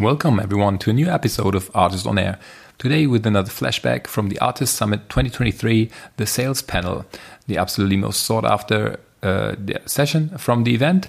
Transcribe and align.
Welcome, 0.00 0.40
everyone, 0.40 0.78
to 0.78 0.90
a 0.90 0.94
new 0.94 1.08
episode 1.08 1.54
of 1.54 1.70
ARRtist 1.74 2.06
on 2.06 2.18
Air. 2.18 2.38
Today, 2.78 3.06
with 3.06 3.26
another 3.26 3.50
flashback 3.50 4.06
from 4.06 4.30
the 4.30 4.36
ARRtist 4.36 4.68
Summit 4.68 5.10
2023, 5.10 5.90
the 6.16 6.24
sales 6.24 6.62
panel, 6.62 7.04
the 7.46 7.58
absolutely 7.58 7.98
most 7.98 8.22
sought 8.22 8.46
after 8.46 8.98
uh, 9.22 9.54
session 9.84 10.30
from 10.38 10.64
the 10.64 10.72
event, 10.72 11.08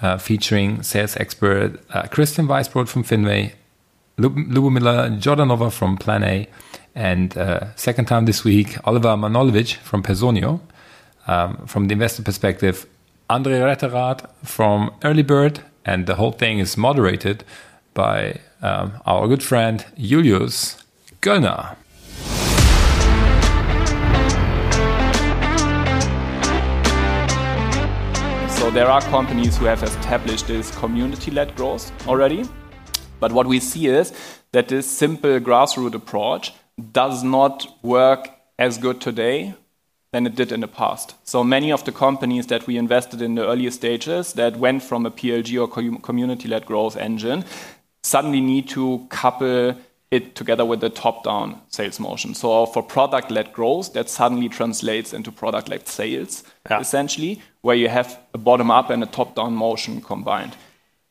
uh, 0.00 0.16
featuring 0.16 0.82
sales 0.82 1.14
expert 1.18 1.78
uh, 1.90 2.04
Christian 2.04 2.48
Weisbrodt 2.48 2.88
from 2.88 3.04
Finway, 3.04 3.52
Lubomila 4.16 5.20
Jordanova 5.20 5.70
from 5.70 5.98
Plan 5.98 6.24
A, 6.24 6.48
and 6.94 7.36
uh, 7.36 7.74
second 7.76 8.06
time 8.06 8.24
this 8.24 8.44
week, 8.44 8.78
Oliver 8.84 9.08
Manojlovic 9.08 9.76
from 9.76 10.02
Personio. 10.02 10.60
Um, 11.26 11.66
from 11.66 11.88
the 11.88 11.92
investor 11.92 12.22
perspective, 12.22 12.86
Andre 13.28 13.60
Retterath 13.60 14.26
from 14.42 14.90
Earlybird, 15.02 15.60
and 15.84 16.06
the 16.06 16.14
whole 16.14 16.32
thing 16.32 16.60
is 16.60 16.78
moderated 16.78 17.44
by 17.94 18.38
um, 18.62 18.92
our 19.06 19.28
good 19.28 19.42
friend 19.42 19.84
Julius 19.98 20.82
Göllner. 21.20 21.76
So 28.58 28.70
there 28.70 28.88
are 28.88 29.00
companies 29.02 29.56
who 29.56 29.64
have 29.64 29.82
established 29.82 30.46
this 30.46 30.70
community-led 30.76 31.56
growth 31.56 31.90
already. 32.06 32.44
But 33.18 33.32
what 33.32 33.46
we 33.46 33.60
see 33.60 33.86
is 33.88 34.12
that 34.52 34.68
this 34.68 34.88
simple 34.90 35.40
grassroots 35.40 35.94
approach 35.94 36.52
does 36.92 37.24
not 37.24 37.66
work 37.82 38.28
as 38.58 38.78
good 38.78 39.00
today 39.00 39.54
than 40.12 40.26
it 40.26 40.34
did 40.34 40.52
in 40.52 40.60
the 40.60 40.68
past. 40.68 41.14
So 41.24 41.42
many 41.42 41.72
of 41.72 41.84
the 41.84 41.92
companies 41.92 42.46
that 42.48 42.66
we 42.66 42.76
invested 42.76 43.22
in 43.22 43.34
the 43.34 43.46
earlier 43.46 43.70
stages 43.70 44.34
that 44.34 44.56
went 44.56 44.82
from 44.82 45.06
a 45.06 45.10
PLG 45.10 45.60
or 45.60 46.00
community-led 46.00 46.66
growth 46.66 46.96
engine 46.96 47.44
suddenly 48.02 48.40
need 48.40 48.68
to 48.70 49.06
couple 49.10 49.76
it 50.10 50.34
together 50.34 50.64
with 50.64 50.80
the 50.80 50.90
top-down 50.90 51.58
sales 51.68 51.98
motion. 51.98 52.34
So 52.34 52.66
for 52.66 52.82
product-led 52.82 53.52
growth, 53.54 53.94
that 53.94 54.10
suddenly 54.10 54.48
translates 54.48 55.14
into 55.14 55.32
product-led 55.32 55.88
sales, 55.88 56.44
yeah. 56.70 56.80
essentially, 56.80 57.40
where 57.62 57.76
you 57.76 57.88
have 57.88 58.20
a 58.34 58.38
bottom-up 58.38 58.90
and 58.90 59.02
a 59.02 59.06
top-down 59.06 59.54
motion 59.54 60.02
combined. 60.02 60.54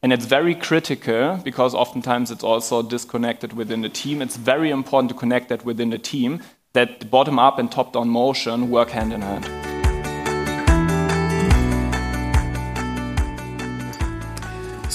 And 0.03 0.13
it's 0.13 0.25
very 0.25 0.53
critical 0.53 1.39
because 1.43 1.73
oftentimes 1.73 2.29
it's 2.29 2.43
also 2.43 2.83
disconnected 2.83 3.53
within 3.53 3.81
the 3.81 3.89
team. 3.89 4.21
It's 4.21 4.37
very 4.37 4.69
important 4.69 5.09
to 5.11 5.17
connect 5.17 5.49
that 5.49 5.65
within 5.65 5.89
the 5.89 5.97
team, 5.97 6.41
that 6.73 6.99
the 6.99 7.05
bottom-up 7.05 7.57
and 7.57 7.71
top-down 7.71 8.09
motion 8.09 8.69
work 8.69 8.91
hand 8.91 9.13
in 9.13 9.21
hand. 9.21 9.70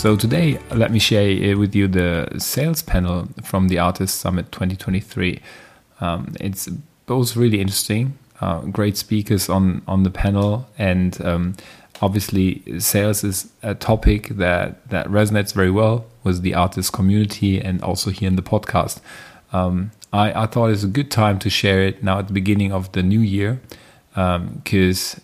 So 0.06 0.14
today, 0.14 0.60
let 0.70 0.92
me 0.92 1.00
share 1.00 1.52
uh, 1.52 1.58
with 1.58 1.74
you 1.74 1.88
the 1.88 2.28
sales 2.38 2.80
panel 2.80 3.26
from 3.42 3.66
the 3.66 3.74
ARRtist 3.74 4.10
Summit 4.10 4.52
2023. 4.52 5.40
Um, 6.00 6.32
it's 6.38 6.68
both 7.06 7.34
really 7.34 7.60
interesting, 7.60 8.16
uh, 8.40 8.60
great 8.60 8.96
speakers 8.96 9.48
on 9.48 9.82
on 9.88 10.04
the 10.04 10.10
panel, 10.12 10.68
and 10.78 11.20
um, 11.26 11.56
obviously, 12.00 12.62
sales 12.78 13.24
is 13.24 13.50
a 13.64 13.74
topic 13.74 14.28
that 14.28 14.88
that 14.90 15.08
resonates 15.08 15.52
very 15.52 15.72
well 15.72 16.04
with 16.22 16.42
the 16.42 16.52
ARRtist 16.52 16.92
community 16.92 17.60
and 17.60 17.82
also 17.82 18.10
here 18.10 18.28
in 18.28 18.36
the 18.36 18.42
podcast. 18.42 19.00
Um, 19.52 19.90
I, 20.12 20.44
I 20.44 20.46
thought 20.46 20.70
it's 20.70 20.84
a 20.84 20.94
good 20.98 21.10
time 21.10 21.40
to 21.40 21.50
share 21.50 21.82
it 21.82 22.04
now 22.04 22.20
at 22.20 22.28
the 22.28 22.32
beginning 22.32 22.70
of 22.70 22.92
the 22.92 23.02
new 23.02 23.22
year 23.22 23.60
because 24.14 25.16
um, 25.16 25.22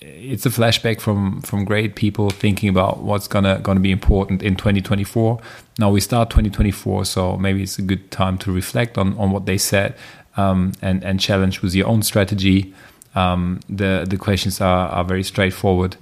it's 0.00 0.46
a 0.46 0.50
flashback 0.50 1.00
from 1.00 1.42
from 1.42 1.64
great 1.64 1.94
people 1.94 2.30
thinking 2.30 2.68
about 2.68 3.02
what's 3.02 3.28
gonna 3.28 3.58
gonna 3.62 3.80
be 3.80 3.90
important 3.90 4.42
in 4.42 4.56
2024. 4.56 5.40
Now 5.78 5.90
we 5.90 6.00
start 6.00 6.30
2024, 6.30 7.04
so 7.04 7.36
maybe 7.36 7.62
it's 7.62 7.78
a 7.78 7.82
good 7.82 8.10
time 8.10 8.38
to 8.38 8.52
reflect 8.52 8.96
on 8.96 9.16
on 9.18 9.30
what 9.30 9.46
they 9.46 9.58
said 9.58 9.94
um, 10.36 10.72
and 10.80 11.04
and 11.04 11.20
challenge 11.20 11.62
with 11.62 11.74
your 11.74 11.86
own 11.86 12.02
strategy. 12.02 12.74
Um, 13.14 13.60
the 13.68 14.06
the 14.08 14.16
questions 14.16 14.60
are 14.60 14.88
are 14.88 15.04
very 15.04 15.22
straightforward, 15.22 15.96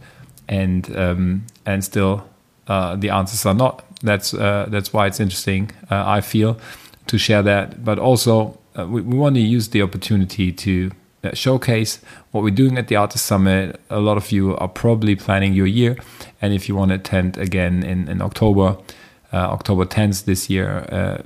and 0.48 0.96
um, 0.96 1.46
and 1.66 1.84
still 1.84 2.28
uh, 2.68 2.94
the 2.96 3.10
answers 3.10 3.44
are 3.46 3.54
not. 3.54 3.84
That's 4.02 4.32
uh, 4.32 4.66
that's 4.68 4.92
why 4.92 5.06
it's 5.06 5.18
interesting. 5.18 5.72
Uh, 5.90 6.04
I 6.06 6.20
feel 6.20 6.58
to 7.08 7.18
share 7.18 7.42
that, 7.42 7.84
but 7.84 7.98
also 7.98 8.58
uh, 8.78 8.86
we, 8.86 9.00
we 9.00 9.16
want 9.16 9.34
to 9.34 9.40
use 9.40 9.68
the 9.68 9.82
opportunity 9.82 10.52
to 10.52 10.92
showcase 11.32 12.00
what 12.30 12.42
we're 12.42 12.54
doing 12.54 12.78
at 12.78 12.88
the 12.88 12.94
ARRtist 12.94 13.18
Summit. 13.18 13.80
A 13.90 14.00
lot 14.00 14.16
of 14.16 14.30
you 14.32 14.56
are 14.56 14.68
probably 14.68 15.16
planning 15.16 15.52
your 15.52 15.66
year, 15.66 15.96
and 16.40 16.52
if 16.52 16.68
you 16.68 16.76
want 16.76 16.90
to 16.90 16.96
attend 16.96 17.36
again 17.38 17.82
in, 17.82 18.08
in 18.08 18.22
October, 18.22 18.76
uh, 19.32 19.36
October 19.36 19.84
10th 19.84 20.24
this 20.24 20.48
year, 20.48 20.86
uh, 20.90 21.22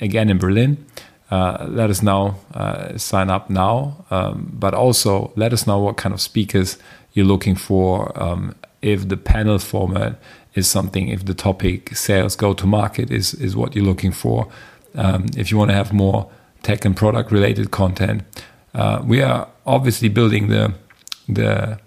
again 0.00 0.28
in 0.30 0.38
Berlin, 0.38 0.84
uh, 1.30 1.66
let 1.68 1.90
us 1.90 2.02
know. 2.02 2.36
Uh, 2.54 2.98
sign 2.98 3.30
up 3.30 3.48
now, 3.48 4.04
um, 4.10 4.50
but 4.52 4.74
also 4.74 5.32
let 5.36 5.52
us 5.52 5.66
know 5.66 5.78
what 5.78 5.96
kind 5.96 6.12
of 6.12 6.20
speakers 6.20 6.76
you're 7.12 7.26
looking 7.26 7.54
for. 7.54 8.12
Um, 8.20 8.54
if 8.82 9.08
the 9.08 9.16
panel 9.16 9.58
format 9.58 10.18
is 10.54 10.68
something, 10.68 11.08
if 11.08 11.24
the 11.24 11.34
topic 11.34 11.94
sales 11.96 12.34
go 12.34 12.52
to 12.54 12.66
market 12.66 13.10
is 13.10 13.34
is 13.34 13.54
what 13.54 13.74
you're 13.74 13.84
looking 13.84 14.12
for. 14.12 14.48
Um, 14.96 15.26
if 15.36 15.52
you 15.52 15.58
want 15.58 15.70
to 15.70 15.76
have 15.76 15.92
more 15.92 16.28
tech 16.62 16.84
and 16.84 16.96
product 16.96 17.30
related 17.30 17.70
content 17.70 18.22
uh, 18.74 19.02
we 19.04 19.22
are 19.22 19.48
obviously 19.66 20.08
building 20.08 20.48
the 20.48 20.74
the 21.28 21.78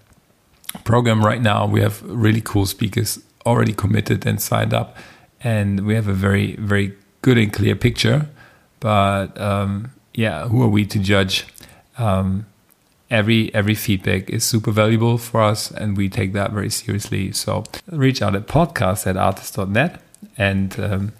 program 0.84 1.24
right 1.24 1.40
now. 1.40 1.66
We 1.66 1.80
have 1.80 2.02
really 2.02 2.40
cool 2.40 2.66
speakers 2.66 3.18
already 3.46 3.72
committed 3.72 4.26
and 4.26 4.40
signed 4.40 4.74
up, 4.74 4.96
and 5.42 5.86
we 5.86 5.94
have 5.94 6.08
a 6.08 6.12
very 6.12 6.56
very 6.56 6.94
good 7.22 7.38
and 7.38 7.52
clear 7.52 7.74
picture. 7.76 8.28
But 8.80 9.40
um, 9.40 9.92
yeah, 10.14 10.48
who 10.48 10.62
are 10.62 10.68
we 10.68 10.84
to 10.86 10.98
judge? 10.98 11.46
Um, 11.98 12.46
every 13.10 13.54
every 13.54 13.74
feedback 13.74 14.30
is 14.30 14.44
super 14.44 14.70
valuable 14.70 15.18
for 15.18 15.42
us, 15.42 15.70
and 15.70 15.96
we 15.96 16.08
take 16.08 16.32
that 16.32 16.52
very 16.52 16.70
seriously. 16.70 17.32
So 17.32 17.64
reach 17.86 18.22
out 18.22 18.34
at 18.34 18.46
podcast 18.46 19.06
at 19.06 19.16
artist.net 19.16 20.00
and 20.36 20.78
um, 20.80 21.12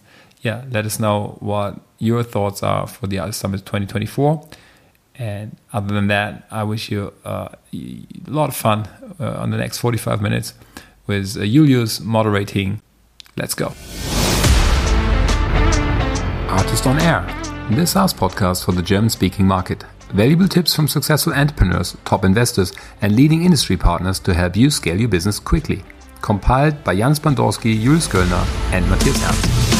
yeah, 0.42 0.64
let 0.70 0.84
us 0.84 0.98
know 0.98 1.36
what 1.40 1.80
your 1.98 2.22
thoughts 2.22 2.62
are 2.62 2.86
for 2.86 3.06
the 3.06 3.16
ARRtist 3.16 3.34
Summit 3.34 3.60
2024 3.60 4.46
and 5.16 5.56
other 5.72 5.94
than 5.94 6.08
that, 6.08 6.46
I 6.50 6.64
wish 6.64 6.90
you 6.90 7.12
uh, 7.24 7.48
a 7.72 8.06
lot 8.26 8.48
of 8.48 8.56
fun 8.56 8.88
uh, 9.20 9.38
on 9.38 9.50
the 9.50 9.56
next 9.56 9.78
45 9.78 10.20
minutes 10.20 10.54
with 11.06 11.36
uh, 11.36 11.44
Julius 11.44 12.00
moderating. 12.00 12.80
Let's 13.36 13.54
go. 13.54 13.68
ARRtist 16.48 16.86
on 16.86 17.00
Air. 17.00 17.24
This 17.70 17.92
SaaS 17.92 18.12
podcast 18.12 18.64
for 18.64 18.72
the 18.72 18.82
German 18.82 19.10
speaking 19.10 19.46
market. 19.46 19.84
Valuable 20.12 20.48
tips 20.48 20.74
from 20.74 20.86
successful 20.86 21.32
entrepreneurs, 21.32 21.96
top 22.04 22.24
investors, 22.24 22.72
and 23.00 23.16
leading 23.16 23.44
industry 23.44 23.76
partners 23.76 24.20
to 24.20 24.34
help 24.34 24.56
you 24.56 24.70
scale 24.70 24.98
your 24.98 25.08
business 25.08 25.40
quickly. 25.40 25.82
Compiled 26.22 26.84
by 26.84 26.94
Jans 26.94 27.18
Bandorski, 27.18 27.80
Julius 27.80 28.06
Göllner, 28.06 28.46
and 28.72 28.88
Matthias 28.88 29.22
Ernst. 29.24 29.73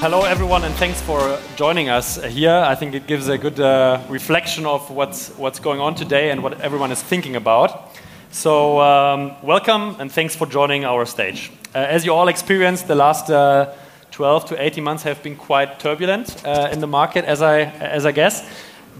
Hello, 0.00 0.22
everyone, 0.22 0.64
and 0.64 0.74
thanks 0.76 0.98
for 1.02 1.38
joining 1.56 1.90
us 1.90 2.16
here. 2.24 2.54
I 2.54 2.74
think 2.74 2.94
it 2.94 3.06
gives 3.06 3.28
a 3.28 3.36
good 3.36 3.60
uh, 3.60 4.00
reflection 4.08 4.64
of 4.64 4.90
what's, 4.90 5.28
what's 5.36 5.60
going 5.60 5.78
on 5.78 5.94
today 5.94 6.30
and 6.30 6.42
what 6.42 6.58
everyone 6.62 6.90
is 6.90 7.02
thinking 7.02 7.36
about. 7.36 7.94
So, 8.30 8.80
um, 8.80 9.36
welcome 9.42 9.96
and 9.98 10.10
thanks 10.10 10.34
for 10.34 10.46
joining 10.46 10.86
our 10.86 11.04
stage. 11.04 11.52
Uh, 11.74 11.80
as 11.80 12.06
you 12.06 12.14
all 12.14 12.28
experienced, 12.28 12.88
the 12.88 12.94
last 12.94 13.28
uh, 13.28 13.74
12 14.10 14.46
to 14.46 14.62
18 14.62 14.82
months 14.82 15.02
have 15.02 15.22
been 15.22 15.36
quite 15.36 15.78
turbulent 15.78 16.46
uh, 16.46 16.70
in 16.72 16.80
the 16.80 16.86
market, 16.86 17.26
as 17.26 17.42
I, 17.42 17.64
as 17.64 18.06
I 18.06 18.12
guess. 18.12 18.48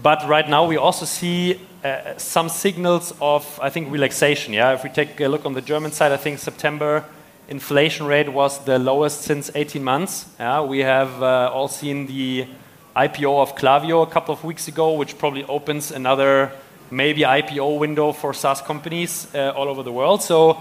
But 0.03 0.27
right 0.27 0.47
now, 0.47 0.67
we 0.67 0.77
also 0.77 1.05
see 1.05 1.59
uh, 1.83 2.15
some 2.17 2.47
signals 2.47 3.11
of, 3.19 3.59
I 3.59 3.71
think, 3.71 3.91
relaxation. 3.91 4.53
Yeah, 4.53 4.73
if 4.73 4.83
we 4.83 4.91
take 4.91 5.19
a 5.19 5.27
look 5.27 5.47
on 5.47 5.55
the 5.55 5.61
German 5.61 5.93
side, 5.93 6.11
I 6.11 6.17
think 6.17 6.37
September 6.37 7.05
inflation 7.47 8.05
rate 8.05 8.29
was 8.29 8.63
the 8.65 8.79
lowest 8.79 9.21
since 9.21 9.51
18 9.53 9.83
months. 9.83 10.25
Yeah, 10.39 10.61
we 10.61 10.79
have 10.79 11.21
uh, 11.21 11.51
all 11.53 11.67
seen 11.67 12.07
the 12.07 12.47
IPO 12.95 13.41
of 13.41 13.55
Klaviyo 13.55 14.03
a 14.03 14.09
couple 14.09 14.33
of 14.33 14.43
weeks 14.43 14.67
ago, 14.67 14.93
which 14.93 15.17
probably 15.17 15.43
opens 15.45 15.91
another 15.91 16.51
maybe 16.89 17.21
IPO 17.21 17.79
window 17.79 18.11
for 18.11 18.33
SaaS 18.33 18.61
companies 18.61 19.33
uh, 19.33 19.53
all 19.55 19.67
over 19.67 19.81
the 19.83 19.91
world. 19.91 20.21
So 20.21 20.57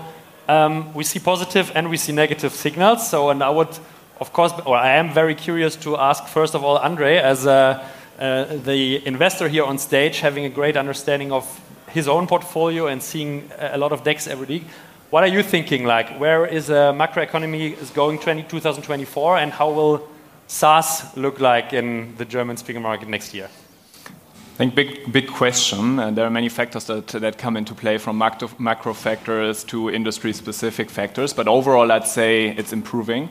um, 0.49 0.95
we 0.95 1.05
see 1.05 1.19
positive 1.19 1.73
and 1.75 1.91
we 1.91 1.97
see 1.97 2.13
negative 2.13 2.53
signals. 2.53 3.09
So, 3.09 3.31
and 3.31 3.43
I 3.43 3.51
would, 3.51 3.77
of 4.21 4.33
course, 4.33 4.53
or 4.65 4.77
I 4.77 4.93
am 4.97 5.13
very 5.13 5.35
curious 5.35 5.77
to 5.77 5.97
ask 5.97 6.27
first 6.27 6.55
of 6.55 6.65
all, 6.65 6.79
Andre, 6.79 7.17
as 7.17 7.47
uh, 7.47 7.85
uh, 8.19 8.45
the 8.65 9.07
investor 9.07 9.49
here 9.49 9.65
on 9.65 9.79
stage, 9.79 10.21
having 10.21 10.45
a 10.45 10.51
great 10.51 10.77
understanding 10.77 11.33
of 11.33 11.45
his 11.89 12.07
own 12.07 12.27
portfolio 12.27 12.87
and 12.87 13.03
seeing 13.03 13.51
a 13.59 13.79
lot 13.79 13.93
of 13.93 14.05
decks 14.05 14.29
every 14.29 14.47
week. 14.47 14.65
What 15.11 15.25
are 15.25 15.27
you 15.27 15.43
thinking? 15.43 15.87
Like, 15.87 16.21
where 16.21 16.47
is 16.47 16.71
uh, 16.71 16.93
macroeconomy 16.93 17.77
is 17.83 17.91
going 17.91 18.21
20, 18.21 18.45
2024, 18.45 19.39
and 19.39 19.53
how 19.53 19.73
will 19.73 20.09
SaaS 20.47 21.17
look 21.17 21.41
like 21.41 21.73
in 21.73 22.15
the 22.17 22.25
German 22.25 22.57
speaking 22.57 22.83
market 22.83 23.09
next 23.09 23.35
year? 23.35 23.49
I 24.07 24.57
think 24.57 24.77
big 24.77 25.13
big 25.13 25.27
question, 25.27 25.99
and 25.99 26.17
there 26.17 26.25
are 26.25 26.31
many 26.31 26.49
factors 26.49 26.85
that 26.85 27.09
that 27.09 27.39
come 27.39 27.57
into 27.57 27.75
play 27.75 27.99
from 27.99 28.19
macro, 28.19 28.51
macro 28.59 28.95
factors 28.95 29.65
to 29.65 29.91
industry 29.91 30.33
specific 30.33 30.89
factors. 30.89 31.33
But 31.33 31.49
overall, 31.49 31.91
I'd 31.91 32.07
say 32.07 32.55
it's 32.57 32.73
improving. 32.73 33.31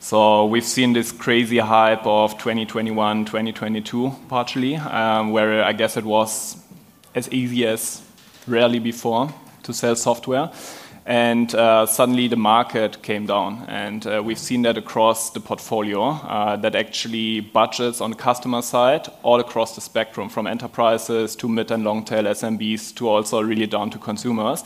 So 0.00 0.46
we've 0.46 0.64
seen 0.64 0.94
this 0.94 1.12
crazy 1.12 1.58
hype 1.58 2.06
of 2.06 2.38
2021, 2.38 3.24
2022, 3.24 4.12
partially, 4.28 4.74
um, 4.76 5.30
where 5.30 5.62
I 5.62 5.74
guess 5.74 5.96
it 5.96 6.04
was 6.04 6.56
as 7.14 7.28
easy 7.32 7.66
as 7.66 8.02
rarely 8.48 8.80
before 8.80 9.32
to 9.62 9.72
sell 9.72 9.94
software 9.94 10.50
and 11.10 11.56
uh, 11.56 11.86
suddenly 11.86 12.28
the 12.28 12.36
market 12.36 13.02
came 13.02 13.26
down. 13.26 13.64
And 13.66 14.06
uh, 14.06 14.22
we've 14.24 14.38
seen 14.38 14.62
that 14.62 14.78
across 14.78 15.30
the 15.30 15.40
portfolio, 15.40 16.10
uh, 16.10 16.54
that 16.58 16.76
actually 16.76 17.40
budgets 17.40 18.00
on 18.00 18.10
the 18.10 18.16
customer 18.16 18.62
side, 18.62 19.08
all 19.24 19.40
across 19.40 19.74
the 19.74 19.80
spectrum, 19.80 20.28
from 20.28 20.46
enterprises 20.46 21.34
to 21.34 21.48
mid 21.48 21.72
and 21.72 21.82
long 21.82 22.04
tail 22.04 22.22
SMBs 22.22 22.94
to 22.94 23.08
also 23.08 23.40
really 23.40 23.66
down 23.66 23.90
to 23.90 23.98
consumers, 23.98 24.62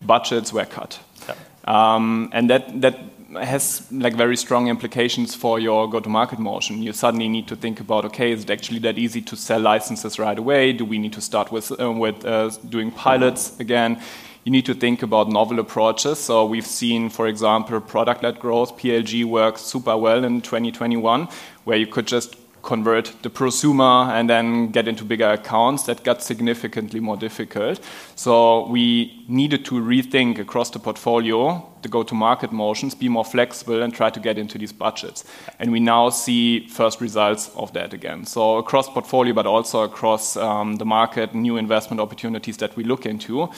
budgets 0.00 0.50
were 0.50 0.64
cut. 0.64 0.98
Yeah. 1.28 1.34
Um, 1.66 2.30
and 2.32 2.48
that, 2.48 2.80
that 2.80 2.98
has 3.34 3.86
like 3.92 4.14
very 4.14 4.38
strong 4.38 4.68
implications 4.68 5.34
for 5.34 5.60
your 5.60 5.90
go-to-market 5.90 6.38
motion. 6.38 6.82
You 6.82 6.94
suddenly 6.94 7.28
need 7.28 7.46
to 7.48 7.54
think 7.54 7.80
about, 7.80 8.06
okay, 8.06 8.32
is 8.32 8.44
it 8.44 8.50
actually 8.50 8.78
that 8.78 8.96
easy 8.96 9.20
to 9.20 9.36
sell 9.36 9.60
licenses 9.60 10.18
right 10.18 10.38
away? 10.38 10.72
Do 10.72 10.86
we 10.86 10.96
need 10.96 11.12
to 11.12 11.20
start 11.20 11.52
with 11.52 11.70
uh, 11.78 11.92
with 11.92 12.24
uh, 12.24 12.48
doing 12.66 12.90
pilots 12.90 13.60
again? 13.60 14.00
You 14.44 14.52
need 14.52 14.66
to 14.66 14.74
think 14.74 15.02
about 15.02 15.28
novel 15.28 15.58
approaches. 15.58 16.18
So 16.18 16.46
we've 16.46 16.66
seen, 16.66 17.10
for 17.10 17.26
example, 17.26 17.80
product-led 17.80 18.40
growth, 18.40 18.76
PLG 18.78 19.24
works 19.24 19.62
super 19.62 19.96
well 19.96 20.24
in 20.24 20.40
2021, 20.40 21.28
where 21.64 21.76
you 21.76 21.86
could 21.86 22.06
just 22.06 22.36
convert 22.62 23.14
the 23.22 23.30
prosumer 23.30 24.10
and 24.10 24.28
then 24.28 24.68
get 24.68 24.86
into 24.86 25.04
bigger 25.04 25.30
accounts. 25.30 25.84
That 25.84 26.04
got 26.04 26.22
significantly 26.22 27.00
more 27.00 27.16
difficult. 27.16 27.80
So 28.16 28.66
we 28.68 29.24
needed 29.28 29.64
to 29.66 29.74
rethink 29.74 30.38
across 30.38 30.70
the 30.70 30.78
portfolio 30.78 31.66
the 31.82 31.88
go-to-market 31.88 32.52
motions, 32.52 32.94
be 32.94 33.08
more 33.08 33.24
flexible, 33.24 33.82
and 33.82 33.94
try 33.94 34.10
to 34.10 34.20
get 34.20 34.38
into 34.38 34.58
these 34.58 34.72
budgets. 34.72 35.24
And 35.58 35.72
we 35.72 35.80
now 35.80 36.10
see 36.10 36.66
first 36.68 37.00
results 37.00 37.50
of 37.56 37.72
that 37.72 37.92
again. 37.92 38.26
So 38.26 38.58
across 38.58 38.88
portfolio, 38.88 39.32
but 39.32 39.46
also 39.46 39.82
across 39.82 40.36
um, 40.36 40.76
the 40.76 40.84
market, 40.84 41.34
new 41.34 41.56
investment 41.56 42.00
opportunities 42.00 42.58
that 42.58 42.76
we 42.76 42.84
look 42.84 43.06
into 43.06 43.48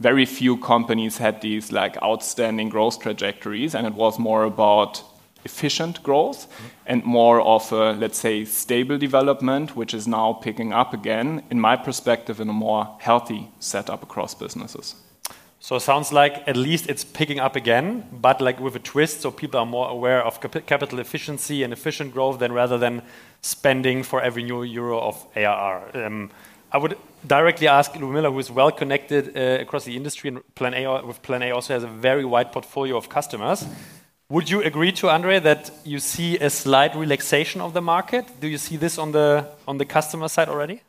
very 0.00 0.26
few 0.26 0.56
companies 0.56 1.18
had 1.18 1.40
these 1.40 1.72
like 1.72 2.00
outstanding 2.02 2.68
growth 2.68 3.00
trajectories, 3.00 3.74
and 3.74 3.86
it 3.86 3.94
was 3.94 4.18
more 4.18 4.44
about 4.44 5.02
efficient 5.44 6.02
growth 6.02 6.46
and 6.86 7.04
more 7.04 7.40
of 7.40 7.72
a 7.72 7.92
let's 7.92 8.18
say 8.18 8.44
stable 8.44 8.98
development 8.98 9.76
which 9.76 9.94
is 9.94 10.06
now 10.06 10.32
picking 10.32 10.72
up 10.72 10.92
again 10.92 11.42
in 11.50 11.60
my 11.60 11.76
perspective 11.76 12.40
in 12.40 12.48
a 12.48 12.52
more 12.52 12.96
healthy 13.00 13.48
setup 13.60 14.02
across 14.02 14.34
businesses. 14.34 14.96
So 15.60 15.76
it 15.76 15.80
sounds 15.80 16.12
like 16.12 16.46
at 16.46 16.56
least 16.56 16.88
it's 16.88 17.04
picking 17.04 17.40
up 17.40 17.56
again 17.56 18.08
but 18.12 18.40
like 18.40 18.60
with 18.60 18.76
a 18.76 18.80
twist 18.80 19.20
so 19.20 19.30
people 19.30 19.60
are 19.60 19.66
more 19.66 19.88
aware 19.88 20.24
of 20.24 20.40
cap 20.40 20.66
capital 20.66 20.98
efficiency 20.98 21.62
and 21.62 21.72
efficient 21.72 22.12
growth 22.12 22.38
than 22.38 22.52
rather 22.52 22.78
than 22.78 23.02
spending 23.42 24.02
for 24.02 24.20
every 24.20 24.42
new 24.42 24.62
euro 24.62 25.00
of 25.00 25.26
ARR 25.36 26.04
um, 26.04 26.30
I 26.70 26.76
would 26.76 26.98
directly 27.26 27.66
ask 27.66 27.92
Lubomila, 27.92 28.30
who 28.30 28.38
is 28.38 28.50
well 28.50 28.70
connected 28.70 29.36
uh, 29.36 29.62
across 29.62 29.84
the 29.84 29.96
industry, 29.96 30.28
and 30.28 30.54
Plan 30.54 30.74
A 30.74 31.02
with 31.04 31.22
Plan 31.22 31.42
A 31.42 31.50
also 31.50 31.72
has 31.72 31.82
a 31.82 31.88
very 31.88 32.24
wide 32.24 32.52
portfolio 32.52 32.96
of 32.96 33.08
customers. 33.08 33.64
Would 34.30 34.50
you 34.50 34.62
agree 34.62 34.92
to 34.92 35.08
Andre 35.08 35.38
that 35.40 35.70
you 35.84 35.98
see 35.98 36.36
a 36.38 36.50
slight 36.50 36.94
relaxation 36.94 37.62
of 37.62 37.72
the 37.72 37.80
market? 37.80 38.26
Do 38.40 38.46
you 38.46 38.58
see 38.58 38.76
this 38.76 38.98
on 38.98 39.12
the 39.12 39.46
on 39.66 39.78
the 39.78 39.86
customer 39.86 40.28
side 40.28 40.48
already? 40.50 40.82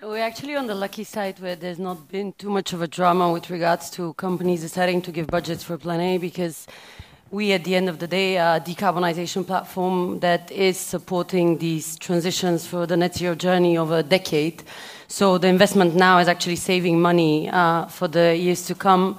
We're 0.00 0.22
actually 0.22 0.54
on 0.54 0.68
the 0.68 0.76
lucky 0.76 1.02
side 1.02 1.40
where 1.40 1.56
there's 1.56 1.80
not 1.80 2.08
been 2.08 2.32
too 2.34 2.50
much 2.50 2.72
of 2.72 2.80
a 2.82 2.86
drama 2.86 3.32
with 3.32 3.50
regards 3.50 3.90
to 3.90 4.14
companies 4.14 4.60
deciding 4.60 5.02
to 5.02 5.10
give 5.10 5.26
budgets 5.26 5.64
for 5.64 5.76
Plan 5.76 6.00
A 6.00 6.18
because 6.18 6.68
we, 7.30 7.52
at 7.52 7.64
the 7.64 7.74
end 7.74 7.88
of 7.88 7.98
the 7.98 8.06
day, 8.06 8.38
are 8.38 8.56
a 8.56 8.60
decarbonization 8.60 9.46
platform 9.46 10.20
that 10.20 10.50
is 10.50 10.78
supporting 10.78 11.58
these 11.58 11.98
transitions 11.98 12.66
for 12.66 12.86
the 12.86 12.96
net 12.96 13.14
zero 13.16 13.34
journey 13.34 13.76
over 13.76 13.98
a 13.98 14.02
decade. 14.02 14.62
So 15.08 15.36
the 15.36 15.48
investment 15.48 15.94
now 15.94 16.18
is 16.18 16.28
actually 16.28 16.56
saving 16.56 17.00
money 17.00 17.50
uh, 17.50 17.86
for 17.86 18.08
the 18.08 18.34
years 18.34 18.64
to 18.66 18.74
come. 18.74 19.18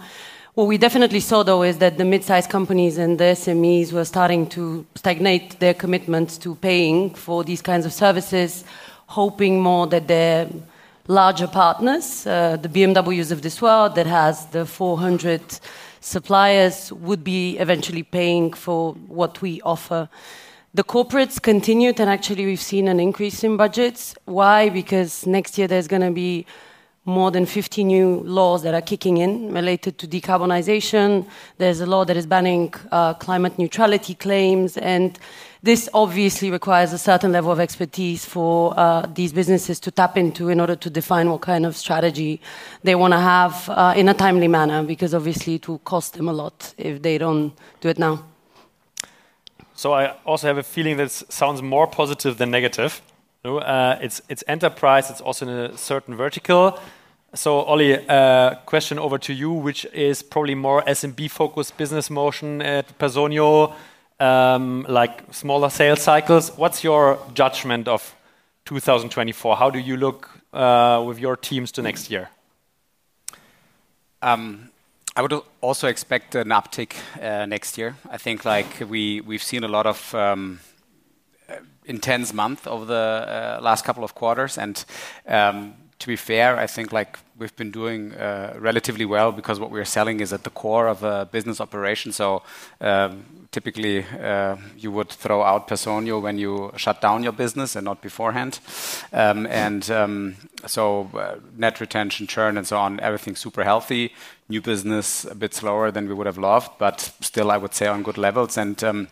What 0.55 0.67
we 0.67 0.79
definitely 0.79 1.19
saw, 1.19 1.43
though, 1.43 1.61
is 1.61 1.77
that 1.77 1.99
the 1.99 2.05
mid-sized 2.05 2.49
companies 2.49 2.97
and 2.97 3.19
the 3.19 3.35
SMEs 3.35 3.93
were 3.93 4.05
starting 4.05 4.47
to 4.49 4.85
stagnate 4.95 5.59
their 5.59 5.75
commitments 5.75 6.39
to 6.39 6.55
paying 6.55 7.13
for 7.13 7.43
these 7.43 7.61
kinds 7.61 7.85
of 7.85 7.93
services, 7.93 8.65
hoping 9.05 9.61
more 9.61 9.85
that 9.87 10.07
their 10.07 10.49
larger 11.07 11.47
partners, 11.47 12.25
uh, 12.25 12.57
the 12.57 12.69
BMWs 12.69 13.31
of 13.31 13.43
this 13.43 13.61
world 13.61 13.95
that 13.95 14.07
has 14.07 14.47
the 14.47 14.65
400 14.65 15.41
suppliers, 15.99 16.91
would 16.91 17.23
be 17.23 17.57
eventually 17.57 18.03
paying 18.03 18.53
for 18.53 18.93
what 18.93 19.41
we 19.41 19.61
offer. 19.61 20.09
The 20.73 20.83
corporates 20.83 21.41
continued, 21.41 21.99
and 21.99 22.09
actually, 22.09 22.45
we've 22.45 22.61
seen 22.61 22.87
an 22.87 22.99
increase 22.99 23.43
in 23.43 23.57
budgets. 23.57 24.15
Why? 24.25 24.69
Because 24.69 25.25
next 25.25 25.57
year 25.57 25.67
there's 25.67 25.87
going 25.87 26.03
to 26.03 26.11
be 26.11 26.45
more 27.05 27.31
than 27.31 27.45
50 27.45 27.83
new 27.83 28.19
laws 28.19 28.61
that 28.63 28.73
are 28.75 28.81
kicking 28.81 29.17
in 29.17 29.51
related 29.51 29.97
to 29.97 30.07
decarbonization. 30.07 31.27
There's 31.57 31.81
a 31.81 31.85
law 31.85 32.05
that 32.05 32.15
is 32.15 32.27
banning 32.27 32.73
uh, 32.91 33.15
climate 33.15 33.57
neutrality 33.57 34.13
claims, 34.13 34.77
and 34.77 35.17
this 35.61 35.89
obviously 35.93 36.51
requires 36.51 36.93
a 36.93 36.97
certain 36.97 37.31
level 37.31 37.51
of 37.51 37.59
expertise 37.59 38.23
for 38.23 38.73
uh, 38.77 39.05
these 39.13 39.33
businesses 39.33 39.79
to 39.81 39.91
tap 39.91 40.17
into 40.17 40.49
in 40.49 40.59
order 40.59 40.75
to 40.75 40.89
define 40.89 41.29
what 41.29 41.41
kind 41.41 41.65
of 41.65 41.75
strategy 41.75 42.39
they 42.83 42.95
want 42.95 43.13
to 43.13 43.19
have 43.19 43.69
uh, 43.69 43.93
in 43.95 44.07
a 44.07 44.13
timely 44.13 44.47
manner, 44.47 44.83
because 44.83 45.13
obviously 45.13 45.55
it 45.55 45.67
will 45.67 45.79
cost 45.79 46.13
them 46.13 46.29
a 46.29 46.33
lot 46.33 46.73
if 46.77 47.01
they 47.01 47.17
don't 47.17 47.53
do 47.81 47.89
it 47.89 47.99
now. 47.99 48.23
So 49.75 49.93
I 49.93 50.15
also 50.25 50.47
have 50.47 50.57
a 50.57 50.63
feeling 50.63 50.97
that 50.97 51.11
sounds 51.11 51.61
more 51.61 51.87
positive 51.87 52.37
than 52.37 52.51
negative. 52.51 53.01
Uh, 53.45 53.95
it's, 54.01 54.21
it's 54.27 54.43
enterprise, 54.47 55.09
it's 55.09 55.21
also 55.21 55.47
in 55.47 55.53
a 55.53 55.77
certain 55.77 56.15
vertical. 56.15 56.77
So, 57.33 57.61
Ollie, 57.61 57.95
uh, 58.07 58.55
question 58.65 58.97
over 58.97 59.17
to 59.19 59.33
you, 59.33 59.51
which 59.51 59.85
is 59.93 60.23
probably 60.23 60.55
more 60.55 60.81
SMB 60.83 61.29
focused 61.29 61.77
business 61.77 62.09
motion 62.09 62.61
at 62.61 62.97
Personio, 62.97 63.69
um, 63.69 63.75
like 64.19 65.33
smaller 65.33 65.69
sales 65.69 66.01
cycles. 66.01 66.51
What's 66.57 66.83
your 66.83 67.19
judgment 67.33 67.87
of 67.87 68.15
2024? 68.65 69.55
How 69.55 69.69
do 69.69 69.79
you 69.79 69.97
look 69.97 70.29
uh, 70.53 71.03
with 71.05 71.19
your 71.19 71.37
teams 71.37 71.71
to 71.73 71.81
next 71.81 72.11
year? 72.11 72.29
Um, 74.21 74.69
I 75.15 75.21
would 75.21 75.33
also 75.61 75.87
expect 75.87 76.35
an 76.35 76.49
uptick 76.49 76.93
uh, 77.21 77.45
next 77.45 77.77
year. 77.77 77.95
I 78.09 78.17
think 78.17 78.45
like 78.45 78.81
we 78.89 79.21
we've 79.21 79.43
seen 79.43 79.63
a 79.63 79.67
lot 79.67 79.85
of 79.85 80.13
um, 80.13 80.59
uh, 81.49 81.55
intense 81.85 82.33
month 82.33 82.67
over 82.67 82.85
the 82.85 83.59
last 83.61 83.85
couple 83.85 84.03
of 84.03 84.13
quarters, 84.13 84.57
and 84.57 84.85
um, 85.27 85.73
to 85.99 86.07
be 86.07 86.15
fair, 86.15 86.57
I 86.57 86.65
think 86.67 86.93
like 86.93 87.19
we've 87.37 87.55
been 87.55 87.71
doing 87.71 88.13
uh, 88.13 88.55
relatively 88.57 89.05
well 89.05 89.31
because 89.31 89.59
what 89.59 89.69
we're 89.69 89.85
selling 89.85 90.21
is 90.21 90.31
at 90.33 90.43
the 90.43 90.49
core 90.49 90.87
of 90.87 91.03
a 91.03 91.27
business 91.31 91.59
operation. 91.59 92.13
So 92.13 92.41
um, 92.79 93.25
typically 93.51 94.05
uh, 94.21 94.55
you 94.77 94.91
would 94.91 95.09
throw 95.09 95.43
out 95.43 95.67
Personio 95.67 96.21
when 96.21 96.37
you 96.37 96.71
shut 96.77 97.01
down 97.01 97.23
your 97.23 97.33
business 97.33 97.75
and 97.75 97.83
not 97.83 98.01
beforehand. 98.01 98.59
Um, 99.11 99.45
and 99.47 99.89
um, 99.91 100.35
so 100.65 101.09
uh, 101.13 101.35
net 101.57 101.81
retention, 101.81 102.27
churn, 102.27 102.57
and 102.57 102.65
so 102.65 102.77
on, 102.77 102.99
everything 103.01 103.35
super 103.35 103.63
healthy. 103.63 104.13
New 104.47 104.61
business 104.61 105.25
a 105.25 105.35
bit 105.35 105.53
slower 105.53 105.91
than 105.91 106.07
we 106.07 106.13
would 106.13 106.27
have 106.27 106.37
loved, 106.37 106.71
but 106.79 107.11
still 107.21 107.51
I 107.51 107.57
would 107.57 107.73
say 107.73 107.87
on 107.87 108.03
good 108.03 108.17
levels. 108.17 108.57
And 108.57 108.81
um, 108.83 109.07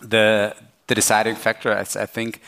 the 0.00 0.54
the 0.88 0.94
deciding 0.94 1.36
factor, 1.36 1.78
is, 1.78 1.96
I 1.96 2.06
think, 2.06 2.40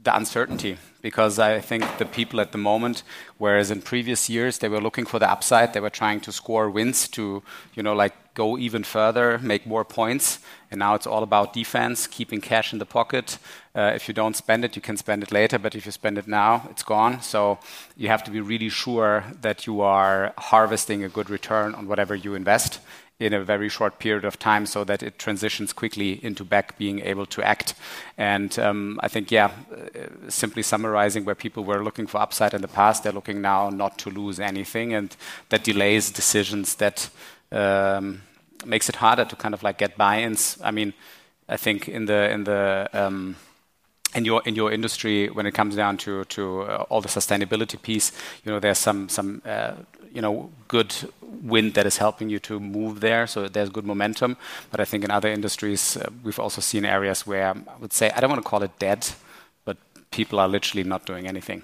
the 0.00 0.16
uncertainty 0.16 0.78
because 1.04 1.38
I 1.38 1.60
think 1.60 1.84
the 1.98 2.06
people 2.06 2.40
at 2.40 2.52
the 2.52 2.56
moment, 2.56 3.02
whereas 3.36 3.70
in 3.70 3.82
previous 3.82 4.30
years 4.30 4.56
they 4.56 4.70
were 4.70 4.80
looking 4.80 5.04
for 5.04 5.18
the 5.18 5.30
upside, 5.30 5.74
they 5.74 5.80
were 5.80 5.90
trying 5.90 6.20
to 6.20 6.32
score 6.32 6.70
wins 6.70 7.08
to, 7.08 7.42
you 7.74 7.82
know, 7.82 7.92
like 7.92 8.14
go 8.32 8.56
even 8.56 8.84
further, 8.84 9.38
make 9.38 9.66
more 9.66 9.84
points. 9.84 10.38
And 10.70 10.78
now 10.78 10.94
it's 10.94 11.06
all 11.06 11.22
about 11.22 11.52
defense, 11.52 12.06
keeping 12.06 12.40
cash 12.40 12.72
in 12.72 12.78
the 12.78 12.86
pocket. 12.86 13.36
Uh, 13.76 13.92
if 13.94 14.08
you 14.08 14.14
don't 14.14 14.34
spend 14.34 14.64
it, 14.64 14.76
you 14.76 14.80
can 14.80 14.96
spend 14.96 15.22
it 15.22 15.30
later, 15.30 15.58
but 15.58 15.74
if 15.74 15.84
you 15.84 15.92
spend 15.92 16.16
it 16.16 16.26
now, 16.26 16.66
it's 16.70 16.82
gone. 16.82 17.20
So 17.20 17.58
you 17.98 18.08
have 18.08 18.24
to 18.24 18.30
be 18.30 18.40
really 18.40 18.70
sure 18.70 19.24
that 19.42 19.66
you 19.66 19.82
are 19.82 20.32
harvesting 20.38 21.04
a 21.04 21.10
good 21.10 21.28
return 21.28 21.74
on 21.74 21.86
whatever 21.86 22.14
you 22.14 22.34
invest 22.34 22.80
in 23.20 23.32
a 23.32 23.44
very 23.44 23.68
short 23.68 23.98
period 23.98 24.24
of 24.24 24.38
time 24.38 24.66
so 24.66 24.84
that 24.84 25.02
it 25.02 25.18
transitions 25.18 25.72
quickly 25.72 26.24
into 26.24 26.44
back 26.44 26.76
being 26.76 27.00
able 27.00 27.26
to 27.26 27.42
act. 27.42 27.74
And 28.18 28.58
um, 28.58 28.98
I 29.02 29.08
think, 29.08 29.30
yeah, 29.30 29.50
uh, 29.72 30.28
simply 30.28 30.62
summarizing 30.62 31.24
where 31.24 31.36
people 31.36 31.64
were 31.64 31.84
looking 31.84 32.08
for 32.08 32.20
upside 32.20 32.54
in 32.54 32.62
the 32.62 32.68
past, 32.68 33.02
they're 33.02 33.12
looking 33.12 33.40
now 33.40 33.70
not 33.70 33.98
to 33.98 34.10
lose 34.10 34.40
anything. 34.40 34.94
And 34.94 35.16
that 35.50 35.62
delays 35.62 36.10
decisions 36.10 36.74
that 36.76 37.08
um, 37.52 38.22
makes 38.66 38.88
it 38.88 38.96
harder 38.96 39.24
to 39.24 39.36
kind 39.36 39.54
of 39.54 39.62
like 39.62 39.78
get 39.78 39.96
buy 39.96 40.22
ins. 40.22 40.58
I 40.62 40.72
mean, 40.72 40.92
I 41.48 41.56
think 41.56 41.88
in 41.88 42.06
the, 42.06 42.30
in 42.30 42.44
the, 42.44 42.88
in 44.14 44.20
um, 44.20 44.24
your 44.24 44.42
in 44.44 44.54
your 44.54 44.72
industry 44.72 45.28
when 45.28 45.46
it 45.46 45.54
comes 45.54 45.76
down 45.76 45.96
to 45.96 46.24
to 46.24 46.62
uh, 46.62 46.86
all 46.88 47.00
the 47.00 47.08
sustainability 47.08 47.80
piece 47.80 48.12
you 48.44 48.52
know 48.52 48.60
there's 48.60 48.78
some 48.78 49.08
some 49.08 49.42
uh, 49.44 49.72
you 50.12 50.22
know 50.22 50.50
good 50.68 50.94
wind 51.42 51.74
that 51.74 51.86
is 51.86 51.98
helping 51.98 52.30
you 52.30 52.38
to 52.38 52.60
move 52.60 53.00
there 53.00 53.26
so 53.26 53.48
there's 53.48 53.70
good 53.70 53.84
momentum. 53.84 54.36
But 54.70 54.80
i 54.80 54.84
think 54.84 55.04
in 55.04 55.10
other 55.10 55.28
industries 55.28 55.96
uh, 55.96 56.08
we've 56.22 56.38
also 56.38 56.60
seen 56.60 56.84
areas 56.84 57.26
where 57.26 57.48
i 57.48 57.78
would 57.80 57.92
say 57.92 58.10
i 58.10 58.20
don't 58.20 58.30
want 58.30 58.42
to 58.42 58.48
call 58.48 58.62
it 58.62 58.78
dead 58.78 59.06
but 59.64 59.76
people 60.10 60.38
are 60.38 60.48
literally 60.48 60.84
not 60.84 61.06
doing 61.06 61.26
anything. 61.26 61.62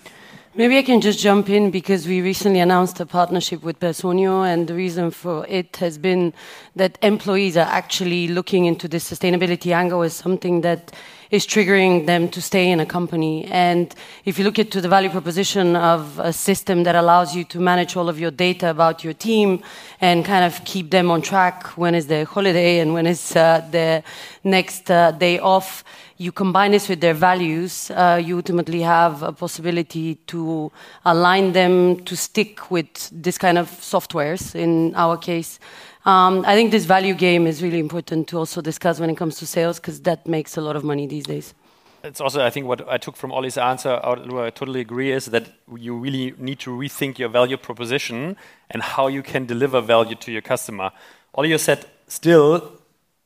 Maybe 0.57 0.79
I 0.79 0.83
can 0.83 1.01
just 1.01 1.21
jump 1.21 1.49
in 1.49 1.71
because 1.71 2.09
we 2.09 2.21
recently 2.21 2.59
announced 2.59 2.99
a 2.99 3.07
partnership 3.07 3.63
with 3.63 3.79
Personio, 3.79 4.45
and 4.45 4.67
the 4.67 4.75
reason 4.75 5.13
for 5.13 5.47
it 5.47 5.77
has 5.77 5.97
been 5.97 6.35
that 6.75 6.99
employees 7.03 7.57
are 7.57 7.69
actually 7.69 8.27
looking 8.27 8.65
into 8.65 8.89
the 8.89 8.97
sustainability 8.97 9.73
angle 9.73 10.03
as 10.03 10.13
something 10.13 10.63
that 10.63 10.91
is 11.31 11.47
triggering 11.47 12.07
them 12.07 12.29
to 12.29 12.43
stay 12.43 12.71
in 12.71 12.81
a 12.81 12.87
company. 12.87 13.45
And 13.47 13.95
if 14.25 14.39
you 14.39 14.45
look 14.45 14.59
at 14.59 14.71
to 14.73 14.81
the 14.81 14.89
value 14.89 15.11
proposition 15.11 15.77
of 15.77 16.19
a 16.19 16.33
system 16.33 16.83
that 16.85 16.95
allows 16.95 17.35
you 17.35 17.45
to 17.45 17.61
manage 17.61 17.97
all 17.97 18.09
of 18.09 18.19
your 18.19 18.31
data 18.31 18.71
about 18.71 19.05
your 19.05 19.13
team 19.13 19.63
and 20.01 20.25
kind 20.25 20.45
of 20.45 20.65
keep 20.65 20.91
them 20.91 21.11
on 21.11 21.23
track 21.23 21.67
when 21.77 21.95
is 21.95 22.07
their 22.07 22.25
holiday 22.25 22.81
and 22.81 22.95
when 22.95 23.07
is 23.07 23.37
uh, 23.37 23.67
the 23.71 24.03
next 24.45 24.91
uh, 24.91 25.13
day 25.13 25.39
off 25.39 25.85
you 26.21 26.33
combine 26.33 26.73
this 26.73 26.87
with 26.87 27.01
their 27.01 27.15
values, 27.15 27.91
uh, 27.93 28.21
you 28.23 28.37
ultimately 28.37 28.83
have 28.83 29.23
a 29.23 29.33
possibility 29.33 30.17
to 30.27 30.71
align 31.07 31.53
them 31.53 32.05
to 32.05 32.15
stick 32.15 32.71
with 32.71 33.09
this 33.11 33.39
kind 33.39 33.57
of 33.57 33.71
softwares 33.71 34.55
in 34.55 34.95
our 34.97 35.17
case. 35.17 35.59
Um, 36.07 36.45
I 36.47 36.55
think 36.55 36.71
this 36.71 36.87
value 36.87 37.15
game 37.15 37.47
is 37.47 37.63
really 37.63 37.79
important 37.79 38.29
to 38.29 38.39
also 38.39 38.63
discuss 38.63 39.01
when 39.01 39.11
it 39.11 39.17
comes 39.17 39.37
to 39.39 39.47
sales 39.47 39.79
because 39.79 40.01
that 40.03 40.27
makes 40.27 40.57
a 40.57 40.61
lot 40.61 40.77
of 40.77 40.83
money 40.83 41.07
these 41.07 41.25
days. 41.25 41.55
It's 42.03 42.21
also, 42.21 42.43
I 42.43 42.49
think, 42.49 42.67
what 42.67 42.89
I 42.89 42.97
took 42.97 43.17
from 43.17 43.31
Ollie's 43.31 43.59
answer, 43.59 44.01
I 44.03 44.51
totally 44.51 44.81
agree, 44.81 45.13
is 45.13 45.27
that 45.27 45.53
you 45.77 45.95
really 45.95 46.33
need 46.39 46.59
to 46.61 46.71
rethink 46.71 47.19
your 47.19 47.29
value 47.29 47.59
proposition 47.59 48.37
and 48.71 48.83
how 48.83 49.09
you 49.09 49.23
can 49.23 49.45
deliver 49.45 49.83
value 49.83 50.15
to 50.17 50.33
your 50.33 50.41
customer. 50.41 50.93
Ollie, 51.35 51.51
you 51.51 51.59
said 51.59 51.85
still 52.09 52.73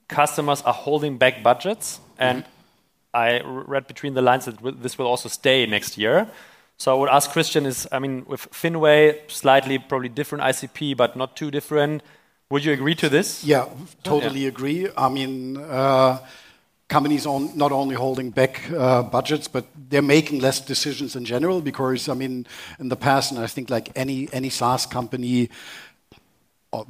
customers 0.08 0.60
are 0.62 0.72
holding 0.72 1.18
back 1.18 1.42
budgets, 1.42 2.00
and 2.18 2.38
mm 2.38 2.44
-hmm. 2.44 2.50
I 3.14 3.40
read 3.68 3.86
between 3.86 4.14
the 4.14 4.22
lines 4.22 4.44
that 4.44 4.82
this 4.82 4.98
will 4.98 5.06
also 5.06 5.28
stay 5.28 5.66
next 5.66 5.96
year. 5.96 6.26
So 6.76 6.92
I 6.92 6.98
would 6.98 7.10
ask 7.10 7.30
Christian 7.30 7.66
is, 7.66 7.86
I 7.92 7.98
mean, 8.00 8.24
with 8.26 8.48
Finway, 8.50 9.20
slightly 9.28 9.78
probably 9.78 10.08
different 10.08 10.44
ICP, 10.44 10.96
but 10.96 11.14
not 11.14 11.36
too 11.36 11.50
different. 11.50 12.02
Would 12.54 12.64
you 12.64 12.72
agree 12.72 12.94
to 12.94 13.08
this? 13.08 13.42
Yeah, 13.42 13.66
totally 14.04 14.42
yeah. 14.42 14.48
agree. 14.50 14.88
I 14.96 15.08
mean, 15.08 15.56
uh, 15.56 16.20
companies 16.86 17.26
on 17.26 17.50
not 17.58 17.72
only 17.72 17.96
holding 17.96 18.30
back 18.30 18.70
uh, 18.70 19.02
budgets, 19.02 19.48
but 19.48 19.64
they're 19.88 20.02
making 20.02 20.38
less 20.38 20.60
decisions 20.60 21.16
in 21.16 21.24
general 21.24 21.60
because, 21.60 22.08
I 22.08 22.14
mean, 22.14 22.46
in 22.78 22.90
the 22.90 22.96
past, 22.96 23.32
and 23.32 23.40
I 23.40 23.48
think 23.48 23.70
like 23.70 23.90
any 23.96 24.28
any 24.32 24.50
SaaS 24.50 24.86
company, 24.86 25.50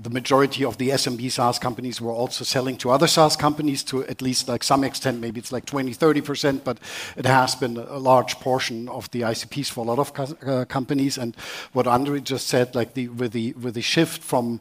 the 0.02 0.10
majority 0.10 0.66
of 0.66 0.76
the 0.76 0.90
SMB 0.90 1.32
SaaS 1.32 1.58
companies 1.58 1.98
were 1.98 2.12
also 2.12 2.44
selling 2.44 2.76
to 2.76 2.90
other 2.90 3.06
SaaS 3.06 3.34
companies 3.34 3.82
to 3.84 4.04
at 4.04 4.20
least 4.20 4.48
like 4.48 4.62
some 4.62 4.84
extent, 4.84 5.18
maybe 5.18 5.40
it's 5.40 5.52
like 5.52 5.64
20, 5.64 5.94
30%, 5.94 6.62
but 6.62 6.78
it 7.16 7.24
has 7.24 7.54
been 7.54 7.78
a 7.78 7.98
large 7.98 8.38
portion 8.40 8.88
of 8.88 9.10
the 9.12 9.22
ICPs 9.22 9.70
for 9.70 9.84
a 9.84 9.88
lot 9.88 9.98
of 9.98 10.36
uh, 10.46 10.64
companies. 10.66 11.16
And 11.16 11.34
what 11.72 11.86
Andre 11.86 12.20
just 12.20 12.48
said, 12.48 12.74
like 12.74 12.92
the, 12.92 13.08
with, 13.08 13.32
the, 13.32 13.52
with 13.54 13.74
the 13.74 13.82
shift 13.82 14.22
from 14.22 14.60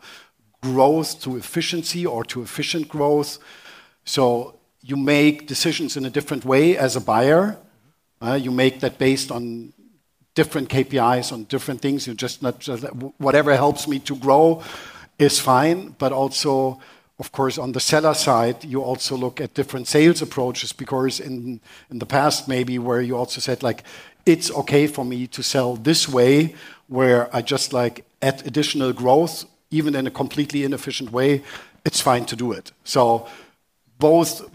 growth 0.63 1.22
to 1.22 1.38
efficiency 1.38 2.05
or 2.05 2.24
to 2.25 2.41
efficient 2.41 2.88
growth, 2.88 3.38
so 4.05 4.55
you 4.82 4.98
make 4.98 5.48
decisions 5.48 5.96
in 5.98 6.05
a 6.05 6.10
different 6.10 6.43
way 6.46 6.77
as 6.77 6.96
a 6.96 7.01
buyer. 7.01 7.58
Uh, 8.22 8.34
you 8.34 8.51
make 8.51 8.79
that 8.79 8.98
based 8.98 9.32
on 9.32 9.74
different 10.36 10.70
KPIs, 10.70 11.32
on 11.32 11.43
different 11.43 11.82
things. 11.82 12.08
You 12.08 12.13
just 12.13 12.41
not 12.41 12.60
just 12.60 12.84
whatever 13.17 13.55
helps 13.55 13.88
me 13.88 14.00
to 14.00 14.15
grow 14.15 14.63
is 15.20 15.39
fine, 15.39 15.96
but 16.00 16.12
also, 16.12 16.79
of 17.20 17.32
course, 17.32 17.58
on 17.58 17.72
the 17.72 17.79
seller 17.79 18.13
side, 18.13 18.63
you 18.63 18.82
also 18.82 19.15
look 19.15 19.39
at 19.39 19.53
different 19.53 19.88
sales 19.88 20.22
approaches 20.22 20.74
because 20.74 21.20
in, 21.20 21.60
in 21.91 22.00
the 22.00 22.05
past, 22.05 22.48
maybe 22.48 22.79
where 22.79 23.01
you 23.01 23.15
also 23.15 23.39
said, 23.39 23.63
like, 23.63 23.84
it's 24.25 24.50
okay 24.51 24.88
for 24.88 25.05
me 25.05 25.27
to 25.27 25.43
sell 25.43 25.75
this 25.75 26.08
way, 26.10 26.55
where 26.88 27.29
I 27.36 27.41
just 27.41 27.74
like 27.74 28.05
add 28.22 28.46
additional 28.46 28.93
growth, 28.93 29.46
even 29.74 29.96
in 29.96 30.08
a 30.08 30.12
completely 30.12 30.63
inefficient 30.63 31.12
way, 31.12 31.42
it's 31.86 32.00
fine 32.00 32.25
to 32.25 32.36
do 32.36 32.51
it. 32.51 32.72
So 32.84 33.27
both 33.98 34.50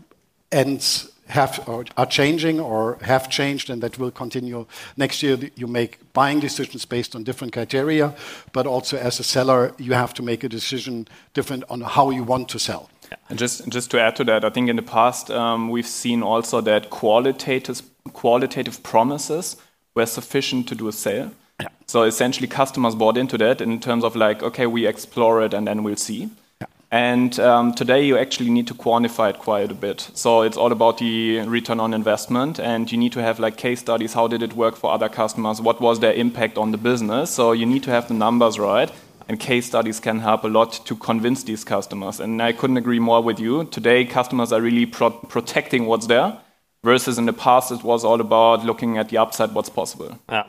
ends 0.50 1.10
have 1.26 1.62
or 1.68 1.84
are 1.96 2.06
changing 2.06 2.60
or 2.60 2.96
have 3.02 3.28
changed, 3.28 3.70
and 3.70 3.82
that 3.82 3.98
will 3.98 4.10
continue 4.10 4.66
next 4.96 5.22
year. 5.22 5.38
You 5.56 5.66
make 5.66 5.98
buying 6.12 6.40
decisions 6.40 6.86
based 6.86 7.14
on 7.14 7.24
different 7.24 7.52
criteria, 7.52 8.14
but 8.52 8.66
also 8.66 8.96
as 8.96 9.20
a 9.20 9.24
seller, 9.24 9.72
you 9.78 9.92
have 9.92 10.14
to 10.14 10.22
make 10.22 10.44
a 10.44 10.48
decision 10.48 11.06
different 11.34 11.64
on 11.68 11.82
how 11.82 12.10
you 12.10 12.24
want 12.24 12.48
to 12.48 12.58
sell. 12.58 12.88
And 13.28 13.38
just 13.38 13.68
just 13.68 13.90
to 13.90 14.00
add 14.00 14.16
to 14.16 14.24
that, 14.24 14.44
I 14.44 14.50
think 14.50 14.68
in 14.68 14.76
the 14.76 14.82
past 14.82 15.30
um, 15.30 15.70
we've 15.70 15.86
seen 16.02 16.22
also 16.22 16.62
that 16.62 16.88
qualitative 16.90 17.82
qualitative 18.12 18.82
promises 18.82 19.56
were 19.94 20.06
sufficient 20.06 20.68
to 20.68 20.74
do 20.74 20.88
a 20.88 20.92
sale. 20.92 21.30
Yeah. 21.60 21.68
So 21.86 22.02
essentially, 22.02 22.46
customers 22.46 22.94
bought 22.94 23.16
into 23.16 23.38
that 23.38 23.60
in 23.60 23.80
terms 23.80 24.04
of 24.04 24.14
like, 24.14 24.42
okay, 24.42 24.66
we 24.66 24.86
explore 24.86 25.42
it 25.42 25.54
and 25.54 25.66
then 25.66 25.82
we'll 25.82 25.96
see. 25.96 26.30
And 26.90 27.38
um, 27.38 27.74
today 27.74 28.06
you 28.06 28.16
actually 28.16 28.48
need 28.48 28.66
to 28.68 28.74
quantify 28.74 29.28
it 29.30 29.38
quite 29.38 29.70
a 29.70 29.74
bit. 29.74 30.08
So 30.14 30.40
it's 30.40 30.56
all 30.56 30.72
about 30.72 30.96
the 30.98 31.40
return 31.40 31.80
on 31.80 31.92
investment, 31.92 32.58
and 32.58 32.90
you 32.90 32.96
need 32.96 33.12
to 33.12 33.22
have 33.22 33.38
like 33.38 33.58
case 33.58 33.80
studies. 33.80 34.14
How 34.14 34.26
did 34.26 34.42
it 34.42 34.54
work 34.54 34.74
for 34.74 34.90
other 34.90 35.10
customers? 35.10 35.60
What 35.60 35.82
was 35.82 36.00
their 36.00 36.14
impact 36.14 36.56
on 36.56 36.70
the 36.70 36.78
business? 36.78 37.30
So 37.30 37.52
you 37.52 37.66
need 37.66 37.82
to 37.82 37.90
have 37.90 38.08
the 38.08 38.14
numbers 38.14 38.58
right. 38.58 38.90
And 39.28 39.38
case 39.38 39.66
studies 39.66 40.00
can 40.00 40.20
help 40.20 40.44
a 40.44 40.48
lot 40.48 40.72
to 40.86 40.96
convince 40.96 41.42
these 41.42 41.62
customers. 41.62 42.20
And 42.20 42.40
I 42.40 42.52
couldn't 42.52 42.78
agree 42.78 42.98
more 42.98 43.22
with 43.22 43.38
you. 43.38 43.64
Today, 43.64 44.06
customers 44.06 44.52
are 44.52 44.62
really 44.62 44.86
pro 44.86 45.10
protecting 45.10 45.84
what's 45.84 46.06
there, 46.06 46.38
versus 46.82 47.18
in 47.18 47.26
the 47.26 47.34
past, 47.34 47.70
it 47.70 47.82
was 47.82 48.04
all 48.04 48.22
about 48.22 48.64
looking 48.64 48.96
at 48.96 49.10
the 49.10 49.18
upside, 49.18 49.52
what's 49.52 49.68
possible. 49.68 50.18
Yeah. 50.30 50.44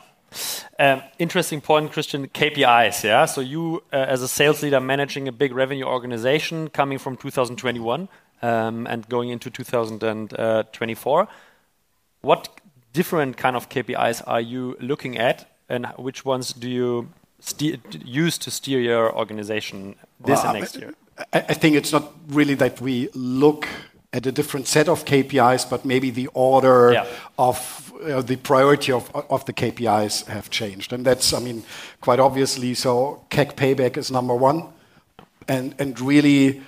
Um, 0.78 1.02
interesting 1.18 1.62
point, 1.62 1.92
Christian. 1.92 2.28
KPIs, 2.28 3.04
yeah. 3.04 3.26
So 3.26 3.42
you, 3.42 3.84
uh, 3.92 3.98
as 3.98 4.22
a 4.22 4.28
sales 4.28 4.62
leader, 4.64 4.80
managing 4.80 5.28
a 5.28 5.32
big 5.32 5.54
revenue 5.54 5.86
organization, 5.86 6.70
coming 6.70 6.98
from 6.98 7.18
2021 7.18 8.08
um, 8.42 8.88
and 8.88 9.08
going 9.10 9.30
into 9.30 9.50
2024. 9.50 11.28
What 12.22 12.50
different 12.94 13.38
kind 13.38 13.56
of 13.56 13.70
KPIs 13.70 14.24
are 14.28 14.42
you 14.42 14.76
looking 14.80 15.18
at, 15.18 15.50
and 15.68 15.88
which 15.98 16.26
ones 16.26 16.54
do 16.54 16.70
you 16.70 17.10
use 18.04 18.38
to 18.38 18.52
steer 18.52 18.80
your 18.80 19.16
organization 19.16 19.96
this 20.20 20.44
and 20.44 20.60
next 20.60 20.76
year? 20.76 20.94
I, 21.34 21.40
I 21.40 21.54
think 21.54 21.76
it's 21.76 21.92
not 21.92 22.14
really 22.28 22.56
that 22.56 22.82
we 22.82 23.10
look 23.14 23.68
at 24.12 24.26
a 24.26 24.32
different 24.32 24.68
set 24.68 24.90
of 24.90 25.06
KPIs, 25.06 25.70
but 25.70 25.86
maybe 25.86 26.10
the 26.10 26.28
order 26.34 26.94
yeah. 26.94 27.06
of 27.38 27.94
uh, 28.04 28.22
the 28.22 28.38
priority 28.38 28.92
of, 28.92 29.10
of 29.30 29.46
the 29.46 29.54
KPIs 29.54 30.26
have 30.26 30.50
changed. 30.50 30.94
And 30.94 31.06
that's, 31.06 31.34
I 31.34 31.40
mean, 31.40 31.64
quite 32.02 32.20
obviously. 32.20 32.74
So 32.74 33.24
CAC 33.30 33.56
payback 33.56 33.98
is 33.98 34.10
number 34.10 34.36
one, 34.36 34.64
and, 35.48 35.76
and 35.78 36.00
really 36.00 36.62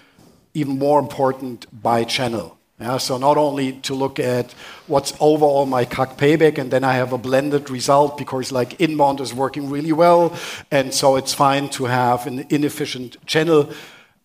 even 0.53 0.77
more 0.77 0.99
important 0.99 1.65
by 1.81 2.03
channel. 2.03 2.57
Yeah, 2.79 2.97
so 2.97 3.17
not 3.17 3.37
only 3.37 3.73
to 3.73 3.93
look 3.93 4.19
at 4.19 4.53
what's 4.87 5.13
overall 5.19 5.67
my 5.67 5.85
CAC 5.85 6.17
payback, 6.17 6.57
and 6.57 6.71
then 6.71 6.83
I 6.83 6.93
have 6.93 7.13
a 7.13 7.17
blended 7.17 7.69
result 7.69 8.17
because 8.17 8.51
like 8.51 8.81
inbound 8.81 9.21
is 9.21 9.35
working 9.35 9.69
really 9.69 9.91
well, 9.91 10.35
and 10.71 10.91
so 10.91 11.15
it's 11.15 11.31
fine 11.31 11.69
to 11.69 11.85
have 11.85 12.25
an 12.25 12.47
inefficient 12.49 13.23
channel 13.27 13.71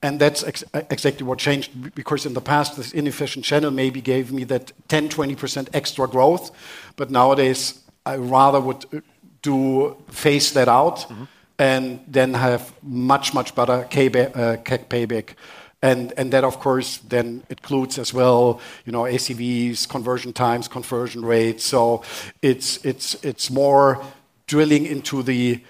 and 0.02 0.20
that's 0.20 0.44
ex 0.44 0.64
exactly 0.90 1.26
what 1.26 1.38
changed 1.38 1.94
because 1.94 2.26
in 2.26 2.34
the 2.34 2.40
past, 2.40 2.76
this 2.76 2.92
inefficient 2.92 3.44
channel 3.44 3.70
maybe 3.70 4.00
gave 4.00 4.32
me 4.32 4.44
that 4.44 4.72
10, 4.88 5.08
20% 5.08 5.68
extra 5.72 6.06
growth. 6.06 6.50
But 6.96 7.10
nowadays, 7.10 7.82
I 8.04 8.16
rather 8.16 8.60
would 8.60 8.84
uh, 8.92 9.00
do 9.42 9.96
phase 10.10 10.52
that 10.52 10.68
out 10.68 11.08
mm 11.08 11.16
-hmm. 11.16 11.26
and 11.58 11.98
then 12.12 12.34
have 12.34 12.64
much, 12.82 13.32
much 13.32 13.54
better 13.54 13.78
uh, 13.78 14.56
CAC 14.62 14.88
payback. 14.88 15.34
And, 15.82 16.12
and 16.18 16.30
that, 16.30 16.44
of 16.44 16.58
course, 16.58 17.00
then 17.08 17.42
includes 17.48 17.98
as 17.98 18.12
well, 18.12 18.60
you 18.84 18.92
know, 18.92 19.04
ACVs, 19.04 19.86
conversion 19.86 20.32
times, 20.32 20.68
conversion 20.68 21.24
rates. 21.24 21.68
So 21.68 22.02
it's, 22.40 22.78
it's, 22.84 23.16
it's 23.22 23.50
more 23.50 23.98
drilling 24.46 24.86
into 24.86 25.22
the 25.22 25.60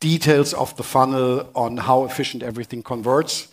details 0.00 0.52
of 0.52 0.76
the 0.76 0.82
funnel 0.82 1.48
on 1.54 1.78
how 1.78 2.04
efficient 2.04 2.42
everything 2.42 2.82
converts 2.82 3.48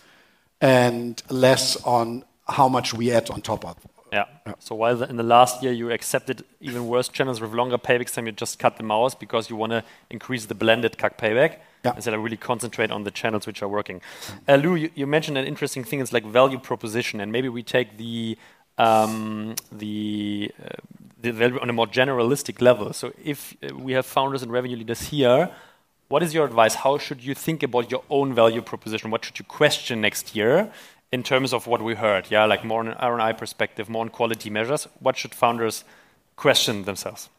and 0.59 1.21
less 1.29 1.75
on 1.83 2.23
how 2.47 2.67
much 2.67 2.93
we 2.93 3.11
add 3.11 3.29
on 3.29 3.41
top 3.41 3.65
of. 3.65 3.77
Yeah. 4.11 4.25
yeah. 4.45 4.53
So 4.59 4.75
while 4.75 5.01
in 5.01 5.17
the 5.17 5.23
last 5.23 5.63
year 5.63 5.71
you 5.71 5.91
accepted 5.91 6.45
even 6.61 6.87
worse 6.87 7.09
channels 7.09 7.41
with 7.41 7.51
longer 7.51 7.79
paybacks 7.79 8.13
time, 8.13 8.27
you 8.27 8.31
just 8.31 8.59
cut 8.59 8.77
them 8.77 8.91
out 8.91 9.19
because 9.19 9.49
you 9.49 9.55
want 9.55 9.71
to 9.71 9.83
increase 10.11 10.45
the 10.45 10.53
blended 10.53 10.97
CAC 10.97 11.17
payback 11.17 11.57
yeah. 11.83 11.95
instead 11.95 12.13
of 12.13 12.23
really 12.23 12.37
concentrate 12.37 12.91
on 12.91 13.03
the 13.03 13.11
channels 13.11 13.47
which 13.47 13.63
are 13.63 13.67
working. 13.67 14.01
Uh, 14.47 14.55
Lou, 14.55 14.75
you, 14.75 14.91
you, 14.93 15.07
mentioned 15.07 15.37
an 15.37 15.45
interesting 15.45 15.83
thing. 15.83 15.99
It's 15.99 16.13
like 16.13 16.25
value 16.25 16.59
proposition, 16.59 17.19
and 17.21 17.31
maybe 17.31 17.49
we 17.49 17.63
take 17.63 17.97
the 17.97 18.37
um, 18.77 19.55
the, 19.71 20.51
uh, 20.63 20.69
the 21.21 21.31
value 21.31 21.59
on 21.59 21.69
a 21.69 21.73
more 21.73 21.87
generalistic 21.87 22.61
level. 22.61 22.93
So 22.93 23.13
if 23.23 23.55
uh, 23.63 23.75
we 23.75 23.93
have 23.93 24.05
founders 24.05 24.41
and 24.41 24.51
revenue 24.51 24.77
leaders 24.77 25.01
here, 25.01 25.51
what 26.09 26.23
is 26.23 26.33
your 26.33 26.45
advice? 26.45 26.75
How 26.75 26.97
should 26.97 27.23
you 27.23 27.33
think 27.33 27.63
about 27.63 27.91
your 27.91 28.03
own 28.09 28.33
value 28.33 28.61
proposition? 28.61 29.11
What 29.11 29.25
should 29.25 29.39
you 29.39 29.45
question 29.45 30.01
next 30.01 30.35
year 30.35 30.71
in 31.11 31.23
terms 31.23 31.53
of 31.53 31.67
what 31.67 31.81
we 31.81 31.95
heard? 31.95 32.29
Yeah, 32.29 32.45
like 32.45 32.63
more 32.63 32.79
on 32.81 32.89
an 32.89 32.97
ROI 33.01 33.33
perspective, 33.33 33.89
more 33.89 34.01
on 34.01 34.09
quality 34.09 34.49
measures. 34.49 34.87
What 34.99 35.17
should 35.17 35.33
founders 35.33 35.83
question 36.35 36.83
themselves? 36.83 37.29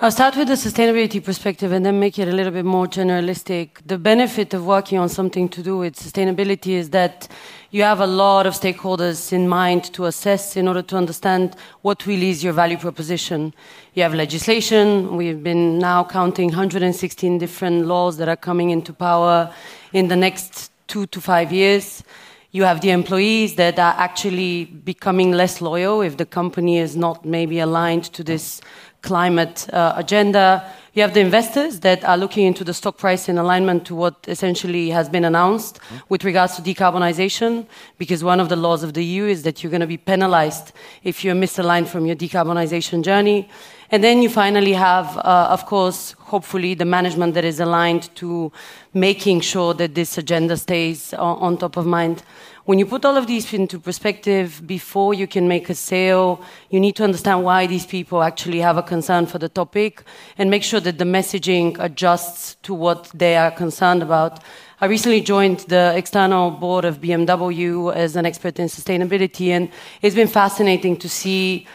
I'll 0.00 0.10
start 0.10 0.36
with 0.36 0.48
the 0.48 0.54
sustainability 0.54 1.22
perspective 1.22 1.70
and 1.70 1.86
then 1.86 2.00
make 2.00 2.18
it 2.18 2.26
a 2.26 2.32
little 2.32 2.50
bit 2.50 2.64
more 2.64 2.88
generalistic. 2.88 3.86
The 3.86 3.98
benefit 3.98 4.52
of 4.52 4.66
working 4.66 4.98
on 4.98 5.08
something 5.08 5.48
to 5.50 5.62
do 5.62 5.78
with 5.78 5.94
sustainability 5.94 6.72
is 6.72 6.90
that 6.90 7.28
you 7.72 7.82
have 7.82 8.00
a 8.00 8.06
lot 8.06 8.46
of 8.46 8.52
stakeholders 8.52 9.32
in 9.32 9.48
mind 9.48 9.84
to 9.94 10.04
assess 10.04 10.58
in 10.58 10.68
order 10.68 10.82
to 10.82 10.94
understand 10.94 11.56
what 11.80 12.04
really 12.04 12.28
is 12.28 12.44
your 12.44 12.52
value 12.52 12.76
proposition. 12.76 13.54
You 13.94 14.02
have 14.02 14.12
legislation. 14.12 15.16
We've 15.16 15.42
been 15.42 15.78
now 15.78 16.04
counting 16.04 16.48
116 16.48 17.38
different 17.38 17.86
laws 17.86 18.18
that 18.18 18.28
are 18.28 18.36
coming 18.36 18.68
into 18.68 18.92
power 18.92 19.50
in 19.94 20.08
the 20.08 20.16
next 20.16 20.70
two 20.86 21.06
to 21.06 21.20
five 21.22 21.50
years. 21.50 22.04
You 22.50 22.64
have 22.64 22.82
the 22.82 22.90
employees 22.90 23.54
that 23.54 23.78
are 23.78 23.94
actually 23.96 24.66
becoming 24.66 25.32
less 25.32 25.62
loyal 25.62 26.02
if 26.02 26.18
the 26.18 26.26
company 26.26 26.76
is 26.76 26.94
not 26.94 27.24
maybe 27.24 27.58
aligned 27.58 28.04
to 28.12 28.22
this 28.22 28.60
climate 29.00 29.66
uh, 29.72 29.94
agenda. 29.96 30.62
You 30.94 31.00
have 31.00 31.14
the 31.14 31.20
investors 31.20 31.80
that 31.80 32.04
are 32.04 32.18
looking 32.18 32.44
into 32.44 32.64
the 32.64 32.74
stock 32.74 32.98
price 32.98 33.26
in 33.26 33.38
alignment 33.38 33.86
to 33.86 33.94
what 33.94 34.14
essentially 34.28 34.90
has 34.90 35.08
been 35.08 35.24
announced 35.24 35.76
mm-hmm. 35.76 35.96
with 36.10 36.22
regards 36.22 36.56
to 36.56 36.62
decarbonization, 36.62 37.66
because 37.96 38.22
one 38.22 38.40
of 38.40 38.50
the 38.50 38.56
laws 38.56 38.82
of 38.82 38.92
the 38.92 39.02
EU 39.02 39.24
is 39.24 39.42
that 39.44 39.62
you're 39.62 39.70
going 39.70 39.80
to 39.80 39.86
be 39.86 39.96
penalized 39.96 40.72
if 41.02 41.24
you're 41.24 41.34
misaligned 41.34 41.88
from 41.88 42.04
your 42.04 42.14
decarbonization 42.14 43.02
journey. 43.02 43.48
And 43.92 44.02
then 44.02 44.22
you 44.22 44.30
finally 44.30 44.72
have, 44.72 45.18
uh, 45.18 45.48
of 45.50 45.66
course, 45.66 46.12
hopefully 46.12 46.72
the 46.72 46.86
management 46.86 47.34
that 47.34 47.44
is 47.44 47.60
aligned 47.60 48.08
to 48.16 48.50
making 48.94 49.42
sure 49.42 49.74
that 49.74 49.94
this 49.94 50.16
agenda 50.16 50.56
stays 50.56 51.12
on, 51.12 51.36
on 51.36 51.58
top 51.58 51.76
of 51.76 51.84
mind. 51.84 52.22
When 52.64 52.78
you 52.78 52.86
put 52.86 53.04
all 53.04 53.18
of 53.18 53.26
these 53.26 53.52
into 53.52 53.78
perspective 53.78 54.66
before 54.66 55.12
you 55.12 55.26
can 55.26 55.46
make 55.46 55.68
a 55.68 55.74
sale, 55.74 56.42
you 56.70 56.80
need 56.80 56.96
to 56.96 57.04
understand 57.04 57.44
why 57.44 57.66
these 57.66 57.84
people 57.84 58.22
actually 58.22 58.60
have 58.60 58.78
a 58.78 58.82
concern 58.82 59.26
for 59.26 59.38
the 59.38 59.50
topic 59.50 60.04
and 60.38 60.48
make 60.48 60.62
sure 60.62 60.80
that 60.80 60.96
the 60.96 61.04
messaging 61.04 61.76
adjusts 61.78 62.54
to 62.62 62.72
what 62.72 63.10
they 63.12 63.36
are 63.36 63.50
concerned 63.50 64.02
about. 64.02 64.40
I 64.80 64.86
recently 64.86 65.20
joined 65.20 65.60
the 65.68 65.92
external 65.94 66.50
board 66.50 66.86
of 66.86 67.02
BMW 67.02 67.94
as 67.94 68.16
an 68.16 68.24
expert 68.24 68.58
in 68.58 68.68
sustainability, 68.68 69.48
and 69.48 69.68
it's 70.00 70.14
been 70.14 70.28
fascinating 70.28 70.96
to 70.96 71.10
see 71.10 71.66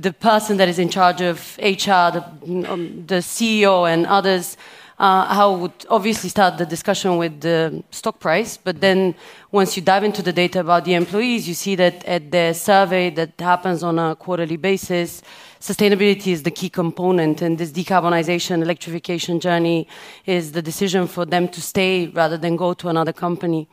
the 0.00 0.12
person 0.12 0.56
that 0.58 0.68
is 0.68 0.78
in 0.78 0.88
charge 0.88 1.20
of 1.20 1.56
HR, 1.58 2.10
the, 2.16 2.24
um, 2.68 3.04
the 3.06 3.16
CEO, 3.16 3.90
and 3.92 4.06
others 4.06 4.56
uh, 4.98 5.34
how 5.34 5.54
would 5.54 5.86
obviously 5.90 6.30
start 6.30 6.56
the 6.56 6.64
discussion 6.64 7.18
with 7.18 7.40
the 7.40 7.82
stock 7.90 8.18
price, 8.18 8.56
but 8.56 8.80
then 8.80 9.14
once 9.52 9.76
you 9.76 9.82
dive 9.82 10.04
into 10.04 10.22
the 10.22 10.32
data 10.32 10.60
about 10.60 10.84
the 10.84 10.94
employees, 10.94 11.46
you 11.46 11.54
see 11.54 11.74
that 11.74 12.02
at 12.06 12.30
the 12.30 12.52
survey 12.54 13.10
that 13.10 13.32
happens 13.38 13.82
on 13.82 13.98
a 13.98 14.16
quarterly 14.16 14.56
basis, 14.56 15.22
sustainability 15.60 16.28
is 16.28 16.42
the 16.44 16.50
key 16.50 16.70
component, 16.70 17.42
and 17.42 17.58
this 17.58 17.72
decarbonization, 17.72 18.62
electrification 18.62 19.38
journey 19.38 19.86
is 20.24 20.52
the 20.52 20.62
decision 20.62 21.06
for 21.06 21.26
them 21.26 21.46
to 21.48 21.60
stay 21.60 22.06
rather 22.08 22.38
than 22.38 22.56
go 22.56 22.72
to 22.72 22.88
another 22.88 23.12
company. 23.12 23.68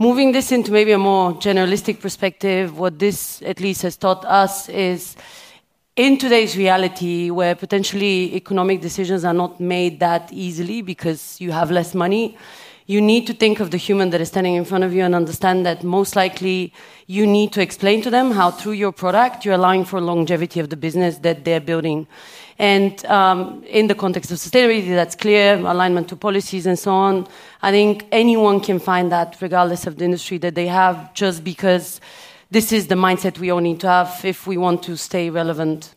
Moving 0.00 0.32
this 0.32 0.52
into 0.52 0.72
maybe 0.72 0.92
a 0.92 0.98
more 0.98 1.34
generalistic 1.34 2.00
perspective, 2.00 2.78
what 2.78 2.98
this 2.98 3.42
at 3.42 3.60
least 3.60 3.82
has 3.82 3.96
taught 3.96 4.24
us 4.24 4.68
is 4.68 5.16
in 5.98 6.16
today's 6.16 6.56
reality 6.56 7.28
where 7.28 7.56
potentially 7.56 8.32
economic 8.36 8.80
decisions 8.80 9.24
are 9.24 9.34
not 9.34 9.58
made 9.58 9.98
that 9.98 10.32
easily 10.32 10.80
because 10.80 11.40
you 11.40 11.50
have 11.50 11.72
less 11.72 11.92
money, 11.92 12.38
you 12.86 13.00
need 13.00 13.26
to 13.26 13.34
think 13.34 13.58
of 13.58 13.72
the 13.72 13.76
human 13.76 14.10
that 14.10 14.20
is 14.20 14.28
standing 14.28 14.54
in 14.54 14.64
front 14.64 14.84
of 14.84 14.94
you 14.94 15.02
and 15.02 15.12
understand 15.12 15.66
that 15.66 15.82
most 15.82 16.14
likely 16.14 16.72
you 17.08 17.26
need 17.26 17.52
to 17.52 17.60
explain 17.60 18.00
to 18.00 18.10
them 18.10 18.30
how 18.30 18.48
through 18.48 18.74
your 18.74 18.92
product 18.92 19.44
you're 19.44 19.56
allowing 19.56 19.84
for 19.84 20.00
longevity 20.00 20.60
of 20.60 20.70
the 20.70 20.76
business 20.76 21.18
that 21.18 21.44
they're 21.44 21.60
building. 21.60 22.06
And 22.60 23.04
um, 23.06 23.64
in 23.64 23.88
the 23.88 23.96
context 23.96 24.30
of 24.30 24.38
sustainability, 24.38 24.94
that's 24.94 25.16
clear, 25.16 25.56
alignment 25.56 26.08
to 26.10 26.16
policies 26.16 26.64
and 26.64 26.78
so 26.78 26.92
on. 26.92 27.26
I 27.60 27.72
think 27.72 28.06
anyone 28.12 28.60
can 28.60 28.78
find 28.78 29.10
that 29.10 29.36
regardless 29.40 29.84
of 29.88 29.96
the 29.96 30.04
industry 30.04 30.38
that 30.38 30.54
they 30.54 30.68
have 30.68 31.12
just 31.12 31.42
because 31.42 32.00
this 32.50 32.72
is 32.72 32.86
the 32.86 32.94
mindset 32.94 33.38
we 33.38 33.50
all 33.50 33.60
need 33.60 33.80
to 33.80 33.88
have 33.88 34.24
if 34.24 34.46
we 34.46 34.56
want 34.56 34.82
to 34.84 34.96
stay 34.96 35.28
relevant. 35.28 35.94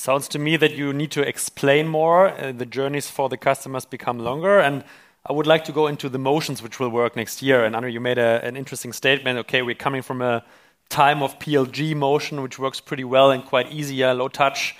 Sounds 0.00 0.28
to 0.28 0.38
me 0.38 0.56
that 0.56 0.72
you 0.72 0.94
need 0.94 1.10
to 1.10 1.20
explain 1.20 1.86
more. 1.86 2.28
Uh, 2.28 2.52
the 2.52 2.64
journeys 2.64 3.10
for 3.10 3.28
the 3.28 3.36
customers 3.36 3.84
become 3.84 4.18
longer. 4.18 4.58
And 4.58 4.82
I 5.26 5.34
would 5.34 5.46
like 5.46 5.62
to 5.64 5.72
go 5.72 5.88
into 5.88 6.08
the 6.08 6.18
motions 6.18 6.62
which 6.62 6.80
will 6.80 6.88
work 6.88 7.16
next 7.16 7.42
year. 7.42 7.66
And 7.66 7.76
Anna, 7.76 7.88
you 7.88 8.00
made 8.00 8.16
a, 8.16 8.42
an 8.42 8.56
interesting 8.56 8.94
statement. 8.94 9.38
Okay, 9.40 9.60
we're 9.60 9.74
coming 9.74 10.00
from 10.00 10.22
a 10.22 10.42
time 10.88 11.22
of 11.22 11.38
PLG 11.38 11.94
motion, 11.94 12.40
which 12.40 12.58
works 12.58 12.80
pretty 12.80 13.04
well 13.04 13.30
and 13.30 13.44
quite 13.44 13.70
easy, 13.70 14.02
low 14.02 14.28
touch. 14.28 14.74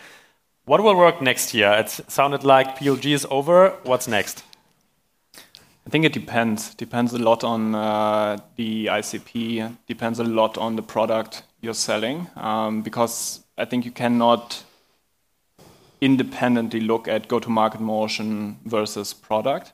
What 0.64 0.83
will 0.83 0.96
work 0.96 1.20
next 1.20 1.52
year? 1.52 1.70
It 1.72 1.90
sounded 1.90 2.42
like 2.42 2.78
PLG 2.78 3.12
is 3.12 3.26
over. 3.30 3.76
What's 3.83 4.09
next? 4.09 4.42
I 5.87 5.90
think 5.90 6.06
it 6.06 6.14
depends. 6.14 6.74
Depends 6.76 7.12
a 7.12 7.18
lot 7.18 7.44
on 7.44 7.74
uh, 7.74 8.38
the 8.56 8.87
ICP. 8.87 9.76
Depends 9.87 10.18
a 10.18 10.24
lot 10.24 10.56
on 10.56 10.76
the 10.76 10.83
product 10.83 11.42
you're 11.61 11.74
selling. 11.74 12.26
Um, 12.37 12.80
because 12.80 13.44
I 13.59 13.66
think 13.66 13.85
you 13.85 13.90
cannot 13.90 14.64
independently 16.00 16.80
look 16.80 17.08
at 17.08 17.28
go-to-market 17.28 17.80
motion 17.80 18.58
versus 18.64 19.12
product. 19.12 19.72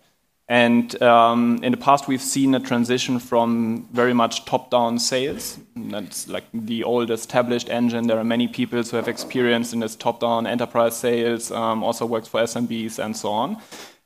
And 0.48 1.02
um, 1.02 1.58
in 1.64 1.72
the 1.72 1.76
past, 1.78 2.06
we've 2.06 2.22
seen 2.22 2.54
a 2.54 2.60
transition 2.60 3.18
from 3.18 3.88
very 3.92 4.14
much 4.14 4.44
top-down 4.44 5.00
sales. 5.00 5.58
That's 5.74 6.28
like 6.28 6.44
the 6.54 6.84
old 6.84 7.10
established 7.10 7.68
engine. 7.68 8.06
There 8.06 8.18
are 8.18 8.24
many 8.24 8.46
people 8.46 8.80
who 8.80 8.96
have 8.96 9.08
experience 9.08 9.72
in 9.72 9.80
this 9.80 9.96
top-down 9.96 10.46
enterprise 10.46 10.96
sales, 10.96 11.50
um, 11.50 11.82
also 11.82 12.06
worked 12.06 12.28
for 12.28 12.40
SMBs 12.42 13.04
and 13.04 13.16
so 13.16 13.30
on. 13.30 13.56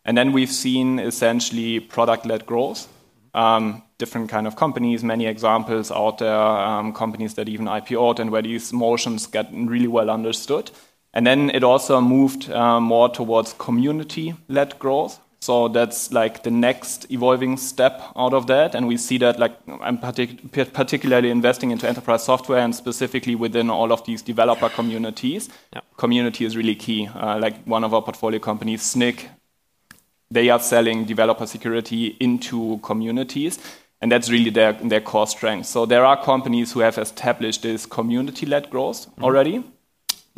And 0.07 0.17
then 0.17 0.33
we've 0.33 0.51
seen 0.51 0.99
essentially 0.99 1.79
product-led 1.79 2.47
growth. 2.47 2.89
Um, 3.35 3.83
different 3.99 4.31
kind 4.31 4.47
of 4.47 4.57
companies, 4.57 5.05
many 5.05 5.27
examples 5.27 5.93
out 5.93 6.19
there, 6.19 6.35
um, 6.35 6.93
companies 6.93 7.35
that 7.35 7.49
even 7.49 7.67
IPO'd 7.67 8.19
and 8.19 8.31
where 8.31 8.43
these 8.43 8.73
motions 8.73 9.27
get 9.27 9.49
really 9.53 9.87
well 9.87 10.11
understood. 10.11 10.71
And 11.13 11.27
then 11.27 11.51
it 11.51 11.65
also 11.65 12.01
moved 12.01 12.51
uh, 12.51 12.81
more 12.81 13.09
towards 13.09 13.53
community-led 13.55 14.79
growth. 14.79 15.21
So 15.43 15.69
that's 15.69 16.13
like 16.13 16.43
the 16.43 16.51
next 16.51 17.11
evolving 17.11 17.57
step 17.57 18.03
out 18.15 18.35
of 18.35 18.47
that. 18.49 18.75
And 18.75 18.87
we 18.87 18.99
see 18.99 19.17
that 19.19 19.39
like 19.39 19.57
I'm 19.81 19.97
partic 19.99 20.53
particularly 20.75 21.31
investing 21.31 21.71
into 21.71 21.89
enterprise 21.89 22.25
software 22.25 22.61
and 22.61 22.75
specifically 22.75 23.35
within 23.35 23.71
all 23.71 23.91
of 23.91 24.05
these 24.05 24.21
developer 24.21 24.69
communities. 24.69 25.49
Yeah. 25.73 25.81
Community 25.97 26.45
is 26.45 26.57
really 26.57 26.75
key. 26.75 27.09
Uh, 27.09 27.39
like 27.39 27.65
one 27.65 27.85
of 27.85 27.95
our 27.95 28.03
portfolio 28.03 28.39
companies, 28.39 28.83
Snyk, 28.83 29.29
they 30.31 30.51
are 30.51 30.61
selling 30.61 31.07
developer 31.07 31.47
security 31.47 32.17
into 32.21 32.79
communities. 32.83 33.59
And 34.03 34.13
that's 34.13 34.31
really 34.31 34.51
their, 34.51 34.75
their 34.75 35.01
core 35.01 35.27
strength. 35.27 35.67
So 35.67 35.87
there 35.87 36.05
are 36.05 36.23
companies 36.23 36.73
who 36.73 36.81
have 36.81 36.99
established 36.99 37.63
this 37.63 37.87
community 37.87 38.47
led 38.47 38.71
growth 38.71 39.07
mm-hmm. 39.07 39.25
already. 39.25 39.65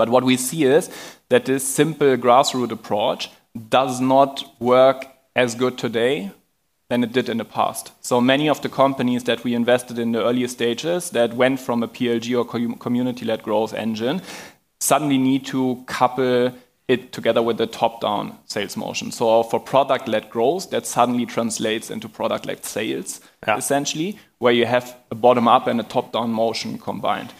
But 0.02 0.08
what 0.08 0.24
we 0.24 0.36
see 0.36 0.64
is 0.64 0.90
that 1.28 1.44
this 1.44 1.62
simple 1.62 2.16
grassroots 2.16 2.72
approach 2.72 3.30
does 3.68 4.00
not 4.00 4.42
work 4.58 5.06
as 5.36 5.54
good 5.54 5.78
today 5.78 6.32
than 6.90 7.04
it 7.04 7.12
did 7.12 7.28
in 7.28 7.36
the 7.38 7.44
past. 7.44 7.92
So 8.00 8.20
many 8.20 8.48
of 8.48 8.60
the 8.62 8.68
companies 8.68 9.22
that 9.24 9.44
we 9.44 9.54
invested 9.54 10.00
in 10.00 10.10
the 10.10 10.20
earlier 10.20 10.48
stages 10.48 11.10
that 11.10 11.34
went 11.34 11.60
from 11.60 11.84
a 11.84 11.86
PLG 11.86 12.36
or 12.36 12.44
community 12.78 13.24
led 13.24 13.44
growth 13.44 13.72
engine 13.74 14.22
suddenly 14.80 15.18
need 15.18 15.46
to 15.46 15.84
couple 15.86 16.52
it 16.88 17.12
together 17.12 17.40
with 17.40 17.58
the 17.58 17.68
top-down 17.68 18.36
sales 18.46 18.76
motion. 18.76 19.12
So 19.12 19.44
for 19.44 19.60
product-led 19.60 20.30
growth, 20.30 20.70
that 20.70 20.84
suddenly 20.84 21.26
translates 21.26 21.92
into 21.92 22.08
product-led 22.08 22.64
sales, 22.64 23.20
yeah. 23.46 23.56
essentially, 23.56 24.18
where 24.38 24.52
you 24.52 24.66
have 24.66 24.96
a 25.12 25.14
bottom-up 25.14 25.68
and 25.68 25.78
a 25.78 25.84
top-down 25.84 26.32
motion 26.32 26.76
combined. 26.76 27.32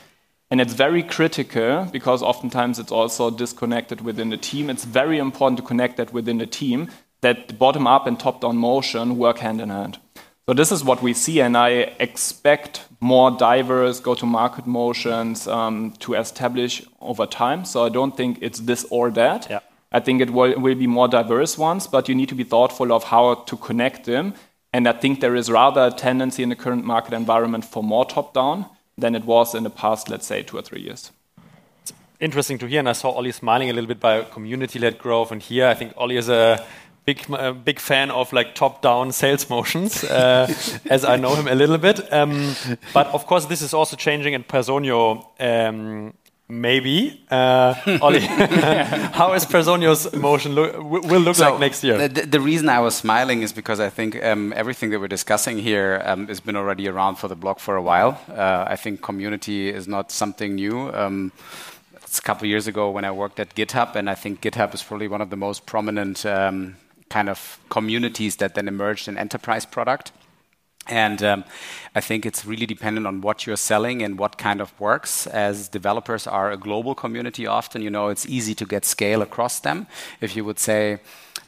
And 0.52 0.60
it's 0.60 0.74
very 0.74 1.02
critical 1.02 1.88
because 1.90 2.22
oftentimes 2.22 2.78
it's 2.78 2.92
also 2.92 3.30
disconnected 3.30 4.02
within 4.02 4.28
the 4.28 4.36
team. 4.36 4.68
It's 4.68 4.84
very 4.84 5.18
important 5.18 5.56
to 5.56 5.64
connect 5.64 5.96
that 5.96 6.12
within 6.12 6.36
the 6.36 6.46
team 6.46 6.90
that 7.22 7.58
bottom-up 7.58 8.06
and 8.06 8.20
top-down 8.20 8.58
motion 8.58 9.16
work 9.16 9.38
hand 9.38 9.62
in 9.62 9.70
hand. 9.70 9.98
So 10.46 10.52
this 10.52 10.70
is 10.70 10.84
what 10.84 11.00
we 11.00 11.14
see, 11.14 11.40
and 11.40 11.56
I 11.56 11.94
expect 11.98 12.84
more 13.00 13.30
diverse 13.30 13.98
go-to-market 13.98 14.66
motions 14.66 15.48
um, 15.48 15.94
to 16.00 16.12
establish 16.12 16.82
over 17.00 17.24
time. 17.24 17.64
So 17.64 17.86
I 17.86 17.88
don't 17.88 18.14
think 18.14 18.36
it's 18.42 18.60
this 18.60 18.84
or 18.90 19.10
that. 19.12 19.46
Yeah. 19.48 19.60
I 19.90 20.00
think 20.00 20.20
it 20.20 20.28
will, 20.28 20.60
will 20.60 20.74
be 20.74 20.86
more 20.86 21.08
diverse 21.08 21.56
ones, 21.56 21.86
but 21.86 22.10
you 22.10 22.14
need 22.14 22.28
to 22.28 22.34
be 22.34 22.44
thoughtful 22.44 22.92
of 22.92 23.04
how 23.04 23.36
to 23.36 23.56
connect 23.56 24.04
them. 24.04 24.34
And 24.74 24.86
I 24.86 24.92
think 24.92 25.20
there 25.20 25.34
is 25.34 25.50
rather 25.50 25.86
a 25.86 25.90
tendency 25.90 26.42
in 26.42 26.50
the 26.50 26.56
current 26.56 26.84
market 26.84 27.14
environment 27.14 27.64
for 27.64 27.82
more 27.82 28.04
top-down 28.04 28.66
than 28.98 29.14
it 29.14 29.24
was 29.24 29.54
in 29.54 29.62
the 29.62 29.70
past, 29.70 30.08
let's 30.08 30.26
say, 30.26 30.42
two 30.42 30.58
or 30.58 30.62
three 30.62 30.80
years. 30.80 31.10
It's 31.82 31.92
interesting 32.20 32.58
to 32.58 32.66
hear, 32.66 32.78
and 32.78 32.88
I 32.88 32.92
saw 32.92 33.10
Ollie 33.10 33.32
smiling 33.32 33.70
a 33.70 33.72
little 33.72 33.88
bit 33.88 34.00
by 34.00 34.22
community-led 34.22 34.98
growth. 34.98 35.32
And 35.32 35.42
here, 35.42 35.66
I 35.66 35.74
think 35.74 35.92
Ollie 35.96 36.16
is 36.16 36.28
a 36.28 36.64
big, 37.04 37.24
uh, 37.30 37.52
big 37.52 37.80
fan 37.80 38.10
of 38.10 38.32
like 38.32 38.54
top-down 38.54 39.12
sales 39.12 39.48
motions, 39.50 40.04
uh, 40.04 40.46
as 40.90 41.04
I 41.04 41.16
know 41.16 41.34
him 41.34 41.48
a 41.48 41.54
little 41.54 41.78
bit. 41.78 42.12
Um, 42.12 42.54
but 42.92 43.06
of 43.08 43.26
course, 43.26 43.46
this 43.46 43.62
is 43.62 43.74
also 43.74 43.96
changing 43.96 44.34
at 44.34 44.48
Personio. 44.48 45.26
Um, 45.40 46.14
maybe, 46.52 47.20
uh, 47.30 47.74
Ollie, 48.02 48.20
how 49.18 49.32
is 49.32 49.46
Personio's 49.46 50.12
motion 50.14 50.52
look, 50.52 50.74
will 50.76 51.20
look 51.20 51.36
so 51.36 51.50
like 51.50 51.60
next 51.60 51.82
year? 51.82 52.08
The, 52.08 52.26
the, 52.26 52.40
reason 52.40 52.68
I 52.68 52.80
was 52.80 52.94
smiling 52.94 53.42
is 53.42 53.52
because 53.52 53.80
I 53.80 53.88
think 53.88 54.22
um, 54.22 54.52
everything 54.54 54.90
that 54.90 55.00
we're 55.00 55.08
discussing 55.08 55.58
here 55.58 56.02
um, 56.04 56.28
has 56.28 56.40
been 56.40 56.56
already 56.56 56.88
around 56.88 57.16
for 57.16 57.28
the 57.28 57.34
blog 57.34 57.58
for 57.58 57.76
a 57.76 57.82
while. 57.82 58.20
Uh, 58.28 58.66
I 58.68 58.76
think 58.76 59.00
community 59.00 59.70
is 59.70 59.88
not 59.88 60.12
something 60.12 60.54
new. 60.56 60.92
Um, 60.92 61.32
it's 61.94 62.18
a 62.18 62.22
couple 62.22 62.46
years 62.46 62.66
ago 62.66 62.90
when 62.90 63.06
I 63.06 63.10
worked 63.10 63.40
at 63.40 63.54
GitHub, 63.54 63.96
and 63.96 64.10
I 64.10 64.14
think 64.14 64.42
GitHub 64.42 64.74
is 64.74 64.82
probably 64.82 65.08
one 65.08 65.22
of 65.22 65.30
the 65.30 65.36
most 65.36 65.64
prominent 65.64 66.26
um, 66.26 66.76
kind 67.08 67.30
of 67.30 67.58
communities 67.70 68.36
that 68.36 68.54
then 68.54 68.68
emerged 68.68 69.08
in 69.08 69.16
enterprise 69.16 69.64
product. 69.64 70.12
And 70.88 71.22
um, 71.22 71.44
I 71.94 72.00
think 72.00 72.26
it's 72.26 72.44
really 72.44 72.66
dependent 72.66 73.06
on 73.06 73.20
what 73.20 73.46
you're 73.46 73.56
selling 73.56 74.02
and 74.02 74.18
what 74.18 74.36
kind 74.36 74.60
of 74.60 74.78
works. 74.80 75.26
As 75.28 75.68
developers 75.68 76.26
are 76.26 76.50
a 76.50 76.56
global 76.56 76.94
community, 76.94 77.46
often, 77.46 77.82
you 77.82 77.90
know, 77.90 78.08
it's 78.08 78.26
easy 78.26 78.54
to 78.56 78.66
get 78.66 78.84
scale 78.84 79.22
across 79.22 79.60
them. 79.60 79.86
If 80.20 80.34
you 80.36 80.44
would 80.44 80.58
say, 80.58 80.98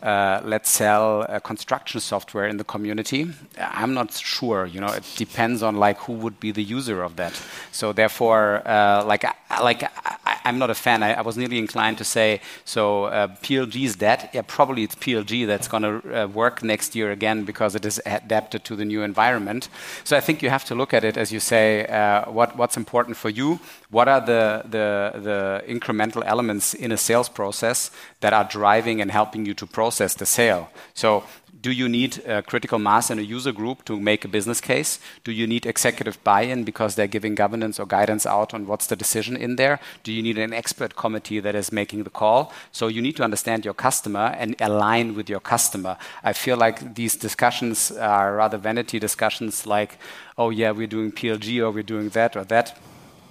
let's 0.03 0.71
sell 0.71 1.27
uh, 1.29 1.41
construction 1.41 2.01
software 2.01 2.47
in 2.47 2.57
the 2.57 2.65
community. 2.65 3.31
I'm 3.59 3.95
not 3.95 4.13
sure. 4.13 4.67
You 4.67 4.81
know, 4.81 4.89
it 4.89 5.05
depends 5.17 5.63
on 5.63 5.77
like 5.77 5.99
who 5.99 6.13
would 6.15 6.41
be 6.41 6.53
the 6.53 6.63
user 6.63 7.03
of 7.03 7.17
that. 7.17 7.41
So 7.73 7.93
therefore, 7.93 8.63
uh, 8.67 9.05
like 9.05 9.25
like 9.63 9.83
I, 10.27 10.39
am 10.45 10.59
not 10.59 10.71
a 10.71 10.75
fan. 10.75 11.03
I, 11.03 11.23
was 11.23 11.37
nearly 11.37 11.59
inclined 11.59 11.99
to 11.99 12.05
say 12.05 12.41
so. 12.65 13.05
Uh, 13.05 13.29
PLG 13.43 13.85
is 13.85 13.97
dead. 13.97 14.29
Yeah, 14.33 14.43
probably 14.47 14.83
it's 14.83 14.95
PLG 14.95 15.47
that's 15.47 15.69
going 15.69 15.85
to 15.85 16.25
uh, 16.25 16.27
work 16.27 16.63
next 16.63 16.95
year 16.95 17.11
again 17.13 17.45
because 17.45 17.75
it 17.75 17.85
is 17.85 18.01
adapted 18.05 18.65
to 18.65 18.77
the 18.77 18.85
new 18.85 19.03
environment. 19.03 19.69
So 20.03 20.17
I 20.17 20.21
think 20.21 20.43
you 20.43 20.51
have 20.51 20.65
to 20.67 20.75
look 20.75 20.93
at 20.93 21.05
it 21.05 21.17
as 21.17 21.33
you 21.33 21.41
say. 21.41 21.87
Uh, 21.87 22.31
what 22.31 22.57
what's 22.57 22.77
important 22.77 23.17
for 23.17 23.31
you? 23.31 23.61
What 23.91 24.09
are 24.09 24.21
the 24.21 25.63
incremental 25.69 26.23
elements 26.27 26.75
in 26.75 26.93
a 26.93 26.97
sales 26.97 27.29
process 27.29 27.91
that 28.21 28.33
are 28.33 28.45
driving 28.45 29.01
and 29.01 29.11
helping 29.11 29.47
you 29.47 29.55
to 29.55 29.67
process 29.67 29.94
the 29.99 30.27
sale? 30.27 30.71
So 30.95 31.25
do 31.65 31.73
you 31.73 31.89
need 31.89 32.19
a 32.27 32.43
critical 32.43 32.79
mass 32.79 33.11
in 33.11 33.19
a 33.19 33.23
user 33.23 33.51
group 33.51 33.87
to 33.87 33.99
make 33.99 34.23
a 34.23 34.29
business 34.29 34.61
case? 34.61 34.99
Do 35.25 35.33
you 35.33 35.47
need 35.47 35.65
executive 35.65 36.23
buy-in 36.23 36.65
because 36.65 36.95
they're 36.95 37.07
giving 37.07 37.35
governance 37.35 37.81
or 37.81 37.87
guidance 37.87 38.27
out 38.27 38.53
on 38.53 38.67
what's 38.67 38.87
the 38.87 38.97
decision 38.97 39.35
in 39.35 39.57
there? 39.57 39.81
Do 40.03 40.13
you 40.13 40.23
need 40.23 40.37
an 40.37 40.53
expert 40.53 40.95
committee 40.95 41.41
that 41.41 41.55
is 41.55 41.73
making 41.73 42.05
the 42.05 42.11
call? 42.11 42.53
So 42.71 42.89
you 42.89 43.01
need 43.01 43.17
to 43.17 43.25
understand 43.25 43.65
your 43.65 43.73
customer 43.73 44.37
and 44.39 44.57
align 44.61 45.15
with 45.15 45.31
your 45.31 45.41
customer. 45.41 45.97
I 46.23 46.35
feel 46.35 46.59
like 46.59 46.97
these 46.97 47.17
discussions 47.17 47.91
are 47.93 48.37
rather 48.37 48.59
vanity 48.59 48.99
discussions 48.99 49.67
like, 49.67 49.97
oh 50.37 50.51
yeah, 50.51 50.71
we're 50.71 50.87
doing 50.87 51.13
PLG 51.13 51.63
or 51.63 51.71
we're 51.71 51.83
doing 51.83 52.11
that 52.11 52.37
or 52.37 52.45
that. 52.45 52.79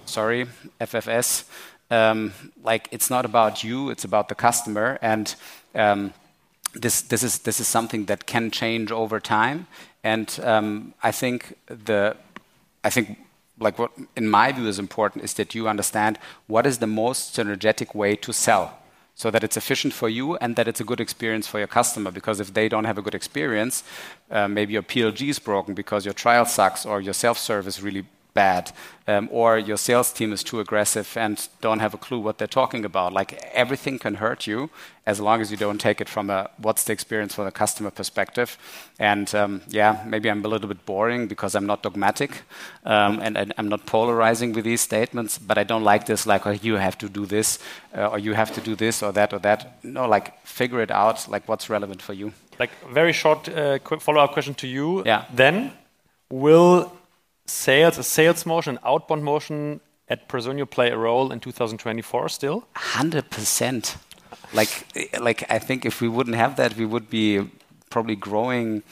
Sorry, 0.06 0.46
FFS. 0.80 1.44
Um, 1.88 2.32
like 2.64 2.88
it's 2.90 3.10
not 3.10 3.24
about 3.24 3.62
you, 3.62 3.90
it's 3.90 4.04
about 4.04 4.28
the 4.28 4.34
customer. 4.34 4.98
And 5.00 5.32
um, 5.76 6.12
this, 6.74 7.02
this, 7.02 7.22
is, 7.22 7.38
this 7.40 7.60
is 7.60 7.68
something 7.68 8.06
that 8.06 8.26
can 8.26 8.50
change 8.50 8.90
over 8.92 9.20
time. 9.20 9.66
And 10.02 10.38
um, 10.42 10.94
I 11.02 11.10
think 11.12 11.56
the, 11.66 12.16
I 12.82 12.90
think 12.90 13.18
like 13.58 13.78
what 13.78 13.92
in 14.16 14.28
my 14.28 14.52
view 14.52 14.66
is 14.66 14.78
important 14.78 15.24
is 15.24 15.34
that 15.34 15.54
you 15.54 15.68
understand 15.68 16.18
what 16.46 16.66
is 16.66 16.78
the 16.78 16.86
most 16.86 17.36
synergetic 17.36 17.94
way 17.94 18.16
to 18.16 18.32
sell 18.32 18.78
so 19.14 19.30
that 19.30 19.44
it's 19.44 19.56
efficient 19.56 19.94
for 19.94 20.08
you 20.08 20.36
and 20.38 20.56
that 20.56 20.66
it's 20.66 20.80
a 20.80 20.84
good 20.84 21.00
experience 21.00 21.46
for 21.46 21.58
your 21.58 21.68
customer 21.68 22.10
because 22.10 22.40
if 22.40 22.52
they 22.52 22.68
don't 22.68 22.84
have 22.84 22.98
a 22.98 23.02
good 23.02 23.14
experience 23.14 23.84
uh, 24.30 24.48
maybe 24.48 24.72
your 24.72 24.82
plg 24.82 25.28
is 25.28 25.38
broken 25.38 25.72
because 25.72 26.04
your 26.04 26.14
trial 26.14 26.44
sucks 26.44 26.84
or 26.84 27.00
your 27.00 27.14
self-service 27.14 27.80
really 27.80 28.04
bad, 28.34 28.72
um, 29.06 29.28
or 29.32 29.58
your 29.58 29.76
sales 29.76 30.12
team 30.12 30.32
is 30.32 30.42
too 30.42 30.60
aggressive 30.60 31.16
and 31.16 31.48
don't 31.60 31.78
have 31.78 31.94
a 31.94 31.98
clue 31.98 32.18
what 32.18 32.38
they're 32.38 32.46
talking 32.46 32.84
about. 32.84 33.12
Like 33.12 33.32
everything 33.52 33.98
can 33.98 34.16
hurt 34.16 34.46
you 34.46 34.70
as 35.06 35.20
long 35.20 35.40
as 35.40 35.50
you 35.50 35.56
don't 35.56 35.80
take 35.80 36.00
it 36.00 36.08
from 36.08 36.30
a 36.30 36.50
what's 36.58 36.84
the 36.84 36.92
experience 36.92 37.34
from 37.34 37.46
a 37.46 37.50
customer 37.50 37.90
perspective. 37.90 38.58
And 38.98 39.32
um, 39.34 39.62
yeah, 39.68 40.02
maybe 40.06 40.30
I'm 40.30 40.44
a 40.44 40.48
little 40.48 40.68
bit 40.68 40.84
boring 40.84 41.28
because 41.28 41.54
I'm 41.54 41.66
not 41.66 41.82
dogmatic 41.82 42.42
um, 42.84 43.20
and, 43.20 43.36
and, 43.36 43.52
I'm 43.58 43.68
not 43.68 43.86
polarizing 43.86 44.52
with 44.52 44.64
these 44.64 44.80
statements. 44.80 45.38
But 45.38 45.58
I 45.58 45.64
don't 45.64 45.84
like 45.84 46.06
this 46.06 46.26
like, 46.26 46.46
oh, 46.46 46.50
you 46.50 46.76
have 46.76 46.98
to 46.98 47.08
do 47.08 47.26
this, 47.26 47.58
uh, 47.96 48.08
or 48.08 48.18
you 48.18 48.34
have 48.34 48.52
to 48.54 48.60
do 48.60 48.74
this 48.74 49.02
or 49.02 49.12
that 49.12 49.32
or 49.32 49.38
that. 49.40 49.84
No, 49.84 50.08
like 50.08 50.44
figure 50.46 50.80
it 50.80 50.90
out. 50.90 51.28
Like 51.28 51.48
what's 51.48 51.70
relevant 51.70 52.02
for 52.02 52.14
you. 52.14 52.32
Like 52.58 52.70
very 52.92 53.12
short 53.12 53.48
uh, 53.48 53.78
follow-up 54.00 54.32
question 54.32 54.54
to 54.54 54.66
you. 54.66 55.02
Yeah. 55.04 55.24
Then 55.34 55.72
will 56.30 56.92
sales, 57.46 57.98
a 57.98 58.02
sales 58.02 58.46
motion, 58.46 58.78
outbound 58.84 59.24
motion 59.24 59.80
at 60.08 60.28
Personio 60.28 60.68
play 60.68 60.90
a 60.90 60.96
role 60.96 61.32
in 61.32 61.40
2024 61.40 62.28
still? 62.28 62.66
100%. 62.76 63.96
Like, 64.52 64.86
like 65.20 65.44
I 65.50 65.58
think 65.58 65.84
if 65.84 66.00
we 66.00 66.08
wouldn't 66.08 66.36
have 66.36 66.56
that, 66.56 66.76
we 66.76 66.86
would 66.86 67.10
be 67.10 67.48
probably 67.90 68.16
growing 68.16 68.82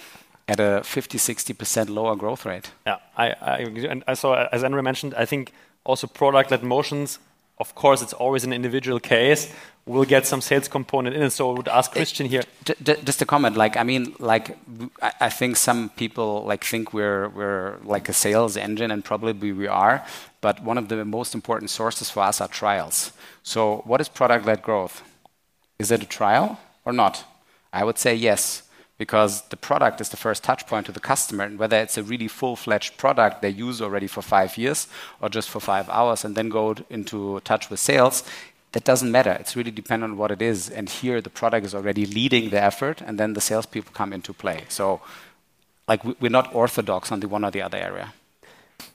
at 0.48 0.60
a 0.60 0.82
50, 0.84 1.18
60% 1.18 1.88
lower 1.88 2.16
growth 2.16 2.44
rate. 2.44 2.72
Yeah, 2.86 2.96
I, 3.16 3.30
I, 3.40 3.58
and 3.88 4.04
I 4.06 4.14
saw, 4.14 4.48
as 4.52 4.64
Andre 4.64 4.82
mentioned, 4.82 5.14
I 5.14 5.24
think 5.24 5.52
also 5.84 6.06
product-led 6.06 6.62
motions, 6.62 7.18
of 7.58 7.74
course, 7.74 8.02
it's 8.02 8.12
always 8.12 8.44
an 8.44 8.52
individual 8.52 8.98
case, 8.98 9.52
We'll 9.84 10.04
get 10.04 10.26
some 10.26 10.40
sales 10.40 10.68
component 10.68 11.16
in 11.16 11.22
it. 11.22 11.30
So 11.30 11.50
I 11.50 11.56
would 11.56 11.66
ask 11.66 11.90
eh, 11.90 11.94
Christian 11.94 12.26
here. 12.26 12.42
Just 12.84 13.20
a 13.20 13.26
comment, 13.26 13.56
like 13.56 13.76
I 13.76 13.82
mean, 13.82 14.14
like 14.20 14.56
I 15.20 15.28
think 15.28 15.56
some 15.56 15.88
people 15.90 16.44
like 16.44 16.62
think 16.62 16.92
we're 16.92 17.28
we're 17.30 17.78
like 17.82 18.08
a 18.08 18.12
sales 18.12 18.56
engine, 18.56 18.92
and 18.92 19.04
probably 19.04 19.52
we 19.52 19.66
are. 19.66 20.04
But 20.40 20.62
one 20.62 20.78
of 20.78 20.86
the 20.86 21.04
most 21.04 21.34
important 21.34 21.70
sources 21.70 22.10
for 22.10 22.22
us 22.22 22.40
are 22.40 22.46
trials. 22.46 23.12
So 23.42 23.82
what 23.84 24.00
is 24.00 24.08
product-led 24.08 24.62
growth? 24.62 25.02
Is 25.80 25.90
it 25.90 26.02
a 26.02 26.06
trial 26.06 26.60
or 26.84 26.92
not? 26.92 27.24
I 27.72 27.82
would 27.82 27.98
say 27.98 28.14
yes 28.14 28.62
because 28.98 29.42
the 29.48 29.57
product 29.57 30.00
is 30.00 30.11
the 30.11 30.16
first 30.16 30.44
touch 30.44 30.66
point 30.66 30.87
to 30.87 30.92
the 30.92 31.00
customer 31.00 31.44
and 31.44 31.59
whether 31.59 31.76
it's 31.76 31.98
a 31.98 32.02
really 32.02 32.28
full-fledged 32.28 32.96
product 32.98 33.42
they 33.42 33.48
use 33.48 33.83
already 33.83 34.07
for 34.07 34.22
five 34.22 34.57
years 34.57 34.87
or 35.20 35.28
just 35.28 35.50
for 35.50 35.61
five 35.61 35.88
hours 35.88 36.24
and 36.24 36.37
then 36.37 36.48
go 36.48 36.74
into 36.90 37.40
touch 37.40 37.68
with 37.68 37.81
sales 37.81 38.22
that 38.72 38.85
doesn't 38.85 39.11
matter. 39.11 39.33
It's 39.33 39.55
really 39.55 39.70
dependent 39.70 40.12
on 40.12 40.18
what 40.18 40.31
it 40.31 40.42
is. 40.42 40.70
And 40.70 40.88
here, 40.88 41.20
the 41.20 41.31
product 41.31 41.66
is 41.66 41.74
already 41.74 42.07
leading 42.07 42.50
the 42.50 42.61
effort, 42.61 43.00
and 43.00 43.18
then 43.18 43.35
the 43.35 43.40
salespeople 43.40 43.92
come 43.94 44.12
into 44.12 44.33
play. 44.33 44.64
So, 44.68 45.00
like, 45.87 46.02
we're 46.20 46.31
not 46.31 46.55
orthodox 46.55 47.12
on 47.12 47.20
the 47.20 47.28
one 47.28 47.44
or 47.44 47.50
the 47.50 47.62
other 47.62 47.78
area. 47.78 48.14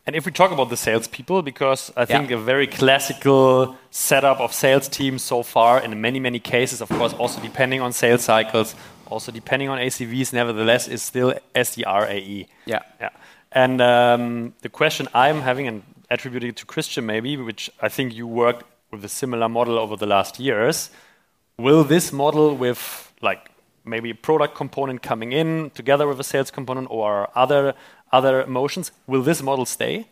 And 0.05 0.15
if 0.15 0.25
we 0.25 0.31
talk 0.31 0.51
about 0.51 0.69
the 0.69 0.77
salespeople, 0.77 1.41
because 1.41 1.91
I 1.95 2.05
think 2.05 2.29
yeah. 2.29 2.37
a 2.37 2.39
very 2.39 2.65
classical 2.65 3.77
setup 3.91 4.39
of 4.39 4.53
sales 4.53 4.87
teams 4.87 5.21
so 5.21 5.43
far, 5.43 5.83
in 5.83 5.99
many, 6.01 6.19
many 6.19 6.39
cases, 6.39 6.81
of 6.81 6.89
course, 6.89 7.13
also 7.13 7.41
depending 7.41 7.81
on 7.81 7.93
sales 7.93 8.23
cycles, 8.23 8.73
also 9.07 9.31
depending 9.31 9.69
on 9.69 9.77
ACVs, 9.77 10.33
nevertheless, 10.33 10.87
is 10.87 11.01
still 11.01 11.33
SDRAE. 11.55 12.47
Yeah. 12.65 12.79
Yeah. 12.99 13.09
And 13.51 13.81
um, 13.81 14.53
the 14.61 14.69
question 14.69 15.07
I'm 15.13 15.41
having, 15.41 15.67
and 15.67 15.83
attributing 16.09 16.53
to 16.53 16.65
Christian 16.65 17.05
maybe, 17.05 17.37
which 17.37 17.69
I 17.81 17.89
think 17.89 18.13
you 18.13 18.27
worked 18.27 18.65
with 18.91 19.03
a 19.03 19.09
similar 19.09 19.49
model 19.49 19.77
over 19.77 19.95
the 19.95 20.05
last 20.05 20.39
years. 20.39 20.89
Will 21.57 21.83
this 21.83 22.11
model 22.11 22.55
with 22.55 23.11
like 23.21 23.49
maybe 23.83 24.11
a 24.11 24.15
product 24.15 24.55
component 24.55 25.01
coming 25.01 25.31
in 25.31 25.71
together 25.71 26.07
with 26.07 26.19
a 26.19 26.23
sales 26.23 26.51
component 26.51 26.87
or 26.89 27.29
other 27.35 27.73
other 28.11 28.45
motions, 28.47 28.91
will 29.05 29.21
this 29.21 29.41
model 29.41 29.65
stay? 29.65 30.07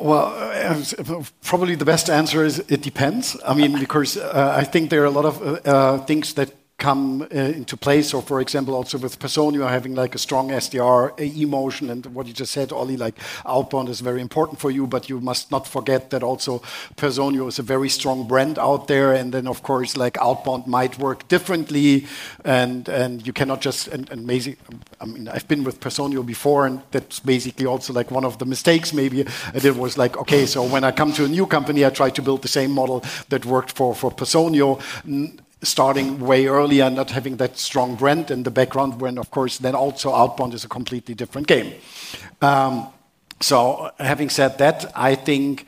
Well, 0.00 0.34
uh, 0.34 1.22
probably 1.44 1.76
the 1.76 1.84
best 1.84 2.10
answer 2.10 2.44
is 2.44 2.58
it 2.58 2.82
depends. 2.82 3.36
I 3.46 3.54
mean, 3.54 3.78
because 3.78 4.16
uh, 4.16 4.54
I 4.56 4.64
think 4.64 4.90
there 4.90 5.02
are 5.02 5.06
a 5.06 5.10
lot 5.10 5.24
of 5.24 5.66
uh 5.66 5.98
things 6.06 6.34
that 6.34 6.50
come 6.82 7.22
uh, 7.22 7.26
into 7.36 7.76
place. 7.76 8.10
So, 8.10 8.20
for 8.20 8.40
example, 8.40 8.74
also 8.74 8.98
with 8.98 9.18
Personio 9.20 9.68
having 9.68 9.94
like 9.94 10.16
a 10.16 10.18
strong 10.18 10.50
SDR 10.50 11.12
AE 11.16 11.44
motion, 11.44 11.90
and 11.90 12.04
what 12.06 12.26
you 12.26 12.32
just 12.32 12.52
said, 12.52 12.72
Ollie, 12.72 12.96
like 12.96 13.14
outbound 13.46 13.88
is 13.88 14.00
very 14.00 14.20
important 14.20 14.58
for 14.58 14.70
you, 14.70 14.86
but 14.88 15.08
you 15.08 15.20
must 15.20 15.52
not 15.52 15.68
forget 15.68 16.10
that 16.10 16.22
also 16.24 16.60
Personio 16.96 17.46
is 17.46 17.60
a 17.60 17.62
very 17.62 17.88
strong 17.88 18.26
brand 18.26 18.58
out 18.58 18.88
there, 18.88 19.12
and 19.12 19.32
then 19.32 19.46
of 19.46 19.62
course, 19.62 19.96
like 19.96 20.18
outbound 20.18 20.66
might 20.66 20.98
work 20.98 21.28
differently, 21.28 22.06
and 22.44 22.88
and 22.88 23.26
you 23.26 23.32
cannot 23.32 23.60
just 23.60 23.88
and, 23.88 24.26
maybe, 24.26 24.56
I 25.00 25.04
mean, 25.04 25.28
I've 25.28 25.46
been 25.46 25.64
with 25.64 25.78
Personio 25.78 26.26
before, 26.26 26.66
and 26.66 26.82
that's 26.90 27.20
basically 27.20 27.66
also 27.66 27.92
like 27.92 28.10
one 28.10 28.26
of 28.26 28.38
the 28.38 28.46
mistakes 28.46 28.92
maybe 28.92 29.24
I 29.54 29.58
did 29.60 29.76
was 29.76 29.96
like, 29.96 30.16
okay, 30.16 30.46
so 30.46 30.64
when 30.64 30.84
I 30.84 30.90
come 30.90 31.12
to 31.12 31.24
a 31.24 31.28
new 31.28 31.46
company, 31.46 31.84
I 31.84 31.90
try 31.90 32.10
to 32.10 32.22
build 32.22 32.42
the 32.42 32.48
same 32.48 32.72
model 32.72 33.04
that 33.28 33.44
worked 33.44 33.72
for 33.76 33.94
for 33.94 34.10
Personio 34.10 34.80
starting 35.62 36.18
way 36.20 36.46
earlier 36.46 36.90
not 36.90 37.10
having 37.10 37.36
that 37.36 37.58
strong 37.58 37.94
brand 37.94 38.30
in 38.30 38.42
the 38.42 38.50
background 38.50 39.00
when 39.00 39.18
of 39.18 39.30
course 39.30 39.58
then 39.58 39.74
also 39.74 40.12
outbound 40.14 40.54
is 40.54 40.64
a 40.64 40.68
completely 40.68 41.14
different 41.14 41.46
game 41.46 41.72
um, 42.40 42.88
So, 43.42 43.90
having 43.98 44.30
said 44.30 44.58
that, 44.58 44.92
I 44.94 45.16
think 45.16 45.66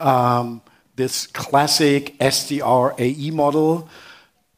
um, 0.00 0.62
this 0.96 1.26
classic 1.26 2.18
SDR 2.18 2.98
AE 2.98 3.30
model 3.30 3.88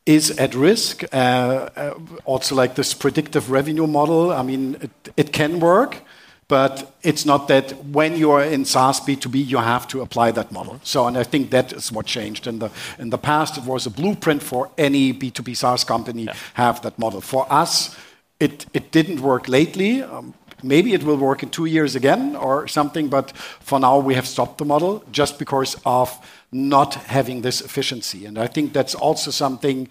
is 0.07 0.31
at 0.39 0.55
risk. 0.55 1.03
Uh, 1.13 1.17
uh, 1.17 1.95
also, 2.25 2.55
like 2.55 2.77
this 2.77 2.95
predictive 2.95 3.51
revenue 3.51 3.89
model, 3.89 4.33
I 4.33 4.43
mean, 4.43 4.77
it, 4.81 5.13
it 5.17 5.33
can 5.33 5.59
work, 5.59 6.03
but 6.51 6.93
it's 7.05 7.25
not 7.25 7.47
that 7.47 7.73
when 7.85 8.17
you 8.17 8.33
are 8.33 8.43
in 8.43 8.65
SaaS 8.65 8.99
B2B, 9.01 9.47
you 9.47 9.59
have 9.59 9.87
to 9.87 10.01
apply 10.01 10.33
that 10.33 10.51
model. 10.51 10.81
So, 10.83 11.07
and 11.07 11.17
I 11.17 11.23
think 11.23 11.51
that 11.51 11.73
is 11.73 11.93
what 11.93 12.07
changed. 12.07 12.49
In 12.49 12.59
the, 12.59 12.71
in 12.99 13.11
the 13.11 13.19
past, 13.19 13.57
it 13.57 13.63
was 13.63 13.87
a 13.87 13.91
blueprint 13.91 14.43
for 14.43 14.69
any 14.77 15.15
B2B 15.15 15.57
SaaS 15.57 15.85
company 15.85 16.25
yeah. 16.25 16.35
have 16.55 16.83
that 16.83 16.99
model. 16.99 17.21
For 17.21 17.47
us, 17.53 17.97
it, 18.41 18.67
it 18.75 18.91
didn't 18.91 19.21
work 19.21 19.49
lately. 19.49 20.03
Um, 20.03 20.35
maybe 20.61 20.93
it 20.93 21.05
will 21.05 21.19
work 21.19 21.45
in 21.45 21.51
two 21.51 21.67
years 21.67 21.95
again 21.95 22.35
or 22.35 22.67
something, 22.67 23.09
but 23.09 23.31
for 23.61 23.79
now 23.79 24.01
we 24.01 24.15
have 24.15 24.27
stopped 24.27 24.59
the 24.59 24.65
model 24.65 25.05
just 25.13 25.39
because 25.39 25.77
of 25.87 26.11
not 26.51 26.95
having 26.95 27.43
this 27.43 27.61
efficiency. 27.61 28.27
And 28.27 28.37
I 28.37 28.49
think 28.49 28.73
that's 28.73 28.97
also 28.97 29.31
something 29.31 29.89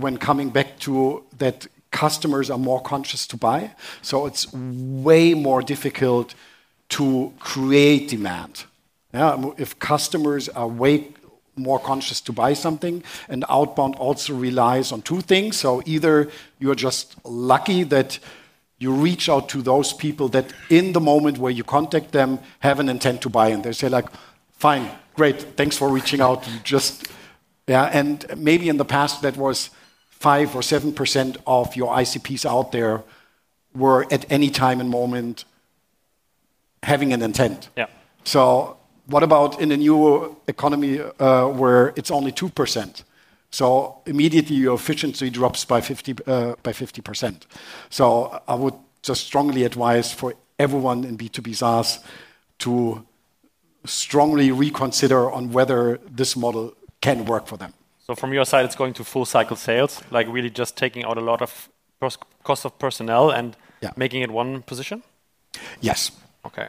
when 0.00 0.16
coming 0.16 0.50
back 0.50 0.80
to 0.80 1.22
that 1.38 1.68
customers 1.90 2.50
are 2.50 2.58
more 2.58 2.80
conscious 2.80 3.26
to 3.28 3.36
buy. 3.36 3.72
So 4.02 4.26
it's 4.26 4.52
way 4.52 5.34
more 5.34 5.62
difficult 5.62 6.34
to 6.90 7.32
create 7.38 8.08
demand. 8.08 8.64
Yeah, 9.12 9.52
if 9.56 9.78
customers 9.78 10.48
are 10.50 10.68
way 10.68 11.08
more 11.56 11.78
conscious 11.78 12.20
to 12.20 12.32
buy 12.32 12.54
something, 12.54 13.02
and 13.28 13.44
outbound 13.48 13.96
also 13.96 14.34
relies 14.34 14.92
on 14.92 15.02
two 15.02 15.20
things. 15.20 15.56
So 15.56 15.82
either 15.86 16.30
you're 16.58 16.74
just 16.74 17.16
lucky 17.24 17.82
that 17.84 18.18
you 18.78 18.92
reach 18.92 19.28
out 19.28 19.48
to 19.48 19.62
those 19.62 19.92
people 19.92 20.28
that 20.28 20.52
in 20.70 20.92
the 20.92 21.00
moment 21.00 21.38
where 21.38 21.50
you 21.50 21.64
contact 21.64 22.12
them 22.12 22.38
have 22.60 22.78
an 22.78 22.88
intent 22.88 23.22
to 23.22 23.28
buy, 23.28 23.48
and 23.48 23.64
they 23.64 23.72
say 23.72 23.88
like, 23.88 24.06
"Fine, 24.52 24.88
great, 25.14 25.56
thanks 25.56 25.76
for 25.76 25.88
reaching 25.88 26.20
out." 26.20 26.46
just 26.62 27.08
yeah, 27.66 27.84
and 27.92 28.24
maybe 28.36 28.68
in 28.68 28.76
the 28.76 28.84
past 28.84 29.22
that 29.22 29.36
was 29.36 29.70
five 30.20 30.54
or 30.54 30.62
seven 30.62 30.92
percent 30.92 31.36
of 31.46 31.76
your 31.76 31.94
ICPs 31.94 32.44
out 32.44 32.72
there 32.72 33.02
were 33.74 34.06
at 34.12 34.30
any 34.30 34.50
time 34.50 34.80
and 34.80 34.90
moment 34.90 35.44
having 36.82 37.12
an 37.12 37.22
intent. 37.22 37.68
Yeah. 37.76 37.86
So 38.24 38.76
what 39.06 39.22
about 39.22 39.60
in 39.60 39.72
a 39.72 39.76
new 39.76 40.36
economy 40.46 41.00
uh, 41.00 41.48
where 41.48 41.92
it's 41.96 42.10
only 42.10 42.32
2%? 42.32 43.02
So 43.50 44.02
immediately 44.06 44.56
your 44.56 44.74
efficiency 44.74 45.30
drops 45.30 45.64
by 45.64 45.80
50, 45.80 46.16
uh, 46.26 46.54
by 46.62 46.72
50%. 46.72 47.42
So 47.88 48.42
I 48.46 48.54
would 48.54 48.74
just 49.02 49.24
strongly 49.24 49.64
advise 49.64 50.12
for 50.12 50.34
everyone 50.58 51.04
in 51.04 51.16
B2B 51.16 51.56
SaaS 51.56 52.00
to 52.58 53.06
strongly 53.84 54.50
reconsider 54.50 55.30
on 55.30 55.52
whether 55.52 55.98
this 56.10 56.36
model 56.36 56.74
can 57.00 57.24
work 57.24 57.46
for 57.46 57.56
them. 57.56 57.72
So 58.08 58.14
from 58.14 58.32
your 58.32 58.46
side, 58.46 58.64
it's 58.64 58.74
going 58.74 58.94
to 58.94 59.04
full 59.04 59.26
cycle 59.26 59.54
sales, 59.54 60.02
like 60.10 60.26
really 60.28 60.48
just 60.48 60.78
taking 60.78 61.04
out 61.04 61.18
a 61.18 61.20
lot 61.20 61.42
of 61.42 61.68
cost 62.42 62.64
of 62.64 62.78
personnel 62.78 63.30
and 63.30 63.54
yeah. 63.82 63.90
making 63.96 64.22
it 64.22 64.30
one 64.30 64.62
position? 64.62 65.02
Yes. 65.82 66.10
Okay. 66.46 66.68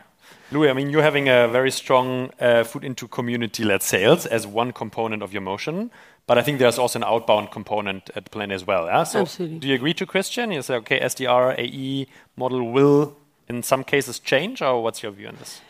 Louis, 0.51 0.69
I 0.69 0.73
mean, 0.73 0.89
you're 0.89 1.03
having 1.03 1.29
a 1.29 1.47
very 1.47 1.71
strong 1.71 2.31
uh, 2.41 2.65
foot 2.65 2.83
into 2.83 3.07
community-led 3.07 3.81
sales 3.81 4.25
as 4.25 4.45
one 4.45 4.73
component 4.73 5.23
of 5.23 5.31
your 5.31 5.41
motion, 5.41 5.91
but 6.27 6.37
I 6.37 6.41
think 6.41 6.59
there's 6.59 6.77
also 6.77 6.99
an 6.99 7.05
outbound 7.05 7.51
component 7.51 8.09
at 8.15 8.31
Plan 8.31 8.51
as 8.51 8.67
well. 8.67 8.87
Yeah? 8.87 9.03
So 9.03 9.21
Absolutely. 9.21 9.59
Do 9.59 9.67
you 9.69 9.75
agree 9.75 9.93
to 9.93 10.05
Christian? 10.05 10.51
You 10.51 10.61
say, 10.61 10.75
okay, 10.75 10.99
SDR, 10.99 11.57
AE 11.57 12.07
model 12.35 12.69
will, 12.69 13.15
in 13.47 13.63
some 13.63 13.85
cases, 13.85 14.19
change, 14.19 14.61
or 14.61 14.83
what's 14.83 15.03
your 15.03 15.13
view 15.13 15.29
on 15.29 15.37
this? 15.37 15.61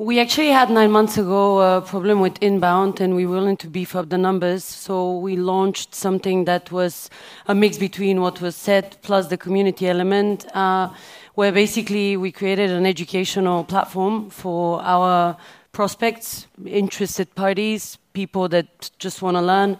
We 0.00 0.18
actually 0.18 0.48
had 0.48 0.70
nine 0.70 0.92
months 0.92 1.18
ago 1.18 1.60
a 1.60 1.82
problem 1.82 2.20
with 2.20 2.42
inbound, 2.42 3.02
and 3.02 3.14
we 3.14 3.26
were 3.26 3.34
willing 3.34 3.58
to 3.58 3.66
beef 3.66 3.94
up 3.94 4.08
the 4.08 4.16
numbers. 4.16 4.64
So 4.64 5.18
we 5.18 5.36
launched 5.36 5.94
something 5.94 6.46
that 6.46 6.72
was 6.72 7.10
a 7.46 7.54
mix 7.54 7.76
between 7.76 8.22
what 8.22 8.40
was 8.40 8.56
said 8.56 8.96
plus 9.02 9.26
the 9.26 9.36
community 9.36 9.86
element. 9.86 10.46
Uh, 10.56 10.88
where 11.34 11.52
basically 11.52 12.16
we 12.16 12.32
created 12.32 12.70
an 12.70 12.86
educational 12.86 13.62
platform 13.62 14.30
for 14.30 14.80
our 14.80 15.36
prospects, 15.72 16.46
interested 16.64 17.34
parties, 17.34 17.98
people 18.14 18.48
that 18.48 18.90
just 18.98 19.20
want 19.20 19.36
to 19.36 19.42
learn. 19.42 19.78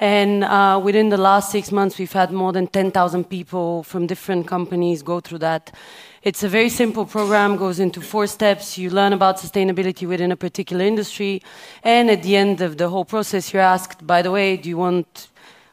And 0.00 0.44
uh, 0.44 0.80
within 0.82 1.10
the 1.10 1.18
last 1.18 1.52
six 1.52 1.70
months, 1.70 1.98
we've 1.98 2.12
had 2.12 2.32
more 2.32 2.52
than 2.52 2.68
10,000 2.68 3.24
people 3.24 3.82
from 3.82 4.06
different 4.06 4.46
companies 4.46 5.02
go 5.02 5.20
through 5.20 5.40
that. 5.40 5.74
It's 6.22 6.42
a 6.42 6.48
very 6.48 6.68
simple 6.68 7.06
program, 7.06 7.56
goes 7.56 7.78
into 7.78 8.00
four 8.00 8.26
steps. 8.26 8.76
You 8.76 8.90
learn 8.90 9.12
about 9.12 9.38
sustainability 9.38 10.06
within 10.06 10.32
a 10.32 10.36
particular 10.36 10.84
industry. 10.84 11.42
And 11.84 12.10
at 12.10 12.22
the 12.22 12.36
end 12.36 12.60
of 12.60 12.76
the 12.76 12.88
whole 12.88 13.04
process, 13.04 13.52
you're 13.52 13.62
asked, 13.62 14.06
by 14.06 14.22
the 14.22 14.30
way, 14.30 14.56
do 14.56 14.68
you 14.68 14.76
want 14.76 15.28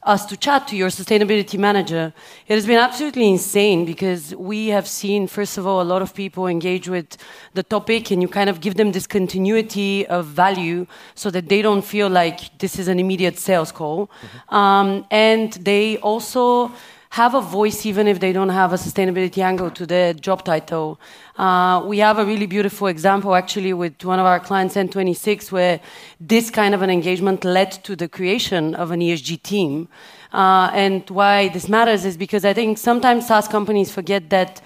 us 0.06 0.26
to 0.28 0.38
chat 0.38 0.68
to 0.68 0.76
your 0.76 0.90
sustainability 0.90 1.58
manager. 1.58 2.14
It 2.48 2.54
has 2.54 2.66
been 2.68 2.78
absolutely 2.78 3.28
insane 3.28 3.86
because 3.86 4.36
we 4.36 4.68
have 4.68 4.88
seen, 4.88 5.28
first 5.28 5.58
of 5.58 5.66
all, 5.66 5.82
a 5.82 5.84
lot 5.84 6.02
of 6.02 6.14
people 6.14 6.48
engage 6.48 6.88
with 6.88 7.18
the 7.56 7.64
topic 7.64 8.12
and 8.12 8.22
you 8.22 8.28
kind 8.28 8.50
of 8.50 8.62
give 8.62 8.76
them 8.76 8.92
this 8.92 9.08
continuity 9.08 10.06
of 10.06 10.28
value 10.28 10.86
so 11.16 11.32
that 11.32 11.50
they 11.50 11.62
don't 11.62 11.82
feel 11.82 12.08
like 12.08 12.58
this 12.60 12.78
is 12.78 12.88
an 12.88 13.00
immediate 13.00 13.40
sales 13.40 13.72
call. 13.72 14.08
Mm-hmm. 14.08 14.56
Um, 14.56 15.06
and 15.10 15.54
they 15.54 15.98
also 15.98 16.72
have 17.16 17.34
a 17.34 17.40
voice 17.40 17.86
even 17.86 18.10
if 18.10 18.20
they 18.20 18.34
don't 18.34 18.50
have 18.50 18.74
a 18.74 18.76
sustainability 18.76 19.42
angle 19.42 19.72
to 19.72 19.86
their 19.86 20.14
job 20.14 20.44
title. 20.44 21.00
Uh, 21.38 21.82
we 21.86 22.00
have 22.00 22.20
a 22.20 22.26
really 22.26 22.46
beautiful 22.46 22.88
example 22.88 23.34
actually 23.36 23.72
with 23.72 24.04
one 24.04 24.20
of 24.20 24.26
our 24.26 24.38
clients, 24.38 24.76
N26, 24.76 25.50
where 25.50 25.80
this 26.20 26.50
kind 26.50 26.76
of 26.76 26.82
an 26.82 26.90
engagement 26.90 27.46
led 27.46 27.72
to 27.86 27.96
the 27.96 28.10
creation 28.10 28.76
of 28.76 28.92
an 28.92 29.00
ESG 29.00 29.42
team. 29.44 29.88
Uh, 30.34 30.70
and 30.74 31.10
why 31.10 31.48
this 31.48 31.70
matters 31.70 32.04
is 32.04 32.18
because 32.18 32.44
I 32.44 32.52
think 32.54 32.78
sometimes 32.78 33.28
SaaS 33.28 33.48
companies 33.48 33.94
forget 33.94 34.30
that 34.32 34.60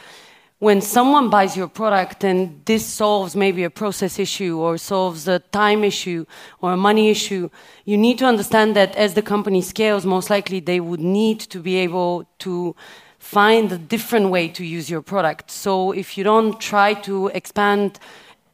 when 0.60 0.82
someone 0.82 1.30
buys 1.30 1.56
your 1.56 1.70
product 1.70 2.24
and 2.26 2.62
this 2.66 2.86
solves 2.86 3.34
maybe 3.34 3.64
a 3.64 3.70
process 3.70 4.20
issue 4.20 4.60
or 4.60 4.78
solves 4.78 5.26
a 5.28 5.40
time 5.40 5.86
issue 5.86 6.26
or 6.62 6.74
a 6.74 6.78
money 6.78 7.10
issue, 7.10 7.50
you 7.86 7.98
need 7.98 8.18
to 8.20 8.26
understand 8.26 8.76
that 8.76 8.94
as 8.98 9.14
the 9.14 9.22
company 9.22 9.62
scales, 9.62 10.06
most 10.06 10.30
likely 10.30 10.60
they 10.60 10.82
would 10.82 11.00
need 11.00 11.40
to 11.40 11.60
be 11.60 11.78
able 11.78 12.28
to 12.40 12.76
find 13.20 13.72
a 13.72 13.78
different 13.78 14.30
way 14.30 14.50
to 14.50 14.66
use 14.66 14.90
your 14.90 15.02
product. 15.02 15.50
So 15.50 15.94
if 15.94 16.18
you 16.18 16.26
don't 16.26 16.60
try 16.60 16.94
to 16.94 17.28
expand 17.28 18.00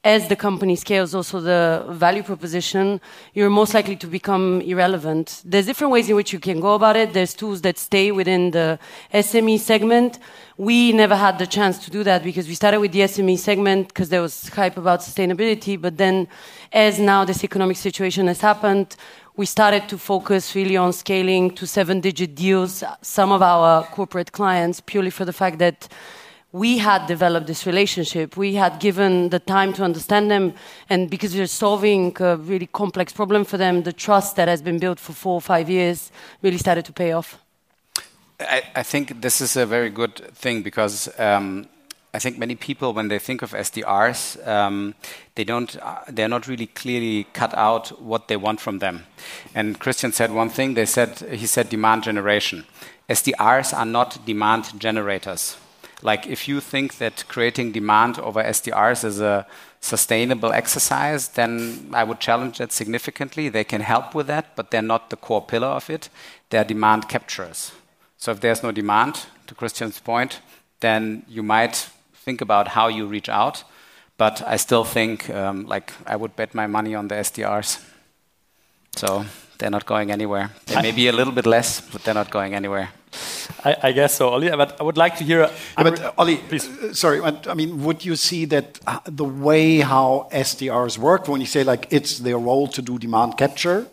as 0.06 0.28
the 0.28 0.36
company 0.36 0.76
scales 0.76 1.15
also 1.15 1.39
the 1.39 1.84
value 1.89 2.22
proposition, 2.22 3.02
you're 3.34 3.50
most 3.50 3.74
likely 3.74 3.96
to 3.96 4.06
become 4.06 4.62
irrelevant. 4.62 5.41
There's 5.44 5.65
different 5.65 5.91
ways 5.91 6.08
in 6.08 6.15
which 6.15 6.32
you 6.32 6.39
can 6.39 6.60
go 6.60 6.76
about 6.76 6.96
it. 6.96 7.12
There's 7.12 7.34
tools 7.34 7.62
that 7.62 7.80
stay 7.80 8.12
within 8.12 8.52
the 8.52 8.78
SME 9.12 9.60
segment. 9.60 10.20
We 10.58 10.94
never 10.94 11.15
had 11.15 11.39
the 11.39 11.48
chance 11.48 11.80
to 11.86 11.89
do 11.89 12.04
that 12.04 12.24
because 12.24 12.48
we 12.48 12.54
started 12.54 12.82
with 12.82 12.91
the 12.91 13.00
SME 13.00 13.39
segment 13.39 13.88
because 13.88 14.10
there 14.10 14.22
was 14.22 14.48
hype 14.50 14.78
about 14.78 15.00
sustainability. 15.00 15.82
But 15.82 15.98
then, 15.98 16.28
as 16.72 17.00
now 17.00 17.26
this 17.26 17.44
economic 17.44 17.78
situation 17.78 18.28
has 18.28 18.41
happened, 18.41 18.96
we 19.36 19.48
started 19.48 19.89
to 19.89 19.98
focus 19.98 20.54
really 20.54 20.78
on 20.78 20.94
scaling 20.94 21.50
to 21.56 21.65
seven 21.65 22.00
digit 22.00 22.36
deals, 22.36 22.84
some 23.02 23.32
of 23.32 23.41
our 23.41 23.84
corporate 23.86 24.32
clients, 24.32 24.82
purely 24.82 25.10
for 25.10 25.26
the 25.26 25.34
fact 25.34 25.58
that 25.58 25.88
we 26.56 26.78
had 26.78 27.06
developed 27.06 27.48
this 27.48 27.65
relationship. 27.65 28.38
We 28.38 28.56
had 28.56 28.80
given 28.80 29.28
the 29.28 29.39
time 29.39 29.74
to 29.74 29.84
understand 29.84 30.32
them, 30.32 30.54
and 30.89 31.10
because 31.10 31.36
we're 31.36 31.48
solving 31.48 32.15
a 32.22 32.38
really 32.38 32.68
complex 32.68 33.12
problem 33.12 33.44
for 33.44 33.58
them, 33.58 33.84
the 33.84 33.91
trust 33.91 34.38
that 34.38 34.48
has 34.48 34.62
been 34.62 34.80
built 34.80 34.98
for 34.98 35.12
four 35.12 35.34
or 35.34 35.41
five 35.41 35.70
years 35.70 36.12
really 36.41 36.58
started 36.58 36.86
to 36.86 36.94
pay 36.94 37.12
off. 37.12 37.38
I, 38.39 38.63
I 38.74 38.84
think 38.84 39.22
this 39.22 39.41
is 39.41 39.58
a 39.58 39.65
very 39.65 39.89
good 39.89 40.15
thing 40.34 40.62
because 40.62 41.10
um, 41.20 41.68
I 42.13 42.20
think 42.20 42.38
many 42.38 42.56
people, 42.56 42.94
when 42.94 43.10
they 43.10 43.20
think 43.20 43.41
of 43.41 43.52
SDRs, 43.52 44.48
um, 44.48 44.96
they 45.36 45.44
don't, 45.44 45.76
uh, 45.82 46.00
they're 46.08 46.30
not 46.30 46.48
really 46.48 46.68
clearly 46.68 47.28
cut 47.34 47.54
out 47.58 48.02
what 48.02 48.30
they 48.30 48.38
want 48.38 48.62
from 48.62 48.80
them. 48.80 49.04
And 49.54 49.78
Christian 49.78 50.13
said 50.13 50.32
one 50.32 50.50
thing. 50.50 50.76
They 50.76 50.86
said 50.86 51.20
he 51.20 51.48
said 51.48 51.68
demand 51.68 52.04
generation. 52.04 52.63
SDRs 53.10 53.78
are 53.78 53.86
not 53.86 54.26
demand 54.26 54.80
generators. 54.80 55.58
Like 56.06 56.28
if 56.28 56.48
you 56.48 56.62
think 56.62 56.98
that 57.00 57.26
creating 57.28 57.72
demand 57.72 58.20
over 58.20 58.44
SDRs 58.44 59.04
is 59.04 59.20
a 59.20 59.48
sustainable 59.80 60.52
exercise, 60.54 61.30
then 61.30 61.89
I 61.94 62.04
would 62.04 62.20
challenge 62.20 62.60
that 62.60 62.72
significantly. 62.72 63.50
They 63.50 63.63
can 63.63 63.82
help 63.82 64.13
with 64.13 64.28
that, 64.28 64.56
but 64.56 64.70
they're 64.70 64.82
not 64.94 65.10
the 65.10 65.15
core 65.15 65.41
pillar 65.41 65.68
of 65.68 65.89
it. 65.89 66.10
They're 66.50 66.63
demand 66.63 67.10
capturers. 67.10 67.72
So 68.18 68.32
if 68.32 68.39
there's 68.39 68.62
no 68.62 68.72
demand, 68.72 69.26
to 69.48 69.56
Christian's 69.56 70.00
point, 70.00 70.41
then 70.80 71.24
you 71.28 71.44
might 71.44 71.89
think 72.13 72.41
about 72.41 72.68
how 72.70 72.88
you 72.88 73.08
reach 73.08 73.30
out. 73.30 73.63
But 74.18 74.41
I 74.46 74.58
still 74.58 74.84
think, 74.84 75.30
um, 75.30 75.65
like, 75.65 75.91
I 76.06 76.15
would 76.15 76.36
bet 76.36 76.54
my 76.54 76.68
money 76.68 76.96
on 76.96 77.08
the 77.08 77.15
SDRs. 77.15 77.84
So 78.96 79.26
they're 79.58 79.72
not 79.72 79.86
going 79.86 80.12
anywhere. 80.12 80.52
They 80.65 80.82
may 80.82 80.91
be 80.91 81.08
a 81.08 81.12
little 81.12 81.34
bit 81.34 81.46
less, 81.46 81.82
but 81.82 82.04
they're 82.04 82.13
not 82.13 82.30
going 82.30 82.54
anywhere. 82.54 82.89
I, 83.65 83.75
I, 83.82 83.91
guess 83.93 84.13
so, 84.13 84.30
Oli. 84.30 84.49
But 84.49 84.80
I 84.80 84.84
would 84.84 84.97
like 84.97 85.17
to 85.17 85.23
hear. 85.23 85.39
Yeah, 85.39 85.84
but 85.84 85.99
uh, 85.99 86.12
Oli, 86.19 86.38
please. 86.38 86.69
Uh, 86.69 86.93
sorry. 86.93 87.19
I 87.21 87.54
mean, 87.56 87.84
would 87.84 88.06
you 88.06 88.15
see 88.15 88.45
that 88.45 88.80
uh, 88.86 88.99
the 89.06 89.25
way 89.25 89.80
how 89.80 90.30
SDRs 90.32 90.99
work, 90.99 91.28
when 91.28 91.41
you 91.41 91.47
say 91.47 91.63
like 91.63 91.88
it's 91.89 92.19
their 92.19 92.38
role 92.38 92.67
to 92.67 92.82
do 92.82 92.99
demand 92.99 93.38
capture, 93.38 93.88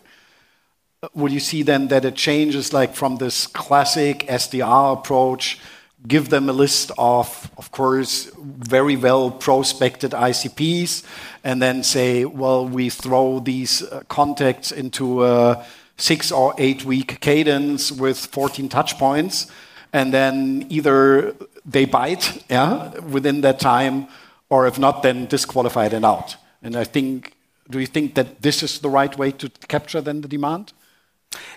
would 1.15 1.31
you 1.31 1.39
see 1.39 1.63
then 1.63 1.87
that 1.87 2.05
it 2.05 2.15
changes 2.15 2.71
like 2.71 2.93
from 2.93 3.17
this 3.17 3.47
classic 3.47 4.19
SDR 4.27 4.99
approach? 4.99 5.59
Give 6.07 6.29
them 6.29 6.49
a 6.49 6.53
list 6.53 6.91
of, 6.97 7.49
of 7.57 7.71
course, 7.71 8.29
very 8.37 8.95
well 8.95 9.31
prospected 9.31 10.11
ICPs, 10.11 11.03
and 11.43 11.61
then 11.61 11.81
say, 11.81 12.25
well, 12.25 12.67
we 12.67 12.89
throw 12.89 13.39
these 13.39 13.81
contacts 14.07 14.71
into 14.71 15.23
a 15.23 15.65
six 15.97 16.31
or 16.31 16.53
eight 16.57 16.83
week 16.85 17.19
cadence 17.19 17.91
with 17.91 18.17
14 18.17 18.69
touch 18.69 18.97
points 18.97 19.51
and 19.93 20.11
then 20.11 20.65
either 20.69 21.35
they 21.65 21.85
bite 21.85 22.43
yeah, 22.49 22.97
within 22.99 23.41
that 23.41 23.59
time, 23.59 24.07
or 24.49 24.67
if 24.67 24.77
not, 24.77 25.03
then 25.03 25.27
disqualified 25.27 25.93
and 25.93 26.03
out. 26.03 26.35
And 26.61 26.75
I 26.75 26.83
think, 26.83 27.33
do 27.69 27.79
you 27.79 27.85
think 27.85 28.15
that 28.15 28.41
this 28.41 28.63
is 28.63 28.79
the 28.79 28.89
right 28.89 29.15
way 29.17 29.31
to 29.31 29.49
capture 29.67 30.01
then 30.01 30.21
the 30.21 30.27
demand? 30.27 30.73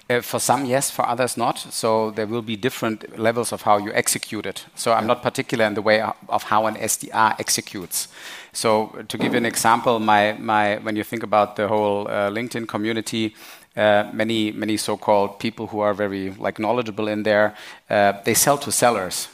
Uh, 0.09 0.21
for 0.21 0.39
some, 0.39 0.65
yes. 0.65 0.91
For 0.91 1.07
others, 1.07 1.37
not. 1.37 1.59
So 1.59 2.11
there 2.11 2.27
will 2.27 2.43
be 2.43 2.57
different 2.57 3.19
levels 3.19 3.53
of 3.53 3.63
how 3.63 3.79
you 3.79 3.93
execute 3.93 4.47
it. 4.47 4.65
So 4.75 4.93
I'm 4.93 5.07
not 5.07 5.23
particular 5.23 5.65
in 5.67 5.75
the 5.75 5.83
way 5.83 6.01
of 6.29 6.45
how 6.45 6.67
an 6.67 6.77
SDR 6.77 7.39
executes. 7.39 8.09
So 8.53 9.05
to 9.09 9.19
give 9.19 9.33
you 9.33 9.39
an 9.39 9.47
example, 9.47 9.99
my, 9.99 10.33
my, 10.39 10.79
when 10.79 10.97
you 10.97 11.05
think 11.05 11.23
about 11.23 11.57
the 11.57 11.69
whole 11.69 12.09
uh, 12.09 12.31
LinkedIn 12.31 12.69
community, 12.69 13.35
many 13.77 14.53
many 14.53 14.77
so-called 14.77 15.39
people 15.39 15.67
who 15.67 15.81
are 15.81 15.95
very 15.95 16.31
like 16.31 16.59
knowledgeable 16.59 17.09
in 17.09 17.23
there, 17.23 17.55
uh, 17.91 18.13
they 18.25 18.35
sell 18.35 18.59
to 18.59 18.73
sellers 18.73 19.29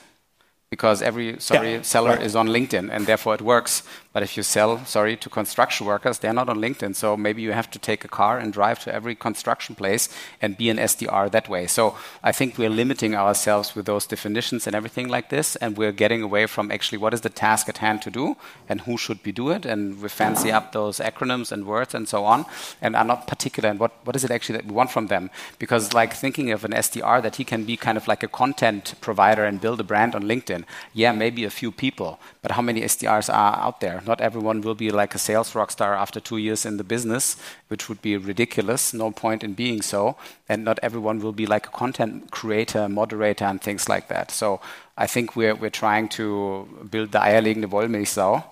because 0.70 1.02
every 1.02 1.38
sorry 1.38 1.74
yeah, 1.74 1.82
seller 1.82 2.16
right. 2.16 2.22
is 2.22 2.34
on 2.34 2.48
LinkedIn 2.48 2.90
and 2.90 3.06
therefore 3.06 3.34
it 3.34 3.42
works. 3.42 3.82
But 4.12 4.22
if 4.22 4.36
you 4.36 4.42
sell 4.42 4.84
sorry 4.84 5.16
to 5.16 5.30
construction 5.30 5.86
workers, 5.86 6.18
they're 6.18 6.32
not 6.32 6.48
on 6.48 6.58
LinkedIn. 6.58 6.94
So 6.94 7.16
maybe 7.16 7.42
you 7.42 7.52
have 7.52 7.70
to 7.70 7.78
take 7.78 8.04
a 8.04 8.08
car 8.08 8.38
and 8.38 8.52
drive 8.52 8.78
to 8.80 8.94
every 8.94 9.14
construction 9.14 9.74
place 9.74 10.08
and 10.40 10.56
be 10.56 10.68
an 10.70 10.76
SDR 10.76 11.30
that 11.30 11.48
way. 11.48 11.66
So 11.66 11.96
I 12.22 12.32
think 12.32 12.58
we're 12.58 12.70
limiting 12.70 13.14
ourselves 13.14 13.74
with 13.74 13.86
those 13.86 14.06
definitions 14.06 14.66
and 14.66 14.76
everything 14.76 15.08
like 15.08 15.30
this, 15.30 15.56
and 15.56 15.76
we're 15.76 15.92
getting 15.92 16.22
away 16.22 16.46
from 16.46 16.70
actually 16.70 16.98
what 16.98 17.14
is 17.14 17.22
the 17.22 17.30
task 17.30 17.68
at 17.68 17.78
hand 17.78 18.02
to 18.02 18.10
do 18.10 18.36
and 18.68 18.82
who 18.82 18.96
should 18.96 19.22
be 19.22 19.32
do 19.32 19.50
it, 19.50 19.64
and 19.64 20.00
we 20.02 20.08
fancy 20.08 20.52
up 20.52 20.72
those 20.72 20.98
acronyms 20.98 21.52
and 21.52 21.66
words 21.66 21.94
and 21.94 22.08
so 22.08 22.24
on, 22.24 22.44
and 22.80 22.94
are 22.94 23.04
not 23.04 23.26
particular 23.26 23.70
in 23.70 23.78
what 23.78 23.92
what 24.04 24.16
is 24.16 24.24
it 24.24 24.30
actually 24.30 24.58
that 24.58 24.66
we 24.66 24.74
want 24.74 24.90
from 24.90 25.06
them. 25.06 25.30
Because 25.58 25.92
like 25.92 26.12
thinking 26.12 26.50
of 26.50 26.64
an 26.64 26.72
SDR 26.72 27.22
that 27.22 27.36
he 27.36 27.44
can 27.44 27.64
be 27.64 27.76
kind 27.76 27.96
of 27.96 28.06
like 28.08 28.22
a 28.22 28.28
content 28.28 28.94
provider 29.00 29.44
and 29.44 29.60
build 29.60 29.80
a 29.80 29.84
brand 29.84 30.14
on 30.14 30.22
LinkedIn 30.24 30.64
yeah, 30.92 31.12
maybe 31.12 31.44
a 31.44 31.50
few 31.50 31.70
people, 31.70 32.18
but 32.42 32.52
how 32.52 32.62
many 32.62 32.82
SDRs 32.82 33.32
are 33.32 33.56
out 33.58 33.80
there? 33.80 34.01
Not 34.06 34.20
everyone 34.20 34.60
will 34.60 34.74
be 34.74 34.90
like 34.90 35.14
a 35.14 35.18
sales 35.18 35.54
rock 35.54 35.70
star 35.70 35.94
after 35.94 36.20
two 36.20 36.38
years 36.38 36.64
in 36.66 36.76
the 36.76 36.84
business, 36.84 37.36
which 37.68 37.88
would 37.88 38.02
be 38.02 38.16
ridiculous. 38.16 38.92
No 38.92 39.10
point 39.10 39.44
in 39.44 39.54
being 39.54 39.82
so. 39.82 40.16
And 40.48 40.64
not 40.64 40.78
everyone 40.82 41.20
will 41.20 41.32
be 41.32 41.46
like 41.46 41.66
a 41.66 41.70
content 41.70 42.30
creator, 42.30 42.88
moderator, 42.88 43.44
and 43.44 43.60
things 43.60 43.88
like 43.88 44.08
that. 44.08 44.30
So 44.30 44.60
I 44.96 45.06
think 45.06 45.36
we're, 45.36 45.54
we're 45.54 45.70
trying 45.70 46.08
to 46.10 46.68
build 46.90 47.12
the 47.12 47.18
eierlegende 47.18 47.66
Wollmilchsau. 47.66 48.44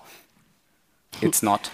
It's 1.21 1.43
not. 1.43 1.69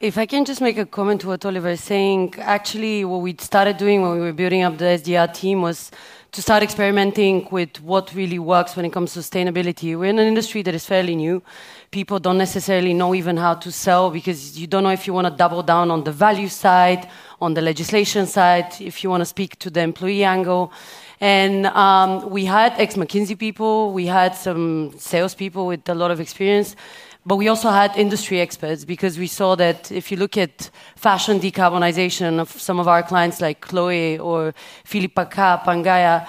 If 0.00 0.18
I 0.18 0.26
can 0.26 0.44
just 0.44 0.60
make 0.60 0.78
a 0.78 0.84
comment 0.84 1.20
to 1.20 1.28
what 1.28 1.44
Oliver 1.44 1.68
is 1.68 1.80
saying, 1.80 2.34
actually, 2.38 3.04
what 3.04 3.18
we 3.18 3.36
started 3.38 3.76
doing 3.76 4.02
when 4.02 4.14
we 4.14 4.20
were 4.20 4.32
building 4.32 4.62
up 4.62 4.76
the 4.78 4.84
SDR 4.86 5.32
team 5.32 5.62
was 5.62 5.92
to 6.32 6.40
start 6.40 6.62
experimenting 6.62 7.46
with 7.50 7.78
what 7.82 8.14
really 8.14 8.38
works 8.38 8.74
when 8.74 8.86
it 8.86 8.92
comes 8.92 9.12
to 9.12 9.20
sustainability. 9.20 9.98
We're 9.98 10.06
in 10.06 10.18
an 10.18 10.26
industry 10.26 10.62
that 10.62 10.74
is 10.74 10.86
fairly 10.86 11.14
new. 11.14 11.42
People 11.90 12.18
don't 12.18 12.38
necessarily 12.38 12.94
know 12.94 13.14
even 13.14 13.36
how 13.36 13.52
to 13.56 13.70
sell 13.70 14.10
because 14.10 14.58
you 14.58 14.66
don't 14.66 14.82
know 14.82 14.92
if 14.92 15.06
you 15.06 15.12
want 15.12 15.26
to 15.26 15.36
double 15.36 15.62
down 15.62 15.90
on 15.90 16.04
the 16.04 16.10
value 16.10 16.48
side, 16.48 17.06
on 17.42 17.52
the 17.52 17.60
legislation 17.60 18.26
side, 18.26 18.74
if 18.80 19.04
you 19.04 19.10
want 19.10 19.20
to 19.20 19.26
speak 19.26 19.58
to 19.58 19.68
the 19.68 19.82
employee 19.82 20.24
angle. 20.24 20.72
And 21.20 21.66
um, 21.66 22.30
we 22.30 22.46
had 22.46 22.72
ex 22.78 22.94
McKinsey 22.94 23.38
people, 23.38 23.92
we 23.92 24.06
had 24.06 24.34
some 24.34 24.94
salespeople 24.96 25.66
with 25.66 25.86
a 25.90 25.94
lot 25.94 26.10
of 26.10 26.18
experience. 26.18 26.76
But 27.24 27.36
we 27.36 27.46
also 27.46 27.70
had 27.70 27.96
industry 27.96 28.40
experts 28.40 28.84
because 28.84 29.16
we 29.16 29.28
saw 29.28 29.54
that 29.54 29.92
if 29.92 30.10
you 30.10 30.16
look 30.16 30.36
at 30.36 30.70
fashion 30.96 31.38
decarbonization 31.38 32.40
of 32.40 32.50
some 32.50 32.80
of 32.80 32.88
our 32.88 33.02
clients 33.02 33.40
like 33.40 33.60
Chloe 33.60 34.18
or 34.18 34.54
Philippe 34.84 35.14
Paca, 35.14 35.62
Pangaia, 35.64 36.26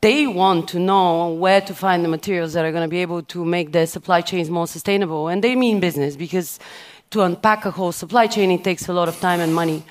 they 0.00 0.26
want 0.28 0.68
to 0.68 0.78
know 0.78 1.30
where 1.30 1.60
to 1.62 1.74
find 1.74 2.04
the 2.04 2.08
materials 2.08 2.52
that 2.52 2.64
are 2.64 2.70
going 2.70 2.84
to 2.84 2.90
be 2.90 3.02
able 3.02 3.22
to 3.22 3.44
make 3.44 3.72
their 3.72 3.86
supply 3.86 4.20
chains 4.20 4.48
more 4.50 4.68
sustainable. 4.68 5.26
And 5.26 5.42
they 5.42 5.56
mean 5.56 5.80
business 5.80 6.14
because 6.14 6.60
to 7.10 7.22
unpack 7.22 7.64
a 7.64 7.72
whole 7.72 7.90
supply 7.90 8.28
chain, 8.28 8.52
it 8.52 8.62
takes 8.62 8.88
a 8.88 8.92
lot 8.92 9.08
of 9.08 9.18
time 9.18 9.40
and 9.40 9.52
money. 9.52 9.82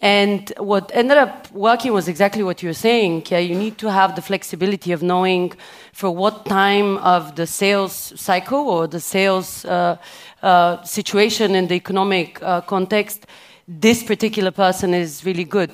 And 0.00 0.52
what 0.58 0.90
ended 0.94 1.16
up 1.16 1.50
working 1.52 1.92
was 1.92 2.06
exactly 2.06 2.42
what 2.42 2.62
you 2.62 2.68
were 2.68 2.74
saying. 2.74 3.24
Yeah, 3.28 3.38
you 3.38 3.54
need 3.54 3.78
to 3.78 3.90
have 3.90 4.14
the 4.14 4.22
flexibility 4.22 4.92
of 4.92 5.02
knowing 5.02 5.52
for 5.92 6.10
what 6.10 6.44
time 6.44 6.98
of 6.98 7.36
the 7.36 7.46
sales 7.46 8.12
cycle 8.14 8.68
or 8.68 8.86
the 8.86 9.00
sales 9.00 9.64
uh, 9.64 9.96
uh, 10.42 10.82
situation 10.82 11.54
in 11.54 11.68
the 11.68 11.74
economic 11.74 12.42
uh, 12.42 12.60
context 12.60 13.26
this 13.68 14.02
particular 14.02 14.50
person 14.50 14.94
is 14.94 15.24
really 15.24 15.44
good. 15.44 15.70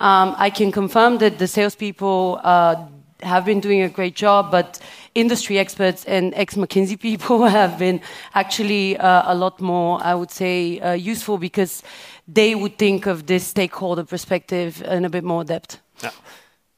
Um, 0.00 0.34
I 0.38 0.50
can 0.50 0.72
confirm 0.72 1.18
that 1.18 1.38
the 1.38 1.46
salespeople 1.46 2.40
uh, 2.42 2.86
have 3.22 3.44
been 3.44 3.60
doing 3.60 3.82
a 3.82 3.88
great 3.88 4.14
job, 4.16 4.50
but 4.50 4.80
industry 5.14 5.58
experts 5.58 6.04
and 6.04 6.32
ex 6.34 6.54
McKinsey 6.54 6.98
people 6.98 7.44
have 7.58 7.78
been 7.78 8.00
actually 8.34 8.96
uh, 8.96 9.32
a 9.32 9.34
lot 9.34 9.60
more, 9.60 10.00
I 10.02 10.14
would 10.14 10.30
say, 10.30 10.80
uh, 10.80 10.92
useful 10.92 11.38
because 11.38 11.82
they 12.28 12.54
would 12.54 12.76
think 12.76 13.06
of 13.06 13.26
this 13.26 13.46
stakeholder 13.46 14.04
perspective 14.04 14.82
in 14.82 15.04
a 15.04 15.08
bit 15.08 15.24
more 15.24 15.44
depth. 15.44 15.80
Yeah. 16.02 16.10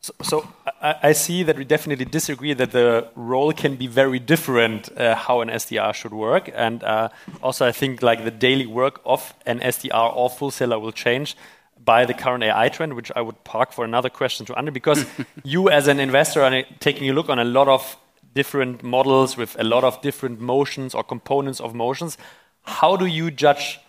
So, 0.02 0.14
so 0.22 0.48
I, 0.80 0.94
I, 1.02 1.12
see 1.12 1.42
that 1.42 1.58
we 1.58 1.64
definitely 1.64 2.06
disagree 2.06 2.54
that 2.54 2.70
the 2.72 3.08
role 3.14 3.52
can 3.52 3.76
be 3.76 3.86
very 3.86 4.18
different 4.18 4.90
uh, 4.96 5.14
how 5.14 5.42
an 5.42 5.50
SDR 5.50 5.92
should 5.92 6.14
work, 6.14 6.50
and 6.54 6.82
uh, 6.82 7.10
also 7.42 7.66
I 7.66 7.72
think 7.72 8.00
like 8.00 8.24
the 8.24 8.30
daily 8.30 8.64
work 8.64 9.02
of 9.04 9.34
an 9.44 9.60
SDR 9.60 10.16
or 10.16 10.30
full 10.30 10.50
seller 10.50 10.78
will 10.78 10.92
change 10.92 11.36
by 11.84 12.06
the 12.06 12.14
current 12.14 12.42
AI 12.42 12.70
trend, 12.70 12.94
which 12.94 13.12
I 13.14 13.20
would 13.20 13.44
park 13.44 13.72
for 13.72 13.84
another 13.84 14.08
question 14.08 14.46
to 14.46 14.54
Andre, 14.54 14.72
because 14.72 15.04
you 15.44 15.68
as 15.68 15.86
an 15.86 16.00
investor 16.00 16.42
are 16.42 16.62
taking 16.78 17.10
a 17.10 17.12
look 17.12 17.28
on 17.28 17.38
a 17.38 17.44
lot 17.44 17.68
of 17.68 17.98
different 18.34 18.82
models 18.82 19.36
with 19.36 19.54
a 19.58 19.64
lot 19.64 19.84
of 19.84 20.00
different 20.00 20.40
motions 20.40 20.94
or 20.94 21.04
components 21.04 21.60
of 21.60 21.74
motions. 21.74 22.16
How 22.62 22.96
do 22.96 23.04
you 23.04 23.30
judge 23.30 23.80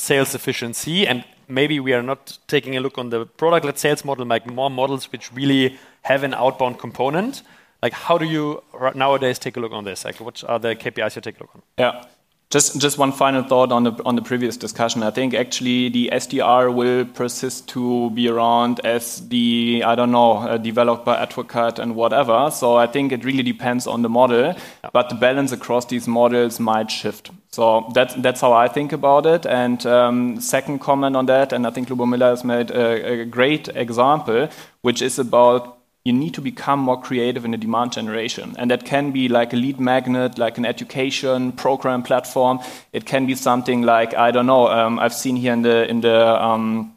sales 0.00 0.34
efficiency. 0.34 1.06
And 1.06 1.24
maybe 1.48 1.78
we 1.80 1.92
are 1.92 2.02
not 2.02 2.38
taking 2.46 2.76
a 2.76 2.80
look 2.80 2.96
on 2.98 3.10
the 3.10 3.26
product-led 3.26 3.78
sales 3.78 4.04
model, 4.04 4.26
like 4.26 4.46
more 4.46 4.70
models 4.70 5.12
which 5.12 5.32
really 5.32 5.78
have 6.02 6.22
an 6.24 6.34
outbound 6.34 6.78
component. 6.78 7.42
Like, 7.82 7.92
how 7.92 8.18
do 8.18 8.24
you 8.24 8.62
nowadays 8.94 9.38
take 9.38 9.56
a 9.56 9.60
look 9.60 9.72
on 9.72 9.84
this? 9.84 10.04
Like, 10.04 10.20
what 10.20 10.44
are 10.44 10.58
the 10.58 10.74
KPIs 10.76 11.16
you 11.16 11.22
take 11.22 11.38
a 11.38 11.42
look 11.44 11.54
on? 11.54 11.62
Yeah. 11.78 12.04
Just, 12.50 12.80
just 12.80 12.98
one 12.98 13.12
final 13.12 13.44
thought 13.44 13.70
on 13.70 13.84
the 13.84 13.92
on 14.04 14.16
the 14.16 14.22
previous 14.22 14.56
discussion. 14.56 15.04
I 15.04 15.12
think 15.12 15.34
actually 15.34 15.88
the 15.88 16.10
SDR 16.12 16.74
will 16.74 17.04
persist 17.04 17.68
to 17.68 18.10
be 18.10 18.28
around 18.28 18.80
as 18.82 19.28
the 19.28 19.84
I 19.86 19.94
don't 19.94 20.10
know 20.10 20.58
developer, 20.58 21.12
advocate, 21.12 21.78
and 21.78 21.94
whatever. 21.94 22.50
So 22.50 22.74
I 22.76 22.88
think 22.88 23.12
it 23.12 23.24
really 23.24 23.44
depends 23.44 23.86
on 23.86 24.02
the 24.02 24.08
model, 24.08 24.56
but 24.92 25.10
the 25.10 25.14
balance 25.14 25.52
across 25.52 25.86
these 25.86 26.08
models 26.08 26.58
might 26.58 26.90
shift. 26.90 27.30
So 27.52 27.88
that's 27.94 28.16
that's 28.16 28.40
how 28.40 28.52
I 28.52 28.66
think 28.66 28.92
about 28.92 29.26
it. 29.26 29.46
And 29.46 29.86
um, 29.86 30.40
second 30.40 30.80
comment 30.80 31.14
on 31.14 31.26
that, 31.26 31.52
and 31.52 31.64
I 31.64 31.70
think 31.70 31.88
Lubomila 31.88 32.30
has 32.30 32.42
made 32.42 32.72
a, 32.72 33.20
a 33.20 33.24
great 33.26 33.68
example, 33.68 34.48
which 34.80 35.02
is 35.02 35.20
about 35.20 35.79
you 36.10 36.18
need 36.18 36.34
to 36.34 36.40
become 36.40 36.80
more 36.80 37.00
creative 37.00 37.44
in 37.44 37.52
the 37.52 37.56
demand 37.56 37.92
generation. 37.92 38.54
And 38.58 38.70
that 38.70 38.84
can 38.84 39.12
be 39.12 39.28
like 39.28 39.52
a 39.52 39.56
lead 39.56 39.78
magnet, 39.78 40.38
like 40.38 40.58
an 40.58 40.66
education 40.66 41.52
program 41.52 42.02
platform. 42.02 42.58
It 42.92 43.06
can 43.06 43.26
be 43.26 43.36
something 43.36 43.82
like, 43.82 44.14
I 44.16 44.32
don't 44.32 44.46
know, 44.46 44.66
um, 44.66 44.98
I've 44.98 45.14
seen 45.14 45.36
here 45.36 45.52
in 45.52 45.62
the, 45.62 45.88
in 45.88 46.00
the 46.00 46.18
um, 46.44 46.96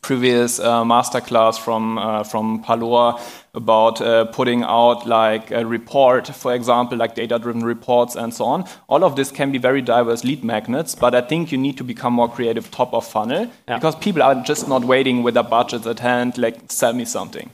previous 0.00 0.60
uh, 0.60 0.84
masterclass 0.84 1.58
from, 1.58 1.98
uh, 1.98 2.22
from 2.22 2.62
Palor 2.62 3.18
about 3.54 4.00
uh, 4.00 4.26
putting 4.26 4.62
out 4.62 5.06
like 5.06 5.50
a 5.50 5.66
report, 5.66 6.28
for 6.28 6.54
example, 6.54 6.96
like 6.96 7.16
data-driven 7.16 7.64
reports 7.64 8.14
and 8.14 8.32
so 8.32 8.44
on. 8.44 8.64
All 8.88 9.02
of 9.02 9.16
this 9.16 9.32
can 9.32 9.50
be 9.50 9.58
very 9.58 9.82
diverse 9.82 10.22
lead 10.22 10.44
magnets, 10.44 10.94
but 10.94 11.16
I 11.16 11.20
think 11.20 11.50
you 11.50 11.58
need 11.58 11.76
to 11.78 11.84
become 11.84 12.12
more 12.12 12.28
creative 12.28 12.70
top 12.70 12.94
of 12.94 13.04
funnel 13.06 13.50
yeah. 13.68 13.78
because 13.78 13.96
people 13.96 14.22
are 14.22 14.36
just 14.42 14.68
not 14.68 14.84
waiting 14.84 15.24
with 15.24 15.34
their 15.34 15.42
budgets 15.42 15.86
at 15.86 15.98
hand, 15.98 16.38
like 16.38 16.70
sell 16.70 16.92
me 16.92 17.04
something. 17.04 17.50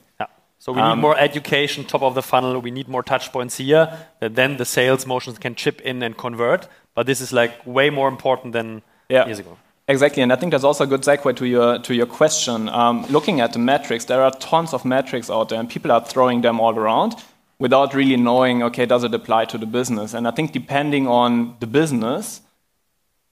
So 0.58 0.72
we 0.72 0.80
um, 0.80 0.98
need 0.98 1.02
more 1.02 1.18
education, 1.18 1.84
top 1.84 2.02
of 2.02 2.14
the 2.14 2.22
funnel. 2.22 2.60
We 2.60 2.70
need 2.70 2.88
more 2.88 3.02
touch 3.02 3.32
points 3.32 3.56
here. 3.58 3.96
That 4.20 4.34
then 4.34 4.56
the 4.56 4.64
sales 4.64 5.06
motions 5.06 5.38
can 5.38 5.54
chip 5.54 5.80
in 5.82 6.02
and 6.02 6.16
convert. 6.16 6.68
But 6.94 7.06
this 7.06 7.20
is 7.20 7.32
like 7.32 7.52
way 7.64 7.90
more 7.90 8.08
important 8.08 8.52
than 8.52 8.82
yeah. 9.08 9.26
years 9.26 9.38
ago. 9.38 9.56
Exactly, 9.90 10.22
and 10.22 10.32
I 10.32 10.36
think 10.36 10.52
that's 10.52 10.64
also 10.64 10.84
a 10.84 10.86
good 10.86 11.00
segue 11.02 11.34
to 11.36 11.46
your 11.46 11.78
to 11.78 11.94
your 11.94 12.06
question. 12.06 12.68
Um, 12.68 13.06
looking 13.08 13.40
at 13.40 13.52
the 13.52 13.58
metrics, 13.58 14.04
there 14.04 14.22
are 14.22 14.30
tons 14.32 14.74
of 14.74 14.84
metrics 14.84 15.30
out 15.30 15.48
there, 15.48 15.58
and 15.58 15.70
people 15.70 15.90
are 15.90 16.04
throwing 16.04 16.42
them 16.42 16.60
all 16.60 16.76
around. 16.76 17.14
without 17.58 17.94
really 17.94 18.16
knowing, 18.16 18.62
okay, 18.62 18.86
does 18.86 19.04
it 19.04 19.12
apply 19.14 19.44
to 19.46 19.58
the 19.58 19.66
business? 19.66 20.14
And 20.14 20.28
I 20.28 20.30
think 20.30 20.52
depending 20.52 21.06
on 21.06 21.56
the 21.60 21.66
business, 21.66 22.40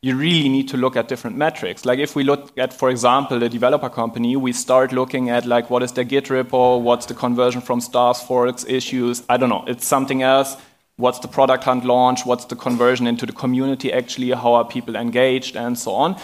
you 0.03 0.17
really 0.17 0.49
need 0.49 0.69
to 0.69 0.77
look 0.77 0.97
at 0.97 1.09
different 1.09 1.37
metrics. 1.37 1.85
Like 1.85 1.99
if 1.99 2.15
we 2.15 2.23
look 2.23 2.57
at, 2.59 2.73
for 2.73 2.91
example, 2.91 3.43
a 3.43 3.49
developer 3.49 3.89
company, 3.89 4.37
we 4.37 4.53
start 4.53 4.93
looking 4.93 5.31
at 5.31 5.47
like 5.47 5.71
what 5.71 5.83
is 5.83 5.93
their 5.93 6.05
Git 6.05 6.27
repo, 6.27 6.81
what's 6.81 7.07
the 7.07 7.15
conversion 7.15 7.61
from 7.61 7.81
stars, 7.81 8.21
forks, 8.21 8.65
issues. 8.69 9.23
I 9.29 9.37
don't 9.37 9.49
know. 9.49 9.65
It's 9.67 9.87
something 9.87 10.23
else. 10.23 10.57
What's 10.97 11.19
the 11.19 11.29
product 11.29 11.65
hunt 11.65 11.85
launch? 11.85 12.25
What's 12.25 12.45
the 12.47 12.57
conversion 12.57 13.07
into 13.07 13.27
the 13.27 13.33
community 13.33 13.93
actually? 13.93 14.31
How 14.31 14.55
are 14.55 14.65
people 14.65 14.97
engaged 14.97 15.57
and 15.57 15.79
so 15.79 15.93
on? 15.93 16.17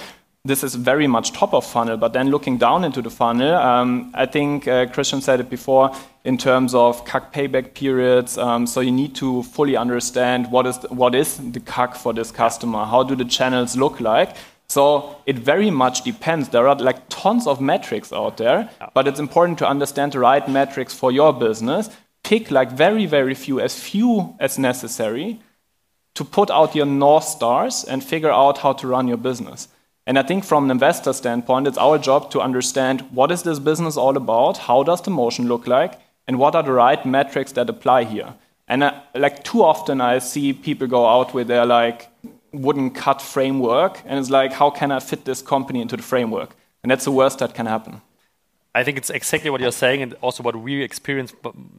This 0.45 0.64
is 0.64 0.74
very 0.74 1.07
much 1.07 1.30
top 1.30 1.55
of 1.55 1.64
funnel, 1.64 1.97
but 1.97 2.14
then 2.14 2.30
looking 2.30 2.59
down 2.59 2.82
into 2.82 3.01
the 3.01 3.11
funnel, 3.11 3.55
um, 3.55 4.11
I 4.12 4.26
think 4.26 4.66
uh, 4.66 4.86
Christian 4.86 5.20
said 5.20 5.38
it 5.38 5.49
before 5.49 5.93
in 6.24 6.36
terms 6.36 6.74
of 6.74 7.05
CAC 7.05 7.32
payback 7.32 7.74
periods. 7.74 8.36
Um, 8.36 8.66
so 8.66 8.80
you 8.80 8.90
need 8.90 9.14
to 9.14 9.45
fully 9.45 9.76
understand 9.76 10.51
what 10.51 10.66
is 10.66 10.78
the, 10.80 10.88
what 10.88 11.14
is 11.14 11.36
the 11.36 11.61
CAC 11.61 11.97
for 11.97 12.12
this 12.12 12.32
customer. 12.32 12.84
How 12.84 13.05
do 13.05 13.14
the 13.14 13.24
channels 13.24 13.76
look 13.76 14.01
like? 14.01 14.34
So 14.66 15.16
it 15.26 15.38
very 15.38 15.70
much 15.70 16.03
depends. 16.03 16.49
There 16.49 16.66
are 16.66 16.74
like 16.74 17.09
tons 17.09 17.47
of 17.47 17.61
metrics 17.61 18.12
out 18.12 18.36
there, 18.38 18.68
but 18.95 19.07
it's 19.07 19.20
important 19.20 19.59
to 19.59 19.68
understand 19.68 20.11
the 20.11 20.18
right 20.18 20.49
metrics 20.49 20.93
for 20.93 21.12
your 21.12 21.32
business. 21.32 21.88
Pick 22.24 22.51
like 22.51 22.72
very 22.72 23.07
very 23.07 23.34
few, 23.34 23.61
as 23.61 23.78
few 23.78 24.34
as 24.40 24.59
necessary, 24.59 25.40
to 26.14 26.24
put 26.24 26.51
out 26.51 26.74
your 26.74 26.86
north 26.86 27.22
stars 27.22 27.84
and 27.84 28.03
figure 28.03 28.32
out 28.32 28.59
how 28.59 28.72
to 28.72 28.88
run 28.88 29.07
your 29.07 29.18
business. 29.18 29.68
And 30.07 30.18
I 30.18 30.22
think 30.22 30.44
from 30.44 30.64
an 30.64 30.70
investor 30.70 31.12
standpoint, 31.12 31.68
it's 31.68 31.78
our 31.78 31.96
job 31.96 32.30
to 32.32 32.40
understand 32.40 33.03
what 33.12 33.30
is 33.30 33.42
this 33.42 33.59
business 33.59 33.96
all 33.96 34.16
about, 34.16 34.59
how 34.59 34.82
does 34.82 35.03
the 35.03 35.11
motion 35.11 35.46
look 35.46 35.66
like, 35.66 36.00
and 36.26 36.38
what 36.38 36.55
are 36.55 36.62
the 36.62 36.72
right 36.72 37.05
metrics 37.07 37.53
that 37.53 37.70
apply 37.70 38.05
here. 38.05 38.34
And 38.66 38.82
uh, 38.82 39.00
like 39.14 39.44
too 39.44 39.62
often, 39.62 40.00
I 40.00 40.18
see 40.18 40.53
people 40.53 40.86
go 40.86 41.07
out 41.07 41.34
with 41.34 41.46
their 41.46 41.66
like 41.66 42.09
wooden 42.53 42.90
cut 42.90 43.22
framework, 43.22 44.03
and 44.05 44.18
it's 44.18 44.30
like, 44.30 44.53
how 44.53 44.70
can 44.70 44.90
I 44.90 45.00
fit 45.00 45.24
this 45.24 45.42
company 45.42 45.80
into 45.80 45.96
the 45.96 46.03
framework? 46.03 46.57
And 46.82 46.90
that's 46.90 47.05
the 47.05 47.12
worst 47.12 47.38
that 47.38 47.55
can 47.55 47.66
happen. 47.66 48.00
I 48.74 48.84
think 48.84 48.96
it's 48.96 49.10
exactly 49.10 49.50
what 49.50 49.60
you're 49.60 49.70
saying, 49.70 50.02
and 50.02 50.14
also 50.22 50.42
what 50.42 50.56
we 50.56 50.82
experience 50.82 51.34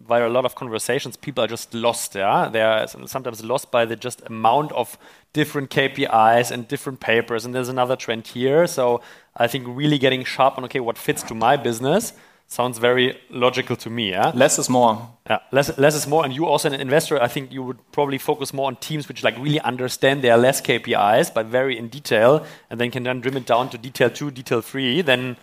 via 0.08 0.28
a 0.28 0.30
lot 0.30 0.46
of 0.46 0.54
conversations. 0.54 1.18
People 1.18 1.44
are 1.44 1.48
just 1.48 1.74
lost. 1.74 2.14
Yeah, 2.14 2.50
they 2.50 2.62
are 2.62 2.88
sometimes 2.88 3.44
lost 3.44 3.72
by 3.72 3.86
the 3.86 3.96
just 3.96 4.22
amount 4.28 4.72
of 4.74 4.98
different 5.34 5.72
KPIs 5.72 6.52
and 6.52 6.68
different 6.68 7.00
papers. 7.00 7.46
And 7.46 7.56
there's 7.56 7.70
another 7.70 7.96
trend 7.96 8.28
here. 8.28 8.68
So 8.68 9.02
I 9.36 9.48
think 9.48 9.66
really 9.68 9.98
getting 9.98 10.24
sharp 10.24 10.58
on 10.58 10.66
okay, 10.66 10.80
what 10.80 11.00
fits 11.00 11.24
to 11.24 11.34
my 11.34 11.58
business 11.58 12.14
sounds 12.48 12.78
very 12.78 13.20
logical 13.30 13.76
to 13.78 13.90
me. 13.90 14.12
Yeah? 14.12 14.32
Less 14.36 14.60
is 14.60 14.70
more. 14.70 15.10
Yeah, 15.28 15.40
less, 15.52 15.76
less 15.78 15.96
is 15.96 16.06
more. 16.06 16.24
And 16.24 16.34
you 16.34 16.46
also 16.46 16.72
an 16.72 16.80
investor, 16.80 17.20
I 17.20 17.28
think 17.28 17.52
you 17.52 17.64
would 17.64 17.80
probably 17.92 18.20
focus 18.20 18.54
more 18.54 18.68
on 18.68 18.76
teams 18.76 19.08
which 19.08 19.24
like 19.24 19.36
really 19.40 19.60
understand 19.62 20.22
their 20.22 20.38
less 20.38 20.62
KPIs, 20.62 21.34
but 21.34 21.48
very 21.48 21.78
in 21.78 21.88
detail, 21.88 22.46
and 22.70 22.80
then 22.80 22.92
can 22.92 23.04
then 23.04 23.22
trim 23.22 23.38
it 23.38 23.48
down 23.48 23.70
to 23.72 23.78
detail 23.78 24.10
two, 24.12 24.30
detail 24.30 24.62
three. 24.62 25.02
Then 25.02 25.38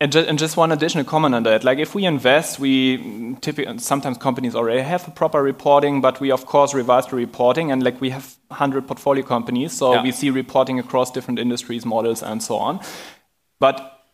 and, 0.00 0.12
ju 0.12 0.20
and, 0.20 0.38
just 0.38 0.56
one 0.56 0.70
additional 0.70 1.04
comment 1.04 1.34
on 1.34 1.42
that. 1.42 1.64
Like 1.64 1.78
if 1.78 1.94
we 1.94 2.04
invest, 2.04 2.60
we 2.60 3.36
typically 3.40 3.78
sometimes 3.78 4.16
companies 4.18 4.54
already 4.54 4.82
have 4.82 5.08
a 5.08 5.10
proper 5.10 5.42
reporting, 5.42 6.00
but 6.00 6.20
we 6.20 6.30
of 6.30 6.46
course 6.46 6.72
revise 6.72 7.06
the 7.06 7.16
reporting. 7.16 7.72
And 7.72 7.82
like 7.82 8.00
we 8.00 8.10
have 8.10 8.36
100 8.48 8.86
portfolio 8.86 9.24
companies, 9.24 9.72
so 9.72 9.94
yeah. 9.94 10.02
we 10.02 10.12
see 10.12 10.30
reporting 10.30 10.78
across 10.78 11.10
different 11.10 11.38
industries, 11.38 11.84
models, 11.84 12.22
and 12.22 12.42
so 12.42 12.56
on. 12.56 12.80
But 13.58 14.04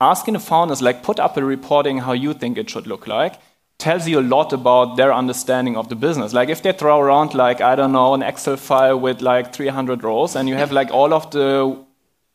asking 0.00 0.34
the 0.34 0.40
founders, 0.40 0.82
like 0.82 1.02
put 1.02 1.20
up 1.20 1.36
a 1.36 1.44
reporting 1.44 1.98
how 1.98 2.12
you 2.12 2.34
think 2.34 2.58
it 2.58 2.68
should 2.68 2.88
look 2.88 3.06
like, 3.06 3.34
tells 3.78 4.08
you 4.08 4.18
a 4.18 4.26
lot 4.36 4.52
about 4.52 4.96
their 4.96 5.14
understanding 5.14 5.76
of 5.76 5.88
the 5.88 5.94
business. 5.94 6.32
Like 6.32 6.48
if 6.48 6.62
they 6.62 6.72
throw 6.72 6.98
around 6.98 7.34
like 7.34 7.60
I 7.60 7.76
don't 7.76 7.92
know 7.92 8.12
an 8.14 8.22
Excel 8.22 8.56
file 8.56 8.98
with 8.98 9.20
like 9.20 9.54
300 9.54 10.02
rows, 10.02 10.34
and 10.34 10.48
you 10.48 10.56
have 10.56 10.72
like 10.72 10.90
all 10.90 11.14
of 11.14 11.30
the 11.30 11.78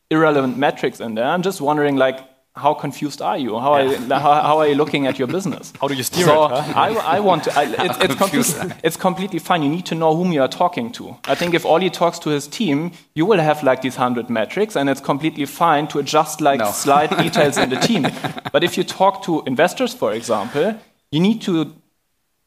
irrelevant 0.09 0.57
metrics 0.57 1.01
in 1.01 1.15
there, 1.15 1.25
I'm 1.25 1.41
just 1.41 1.59
wondering 1.59 1.97
like 1.97 2.32
how 2.55 2.73
confused 2.75 3.21
are 3.21 3.37
you? 3.37 3.59
How, 3.59 3.73
are 3.73 3.83
you, 3.83 3.97
how, 4.09 4.19
how, 4.19 4.57
are 4.59 4.67
you 4.67 4.75
looking 4.75 5.07
at 5.07 5.17
your 5.17 5.27
business? 5.27 5.73
How 5.81 5.87
do 5.87 5.95
you 5.95 6.03
steer 6.03 6.25
so 6.25 6.45
it? 6.45 6.51
Huh? 6.51 6.73
I, 6.75 7.17
I 7.17 7.19
want 7.19 7.45
to. 7.45 7.57
I, 7.57 7.63
it, 7.63 8.03
it's, 8.03 8.15
completely, 8.23 8.71
it's 8.83 8.95
completely 8.95 9.39
fine. 9.39 9.63
You 9.63 9.69
need 9.69 9.87
to 9.87 9.95
know 9.95 10.15
whom 10.15 10.31
you 10.31 10.41
are 10.41 10.47
talking 10.47 10.91
to. 10.93 11.15
I 11.25 11.33
think 11.33 11.55
if 11.55 11.65
Ollie 11.65 11.89
talks 11.89 12.19
to 12.19 12.29
his 12.29 12.47
team, 12.47 12.91
you 13.15 13.25
will 13.25 13.39
have 13.39 13.63
like 13.63 13.81
these 13.81 13.95
hundred 13.95 14.29
metrics, 14.29 14.75
and 14.75 14.87
it's 14.87 15.01
completely 15.01 15.45
fine 15.45 15.87
to 15.87 15.99
adjust 15.99 16.41
like 16.41 16.59
no. 16.59 16.71
slight 16.71 17.17
details 17.17 17.57
in 17.57 17.71
the 17.71 17.75
team. 17.87 18.05
But 18.51 18.63
if 18.63 18.77
you 18.77 18.83
talk 18.83 19.23
to 19.23 19.41
investors, 19.47 19.93
for 19.95 20.13
example, 20.13 20.79
you 21.11 21.19
need 21.19 21.41
to 21.43 21.73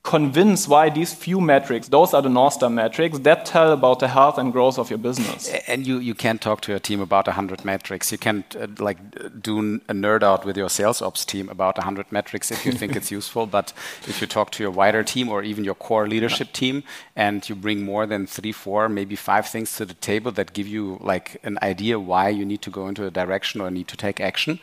convince 0.07 0.69
why 0.69 0.89
these 0.89 1.13
few 1.13 1.41
metrics, 1.41 1.89
those 1.89 2.15
are 2.15 2.23
the 2.23 2.29
North 2.29 2.55
Star 2.55 2.71
metrics, 2.71 3.19
that 3.19 3.45
tell 3.45 3.73
about 3.73 3.99
the 3.99 4.07
health 4.07 4.39
and 4.39 4.53
growth 4.53 4.79
of 4.79 4.89
your 4.89 5.01
business. 5.01 5.53
And 5.67 5.85
you, 5.85 5.99
you 5.99 6.15
can't 6.15 6.41
talk 6.41 6.61
to 6.63 6.73
your 6.73 6.79
team 6.79 7.01
about 7.01 7.27
100 7.27 7.65
metrics. 7.65 8.13
You 8.13 8.19
can't 8.19 8.55
uh, 8.55 8.69
like 8.79 8.99
do 9.43 9.81
a 9.89 9.93
nerd 9.93 10.23
out 10.23 10.45
with 10.45 10.57
your 10.57 10.71
sales 10.71 11.03
ops 11.03 11.25
team 11.25 11.49
about 11.49 11.77
100 11.77 12.13
metrics 12.13 12.53
if 12.53 12.65
you 12.65 12.73
think 12.73 12.95
it's 12.97 13.11
useful. 13.11 13.47
But 13.57 13.73
if 14.07 14.21
you 14.21 14.27
talk 14.27 14.51
to 14.53 14.63
your 14.63 14.71
wider 14.71 15.03
team 15.03 15.29
or 15.29 15.43
even 15.43 15.65
your 15.65 15.75
core 15.75 16.07
leadership 16.07 16.53
team 16.53 16.85
and 17.17 17.49
you 17.49 17.57
bring 17.57 17.83
more 17.83 18.07
than 18.07 18.27
three, 18.27 18.53
four, 18.53 18.89
maybe 18.89 19.17
five 19.17 19.49
things 19.49 19.77
to 19.77 19.85
the 19.85 19.95
table 19.95 20.31
that 20.33 20.53
give 20.53 20.69
you 20.69 20.99
like 21.01 21.41
an 21.43 21.59
idea 21.63 21.99
why 21.99 22.29
you 22.29 22.45
need 22.45 22.63
to 22.63 22.71
go 22.71 22.87
into 22.87 23.05
a 23.07 23.11
direction 23.11 23.61
or 23.61 23.71
need 23.71 23.89
to 23.89 23.97
take 23.97 24.21
action, 24.21 24.61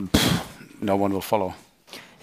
pff, 0.00 0.44
no 0.80 0.96
one 0.96 1.12
will 1.12 1.20
follow. 1.20 1.54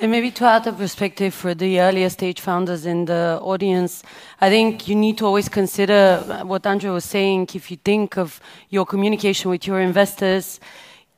And 0.02 0.10
maybe 0.10 0.32
to 0.32 0.46
add 0.46 0.66
a 0.66 0.74
perspective 0.74 1.32
for 1.32 1.54
the 1.54 1.80
earlier 1.80 2.10
stage 2.10 2.42
founders 2.42 2.88
in 2.88 3.06
the 3.06 3.38
audience, 3.40 4.02
I 4.40 4.50
think 4.50 4.88
you 4.88 4.96
need 4.96 5.20
to 5.20 5.28
always 5.28 5.48
consider 5.48 6.26
uh, 6.28 6.44
what 6.44 6.66
Andre 6.66 6.90
was 6.90 7.06
saying. 7.06 7.50
If 7.54 7.70
you 7.70 7.78
think 7.78 8.18
of 8.18 8.42
your 8.72 8.84
communication 8.84 9.52
with 9.52 9.68
your 9.68 9.80
investors, 9.80 10.60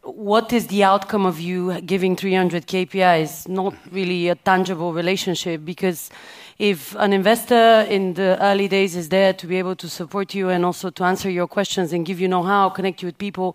what 0.02 0.52
is 0.52 0.68
the 0.68 0.84
outcome 0.84 1.26
of 1.26 1.40
you 1.40 1.80
giving 1.80 2.18
300 2.18 2.68
KPIs? 2.68 3.48
Not 3.48 3.74
really 3.90 4.28
a 4.28 4.36
tangible 4.36 4.92
relationship 4.92 5.64
because 5.64 6.10
if 6.64 6.96
an 6.96 7.12
investor 7.12 7.86
in 7.90 8.14
the 8.14 8.42
early 8.42 8.70
days 8.70 8.96
is 8.96 9.10
there 9.10 9.34
to 9.34 9.46
be 9.48 9.58
able 9.58 9.76
to 9.76 9.90
support 9.90 10.34
you 10.34 10.48
and 10.48 10.64
also 10.64 10.90
to 10.90 11.04
answer 11.04 11.30
your 11.30 11.46
questions 11.46 11.92
and 11.92 12.06
give 12.06 12.22
you 12.22 12.28
know-how, 12.30 12.70
connect 12.70 13.02
you 13.02 13.06
with 13.08 13.18
people, 13.18 13.54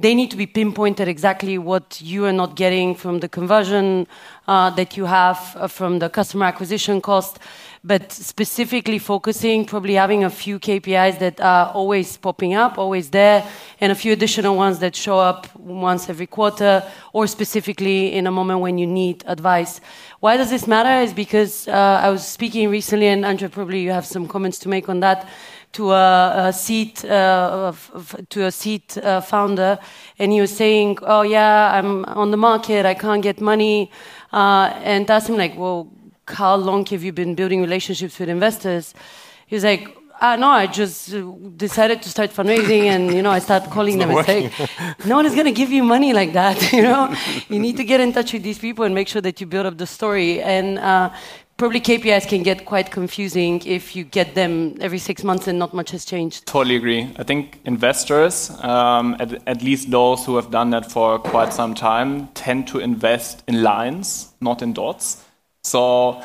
they 0.00 0.12
need 0.12 0.28
to 0.28 0.36
be 0.36 0.44
pinpointed 0.44 1.06
exactly 1.06 1.56
what 1.56 2.00
you 2.02 2.24
are 2.24 2.32
not 2.32 2.56
getting 2.56 2.96
from 2.96 3.20
the 3.20 3.28
conversion 3.28 4.08
uh, 4.48 4.70
that 4.70 4.96
you 4.96 5.04
have 5.04 5.38
uh, 5.54 5.68
from 5.68 6.00
the 6.00 6.10
customer 6.10 6.46
acquisition 6.46 7.00
cost 7.00 7.38
but 7.84 8.12
specifically 8.12 8.98
focusing, 8.98 9.64
probably 9.64 9.94
having 9.94 10.24
a 10.24 10.30
few 10.30 10.58
KPIs 10.58 11.18
that 11.18 11.40
are 11.40 11.70
always 11.72 12.16
popping 12.16 12.54
up, 12.54 12.78
always 12.78 13.10
there, 13.10 13.46
and 13.80 13.92
a 13.92 13.94
few 13.94 14.12
additional 14.12 14.56
ones 14.56 14.78
that 14.80 14.96
show 14.96 15.18
up 15.18 15.54
once 15.56 16.08
every 16.08 16.26
quarter, 16.26 16.82
or 17.12 17.26
specifically 17.26 18.12
in 18.14 18.26
a 18.26 18.30
moment 18.30 18.60
when 18.60 18.78
you 18.78 18.86
need 18.86 19.24
advice. 19.26 19.80
Why 20.20 20.36
does 20.36 20.50
this 20.50 20.66
matter? 20.66 21.02
Is 21.02 21.12
because 21.12 21.68
uh, 21.68 22.00
I 22.02 22.10
was 22.10 22.26
speaking 22.26 22.68
recently, 22.70 23.06
and 23.06 23.24
Andrea, 23.24 23.48
probably 23.48 23.80
you 23.82 23.92
have 23.92 24.06
some 24.06 24.26
comments 24.26 24.58
to 24.60 24.68
make 24.68 24.88
on 24.88 25.00
that 25.00 25.28
to 25.72 25.92
a, 25.92 26.48
a 26.48 26.52
seat 26.52 27.04
uh, 27.04 27.72
to 28.30 28.44
a 28.46 28.50
seat 28.50 28.96
uh, 28.98 29.20
founder, 29.20 29.78
and 30.18 30.32
he 30.32 30.40
was 30.40 30.54
saying, 30.54 30.98
"Oh 31.02 31.22
yeah, 31.22 31.72
I'm 31.74 32.04
on 32.06 32.30
the 32.30 32.36
market. 32.36 32.86
I 32.86 32.94
can't 32.94 33.22
get 33.22 33.40
money." 33.40 33.90
Uh, 34.32 34.72
and 34.82 35.10
asked 35.10 35.28
him 35.28 35.36
like, 35.36 35.56
"Well, 35.56 35.88
how 36.30 36.56
long 36.56 36.86
have 36.86 37.02
you 37.02 37.12
been 37.12 37.34
building 37.34 37.60
relationships 37.60 38.18
with 38.18 38.28
investors? 38.28 38.94
He 39.46 39.56
was 39.56 39.64
like, 39.64 39.96
uh, 40.20 40.36
no, 40.36 40.48
I 40.48 40.66
just 40.66 41.14
uh, 41.14 41.22
decided 41.56 42.02
to 42.02 42.08
start 42.08 42.30
fundraising, 42.30 42.84
and 42.84 43.14
you 43.14 43.22
know, 43.22 43.30
I 43.30 43.38
started 43.38 43.70
calling 43.76 43.98
them 43.98 44.10
and 44.10 44.26
saying, 44.26 44.50
"No 45.06 45.16
one 45.16 45.26
is 45.26 45.34
going 45.34 45.46
to 45.46 45.52
give 45.52 45.70
you 45.70 45.82
money 45.82 46.12
like 46.12 46.32
that." 46.32 46.72
You 46.78 46.82
know, 46.82 47.14
you 47.48 47.58
need 47.58 47.76
to 47.76 47.84
get 47.84 48.00
in 48.00 48.12
touch 48.12 48.32
with 48.32 48.42
these 48.42 48.58
people 48.58 48.84
and 48.84 48.94
make 48.94 49.08
sure 49.08 49.22
that 49.22 49.40
you 49.40 49.46
build 49.46 49.66
up 49.66 49.78
the 49.78 49.86
story. 49.86 50.40
And 50.40 50.78
uh, 50.78 51.10
probably 51.56 51.80
KPIs 51.80 52.28
can 52.28 52.42
get 52.42 52.64
quite 52.64 52.90
confusing 52.90 53.60
if 53.64 53.96
you 53.96 54.04
get 54.04 54.34
them 54.34 54.76
every 54.80 54.98
six 54.98 55.24
months 55.24 55.48
and 55.48 55.58
not 55.58 55.74
much 55.74 55.90
has 55.90 56.04
changed. 56.04 56.46
Totally 56.46 56.76
agree. 56.76 57.10
I 57.16 57.24
think 57.24 57.60
investors, 57.64 58.50
um, 58.62 59.16
at, 59.18 59.42
at 59.46 59.62
least 59.62 59.90
those 59.90 60.24
who 60.24 60.36
have 60.36 60.50
done 60.50 60.70
that 60.70 60.90
for 60.90 61.18
quite 61.18 61.52
some 61.52 61.74
time, 61.74 62.28
tend 62.34 62.68
to 62.68 62.78
invest 62.78 63.42
in 63.48 63.62
lines, 63.62 64.32
not 64.40 64.62
in 64.62 64.72
dots. 64.72 65.24
So 65.62 66.22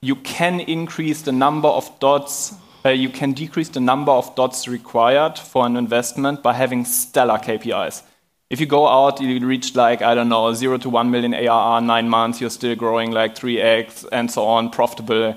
you 0.00 0.16
can 0.16 0.60
increase 0.60 1.22
the 1.22 1.32
number 1.32 1.68
of 1.68 1.98
dots, 1.98 2.54
uh, 2.84 2.90
you 2.90 3.08
can 3.08 3.32
decrease 3.32 3.68
the 3.68 3.80
number 3.80 4.12
of 4.12 4.34
dots 4.34 4.68
required 4.68 5.38
for 5.38 5.66
an 5.66 5.76
investment 5.76 6.42
by 6.42 6.54
having 6.54 6.84
stellar 6.84 7.38
KPIs. 7.38 8.02
If 8.50 8.60
you 8.60 8.66
go 8.66 8.86
out, 8.86 9.20
you 9.20 9.44
reach 9.46 9.74
like, 9.74 10.00
I 10.00 10.14
don't 10.14 10.30
know, 10.30 10.54
0 10.54 10.78
to 10.78 10.88
1 10.88 11.10
million 11.10 11.34
ARR, 11.34 11.82
nine 11.82 12.08
months, 12.08 12.40
you're 12.40 12.48
still 12.48 12.74
growing 12.76 13.10
like 13.10 13.34
3x 13.34 14.06
and 14.10 14.30
so 14.30 14.44
on, 14.46 14.70
profitable. 14.70 15.34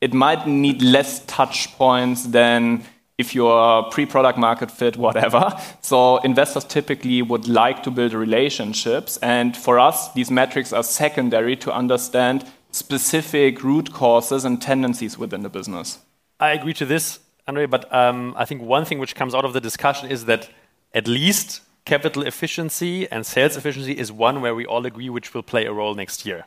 It 0.00 0.12
might 0.12 0.46
need 0.46 0.82
less 0.82 1.24
touch 1.24 1.72
points 1.76 2.24
than 2.24 2.84
if 3.18 3.34
you're 3.34 3.82
pre-product 3.90 4.38
market 4.38 4.70
fit, 4.70 4.96
whatever. 4.96 5.52
So 5.80 6.18
investors 6.18 6.64
typically 6.64 7.22
would 7.22 7.48
like 7.48 7.82
to 7.84 7.90
build 7.90 8.12
relationships. 8.12 9.16
And 9.22 9.56
for 9.56 9.78
us, 9.78 10.12
these 10.12 10.30
metrics 10.30 10.72
are 10.72 10.82
secondary 10.82 11.56
to 11.56 11.72
understand 11.72 12.44
specific 12.72 13.62
root 13.64 13.92
causes 13.92 14.44
and 14.44 14.60
tendencies 14.60 15.16
within 15.18 15.42
the 15.42 15.48
business. 15.48 15.98
I 16.38 16.50
agree 16.50 16.74
to 16.74 16.84
this, 16.84 17.20
Andre, 17.46 17.66
but 17.66 17.92
um, 17.92 18.34
I 18.36 18.44
think 18.44 18.62
one 18.62 18.84
thing 18.84 18.98
which 18.98 19.14
comes 19.14 19.34
out 19.34 19.44
of 19.44 19.54
the 19.54 19.60
discussion 19.60 20.10
is 20.10 20.26
that 20.26 20.50
at 20.92 21.08
least 21.08 21.62
capital 21.86 22.22
efficiency 22.22 23.10
and 23.10 23.24
sales 23.24 23.56
efficiency 23.56 23.92
is 23.92 24.12
one 24.12 24.42
where 24.42 24.54
we 24.54 24.66
all 24.66 24.84
agree 24.84 25.08
which 25.08 25.32
will 25.32 25.42
play 25.42 25.64
a 25.64 25.72
role 25.72 25.94
next 25.94 26.26
year. 26.26 26.44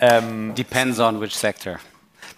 Um, 0.00 0.54
Depends 0.54 1.00
on 1.00 1.18
which 1.18 1.36
sector 1.36 1.80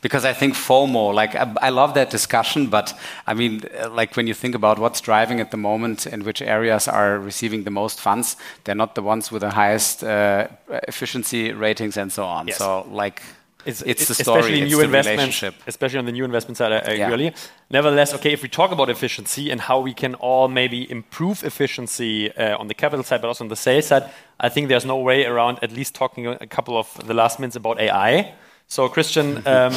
because 0.00 0.24
I 0.24 0.32
think 0.32 0.54
FOMO, 0.54 1.12
like 1.14 1.34
I, 1.34 1.52
I, 1.60 1.70
love 1.70 1.94
that 1.94 2.10
discussion, 2.10 2.68
but 2.68 2.98
I 3.26 3.34
mean, 3.34 3.62
like 3.90 4.16
when 4.16 4.26
you 4.26 4.34
think 4.34 4.54
about 4.54 4.78
what's 4.78 5.00
driving 5.00 5.40
at 5.40 5.50
the 5.50 5.56
moment 5.56 6.06
and 6.06 6.22
which 6.22 6.40
areas 6.40 6.86
are 6.88 7.18
receiving 7.18 7.64
the 7.64 7.70
most 7.70 8.00
funds, 8.00 8.36
they're 8.64 8.74
not 8.74 8.94
the 8.94 9.02
ones 9.02 9.32
with 9.32 9.42
the 9.42 9.50
highest 9.50 10.04
uh, 10.04 10.48
efficiency 10.86 11.52
ratings 11.52 11.96
and 11.96 12.12
so 12.12 12.24
on. 12.24 12.48
Yes. 12.48 12.58
So 12.58 12.86
like. 12.90 13.22
It's, 13.66 13.82
it's, 13.82 14.08
the 14.08 14.14
story, 14.14 14.38
especially 14.38 14.64
new 14.64 14.80
investments, 14.80 15.58
especially 15.66 15.98
on 15.98 16.06
the 16.06 16.12
new 16.12 16.24
investment 16.24 16.56
side, 16.56 16.72
uh, 16.72 16.92
yeah. 16.92 17.08
really. 17.08 17.34
Nevertheless, 17.68 18.14
okay, 18.14 18.32
if 18.32 18.42
we 18.42 18.48
talk 18.48 18.70
about 18.70 18.88
efficiency 18.88 19.50
and 19.50 19.60
how 19.60 19.80
we 19.80 19.92
can 19.92 20.14
all 20.14 20.48
maybe 20.48 20.90
improve 20.90 21.44
efficiency 21.44 22.32
uh, 22.34 22.56
on 22.56 22.68
the 22.68 22.74
capital 22.74 23.02
side, 23.02 23.20
but 23.20 23.28
also 23.28 23.44
on 23.44 23.48
the 23.48 23.56
sales 23.56 23.88
side, 23.88 24.08
I 24.40 24.48
think 24.48 24.68
there's 24.68 24.86
no 24.86 24.96
way 24.96 25.26
around 25.26 25.58
at 25.60 25.72
least 25.72 25.94
talking 25.94 26.28
a 26.28 26.46
couple 26.46 26.78
of 26.78 26.94
the 27.06 27.12
last 27.12 27.40
minutes 27.40 27.56
about 27.56 27.78
AI. 27.78 28.32
So, 28.68 28.88
Christian, 28.88 29.42
um, 29.46 29.74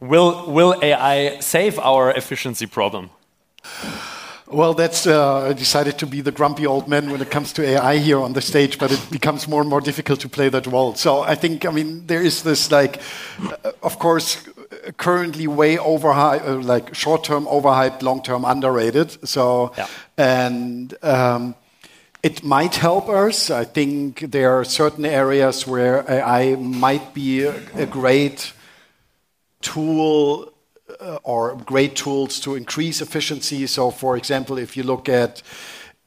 will, 0.00 0.50
will 0.50 0.74
AI 0.82 1.38
save 1.40 1.78
our 1.78 2.10
efficiency 2.10 2.66
problem? 2.66 3.10
Well, 4.46 4.74
that's 4.74 5.06
uh, 5.06 5.52
decided 5.52 5.98
to 5.98 6.06
be 6.06 6.20
the 6.20 6.32
grumpy 6.32 6.66
old 6.66 6.86
man 6.86 7.10
when 7.10 7.20
it 7.20 7.30
comes 7.30 7.52
to 7.54 7.62
AI 7.62 7.96
here 7.96 8.18
on 8.18 8.32
the 8.32 8.40
stage, 8.40 8.78
but 8.78 8.92
it 8.92 9.00
becomes 9.10 9.48
more 9.48 9.60
and 9.60 9.70
more 9.70 9.80
difficult 9.80 10.20
to 10.20 10.28
play 10.28 10.48
that 10.48 10.66
role. 10.66 10.94
So 10.94 11.22
I 11.22 11.34
think, 11.34 11.64
I 11.64 11.70
mean, 11.70 12.06
there 12.06 12.20
is 12.20 12.42
this 12.42 12.70
like, 12.70 13.00
uh, 13.64 13.72
of 13.82 13.98
course, 13.98 14.42
currently 14.96 15.46
way 15.46 15.76
overhyped, 15.76 16.46
uh, 16.46 16.56
like 16.56 16.94
short-term 16.94 17.46
overhyped, 17.46 18.02
long-term 18.02 18.44
underrated. 18.44 19.26
So, 19.26 19.72
yeah. 19.78 19.86
and 20.18 20.94
um, 21.02 21.54
it 22.24 22.42
might 22.42 22.76
help 22.76 23.10
us. 23.10 23.50
I 23.50 23.64
think 23.64 24.20
there 24.32 24.50
are 24.58 24.64
certain 24.64 25.04
areas 25.04 25.66
where 25.66 26.10
AI 26.10 26.56
might 26.56 27.12
be 27.12 27.42
a, 27.42 27.84
great 27.84 28.54
tool 29.60 30.50
uh, 31.00 31.18
or 31.22 31.54
great 31.66 31.96
tools 31.96 32.40
to 32.40 32.54
increase 32.54 33.02
efficiency. 33.02 33.66
So, 33.66 33.90
for 33.90 34.16
example, 34.16 34.56
if 34.56 34.74
you 34.74 34.84
look 34.84 35.06
at 35.06 35.42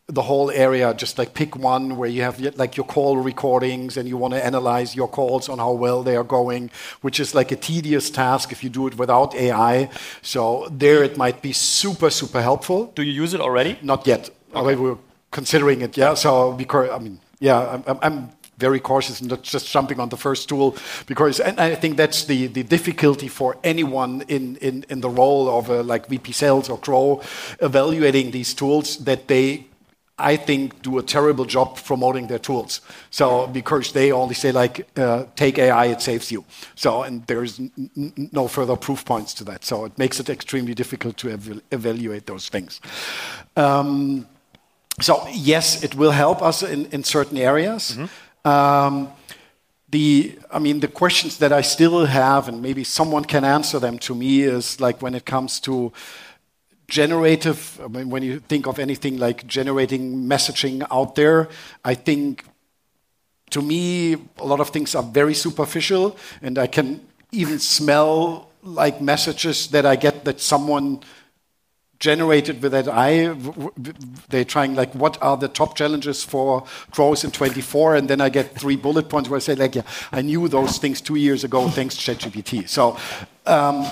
the 0.08 0.24
whole 0.24 0.50
area, 0.50 0.92
just 0.96 1.20
like 1.20 1.36
pick 1.36 1.56
one 1.56 1.98
where 1.98 2.10
you 2.10 2.24
have 2.24 2.40
like 2.58 2.78
your 2.78 2.88
call 2.88 3.18
recordings 3.18 3.96
and 3.96 4.10
you 4.10 4.18
want 4.18 4.34
to 4.34 4.44
analyze 4.44 4.96
your 4.96 5.08
calls 5.08 5.48
on 5.48 5.60
how 5.60 5.74
well 5.74 6.02
they 6.02 6.16
are 6.16 6.24
going, 6.24 6.72
which 7.02 7.20
is 7.20 7.36
like 7.36 7.52
a 7.52 7.56
tedious 7.56 8.10
task 8.10 8.52
if 8.52 8.64
you 8.64 8.72
do 8.72 8.88
it 8.88 8.98
without 8.98 9.36
AI. 9.36 9.88
So 10.24 10.68
there 10.72 11.04
it 11.04 11.16
might 11.16 11.44
be 11.44 11.54
super, 11.54 12.10
super 12.10 12.42
helpful. 12.42 12.92
Do 12.96 13.04
you 13.04 13.12
use 13.12 13.36
it 13.36 13.42
already? 13.42 13.78
Not 13.84 14.08
yet. 14.08 14.32
Okay. 14.56 14.76
we're 14.76 14.98
considering 15.32 15.82
it. 15.82 15.98
Yeah. 15.98 16.14
So 16.16 16.54
because 16.54 16.90
I 16.90 17.00
mean, 17.00 17.20
yeah, 17.40 17.82
I'm, 17.88 18.00
I'm 18.02 18.30
very 18.58 18.80
cautious 18.80 19.22
and 19.22 19.30
not 19.30 19.44
just 19.44 19.72
jumping 19.72 20.00
on 20.00 20.10
the 20.10 20.18
first 20.18 20.50
tool 20.50 20.76
because 21.06 21.40
and 21.40 21.60
I 21.60 21.76
think 21.76 21.96
that's 21.98 22.26
the, 22.26 22.48
the 22.48 22.64
difficulty 22.64 23.28
for 23.28 23.56
anyone 23.64 24.24
in, 24.28 24.58
in, 24.58 24.86
in 24.90 25.02
the 25.02 25.10
role 25.10 25.48
of 25.60 25.70
a, 25.70 25.84
like 25.84 26.08
VP 26.08 26.32
sales 26.32 26.70
or 26.70 26.78
Grow 26.80 27.22
evaluating 27.62 28.32
these 28.32 28.54
tools 28.54 28.98
that 29.06 29.28
they 29.28 29.68
I 30.20 30.36
think 30.36 30.82
do 30.82 30.98
a 30.98 31.04
terrible 31.04 31.46
job 31.46 31.78
promoting 31.78 32.26
their 32.26 32.40
tools. 32.40 32.82
So 33.12 33.46
because 33.46 33.92
they 33.92 34.12
only 34.12 34.34
say 34.34 34.52
like 34.52 34.88
uh, 34.98 35.26
take 35.36 35.60
AI 35.60 35.86
it 35.86 36.02
saves 36.02 36.32
you. 36.32 36.44
So 36.74 37.04
and 37.04 37.24
there's 37.28 37.62
no 38.32 38.48
further 38.48 38.76
proof 38.76 39.06
points 39.06 39.36
to 39.36 39.44
that. 39.44 39.64
So 39.64 39.86
it 39.86 39.96
makes 40.00 40.20
it 40.20 40.30
extremely 40.30 40.74
difficult 40.74 41.18
to 41.18 41.30
ev 41.30 41.62
evaluate 41.72 42.26
those 42.26 42.50
things. 42.50 42.82
Um, 43.56 44.26
so 45.00 45.28
yes, 45.32 45.84
it 45.84 45.96
will 45.96 46.12
help 46.12 46.42
us 46.42 46.64
in, 46.64 46.88
in 46.88 47.04
certain 47.04 47.38
areas. 47.38 47.96
Mm 47.96 48.04
-hmm. 48.04 48.88
um, 48.88 49.10
the, 49.90 50.38
I 50.52 50.60
mean, 50.60 50.80
the 50.80 50.92
questions 50.92 51.38
that 51.38 51.52
I 51.52 51.64
still 51.64 52.06
have, 52.06 52.52
and 52.52 52.62
maybe 52.62 52.84
someone 52.84 53.26
can 53.26 53.44
answer 53.44 53.80
them 53.80 53.98
to 53.98 54.16
me, 54.16 54.58
is 54.58 54.80
like 54.80 55.00
when 55.00 55.16
it 55.16 55.24
comes 55.26 55.60
to 55.60 55.92
generative. 56.88 57.80
I 57.86 57.88
mean, 57.88 58.10
when 58.10 58.24
you 58.24 58.42
think 58.48 58.68
of 58.68 58.80
anything 58.80 59.20
like 59.20 59.46
generating 59.48 60.28
messaging 60.28 60.86
out 60.90 61.16
there, 61.16 61.48
I 61.86 61.96
think 61.96 62.44
to 63.50 63.62
me 63.62 64.14
a 64.38 64.46
lot 64.46 64.60
of 64.60 64.70
things 64.70 64.96
are 64.96 65.04
very 65.14 65.34
superficial, 65.34 66.18
and 66.42 66.58
I 66.58 66.68
can 66.68 67.00
even 67.32 67.60
smell 67.60 68.48
like 68.64 69.02
messages 69.02 69.68
that 69.68 69.86
I 69.86 69.96
get 69.96 70.26
that 70.26 70.42
someone 70.42 71.00
generated 72.00 72.62
with 72.62 72.72
that 72.74 72.88
eye. 72.88 73.36
They're 74.30 74.46
trying 74.46 74.76
like, 74.76 74.94
what 74.94 75.18
are 75.22 75.38
the 75.38 75.48
top 75.48 75.76
challenges 75.76 76.24
for 76.24 76.64
growth 76.92 77.24
in 77.24 77.32
24? 77.32 77.96
And 77.96 78.08
then 78.08 78.22
I 78.22 78.30
get 78.30 78.56
three 78.56 78.76
bullet 78.76 79.10
points 79.10 79.30
where 79.30 79.38
I 79.38 79.40
say 79.40 79.56
like, 79.56 79.76
yeah, 79.76 79.84
I 80.12 80.22
knew 80.22 80.48
those 80.48 80.78
things 80.78 81.02
two 81.02 81.16
years 81.16 81.44
ago 81.44 81.68
thanks 81.70 81.96
to 81.98 82.16
ChatGPT. 82.16 82.70
So, 82.70 82.98
um, 83.46 83.86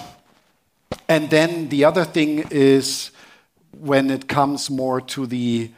and 1.09 1.29
then 1.29 1.69
the 1.69 1.85
other 1.85 2.05
thing 2.05 2.45
is 2.51 3.11
when 3.79 4.09
it 4.09 4.27
comes 4.27 4.69
more 4.69 5.01
to 5.01 5.25
the, 5.25 5.71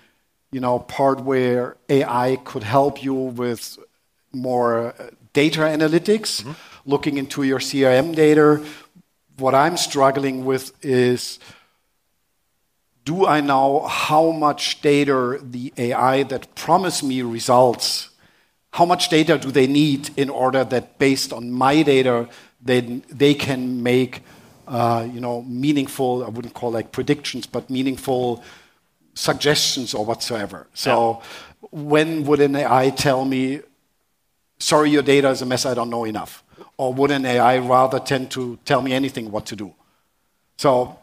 you 0.51 0.59
know, 0.59 0.79
part 0.79 1.21
where 1.21 1.77
AI 1.89 2.37
could 2.43 2.63
help 2.63 3.03
you 3.03 3.13
with 3.13 3.77
more 4.33 4.93
data 5.33 5.61
analytics, 5.61 6.43
mm 6.43 6.49
-hmm. 6.49 6.55
looking 6.85 7.17
into 7.17 7.43
your 7.43 7.61
CRM 7.61 8.13
data. 8.13 8.59
What 9.37 9.53
I'm 9.53 9.77
struggling 9.77 10.45
with 10.45 10.71
is 10.83 11.39
do 13.07 13.25
I 13.25 13.39
know 13.39 13.87
how 13.87 14.31
much 14.31 14.81
data 14.81 15.39
the 15.41 15.73
AI 15.77 16.23
that 16.23 16.53
promise 16.55 17.01
me 17.01 17.21
results, 17.21 18.09
how 18.73 18.83
much 18.83 19.07
data 19.07 19.37
do 19.37 19.49
they 19.49 19.65
need 19.65 20.09
in 20.17 20.29
order 20.29 20.65
that 20.65 20.99
based 20.99 21.31
on 21.31 21.49
my 21.49 21.83
data, 21.83 22.27
then 22.59 23.03
they 23.07 23.33
can 23.33 23.81
make 23.81 24.23
uh, 24.67 25.07
you 25.09 25.21
know, 25.21 25.43
meaningful, 25.43 26.25
I 26.25 26.27
wouldn't 26.27 26.53
call 26.53 26.71
like 26.71 26.91
predictions, 26.91 27.47
but 27.47 27.69
meaningful 27.69 28.43
suggestions 29.13 29.93
or 29.93 30.03
whatsoever. 30.03 30.67
So 30.73 31.21
yeah. 31.21 31.69
when 31.71 32.25
would 32.25 32.41
an 32.41 32.57
AI 32.57 32.89
tell 32.89 33.23
me, 33.23 33.61
sorry, 34.59 34.89
your 34.89 35.03
data 35.03 35.29
is 35.29 35.41
a 35.41 35.45
mess, 35.45 35.65
I 35.65 35.73
don't 35.73 35.89
know 35.89 36.03
enough? 36.03 36.43
Or 36.75 36.93
would 36.93 37.11
an 37.11 37.25
AI 37.25 37.59
rather 37.59 37.99
tend 37.99 38.31
to 38.31 38.59
tell 38.65 38.81
me 38.81 38.91
anything 38.91 39.31
what 39.31 39.45
to 39.45 39.55
do? 39.55 39.73
So 40.57 40.99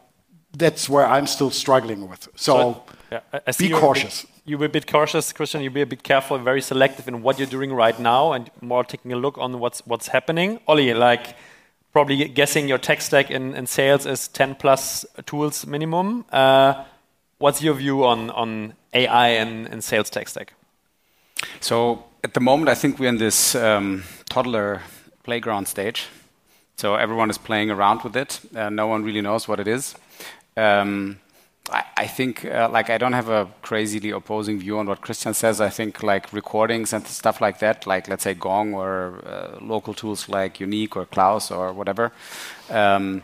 that's 0.57 0.89
where 0.89 1.05
I'm 1.05 1.27
still 1.27 1.51
struggling 1.51 2.07
with. 2.09 2.27
So, 2.35 2.53
so 2.53 2.83
yeah, 3.11 3.51
be 3.57 3.69
cautious. 3.69 4.25
You're 4.45 4.65
a 4.65 4.69
bit 4.69 4.87
cautious, 4.87 5.33
Christian. 5.33 5.61
You 5.61 5.69
be 5.69 5.81
a 5.81 5.85
bit 5.85 6.03
careful, 6.03 6.35
and 6.35 6.45
very 6.45 6.61
selective 6.61 7.07
in 7.07 7.21
what 7.21 7.39
you're 7.39 7.47
doing 7.47 7.73
right 7.73 7.99
now, 7.99 8.33
and 8.33 8.49
more 8.61 8.83
taking 8.83 9.11
a 9.13 9.15
look 9.15 9.37
on 9.37 9.59
what's 9.59 9.79
what's 9.85 10.07
happening. 10.07 10.59
Ollie, 10.67 10.93
like 10.93 11.35
probably 11.91 12.27
guessing 12.27 12.67
your 12.67 12.77
tech 12.77 13.01
stack 13.01 13.31
in, 13.31 13.55
in 13.55 13.65
sales 13.65 14.05
is 14.05 14.27
10 14.27 14.55
plus 14.55 15.05
tools 15.25 15.65
minimum. 15.65 16.25
Uh, 16.29 16.83
what's 17.37 17.61
your 17.61 17.73
view 17.73 18.03
on 18.03 18.29
on 18.31 18.73
AI 18.93 19.29
and, 19.29 19.67
and 19.67 19.83
sales 19.83 20.09
tech 20.09 20.27
stack? 20.27 20.53
So 21.59 22.03
at 22.23 22.33
the 22.33 22.39
moment, 22.39 22.69
I 22.69 22.75
think 22.75 22.99
we're 22.99 23.09
in 23.09 23.17
this 23.17 23.55
um, 23.55 24.03
toddler 24.29 24.81
playground 25.23 25.67
stage. 25.67 26.07
So 26.75 26.95
everyone 26.95 27.29
is 27.29 27.37
playing 27.37 27.71
around 27.71 28.03
with 28.03 28.15
it. 28.17 28.41
Uh, 28.53 28.69
no 28.69 28.87
one 28.87 29.03
really 29.03 29.21
knows 29.21 29.47
what 29.47 29.59
it 29.59 29.67
is. 29.67 29.95
Um, 30.57 31.19
I, 31.69 31.83
I, 31.97 32.07
think 32.07 32.45
uh, 32.45 32.69
like 32.71 32.89
I 32.89 32.97
don't 32.97 33.13
have 33.13 33.29
a 33.29 33.47
crazily 33.61 34.11
opposing 34.11 34.59
view 34.59 34.77
on 34.77 34.87
what 34.87 35.01
Christian 35.01 35.33
says. 35.33 35.59
I 35.59 35.69
think 35.69 36.03
like 36.03 36.31
recordings 36.31 36.93
and 36.93 37.05
stuff 37.07 37.41
like 37.41 37.59
that, 37.59 37.87
like 37.87 38.07
let's 38.07 38.23
say 38.23 38.33
Gong 38.33 38.73
or 38.73 39.21
uh, 39.25 39.57
local 39.61 39.93
tools 39.93 40.29
like 40.29 40.59
Unique 40.59 40.95
or 40.95 41.05
Klaus 41.05 41.51
or 41.51 41.73
whatever. 41.73 42.11
Um, 42.69 43.23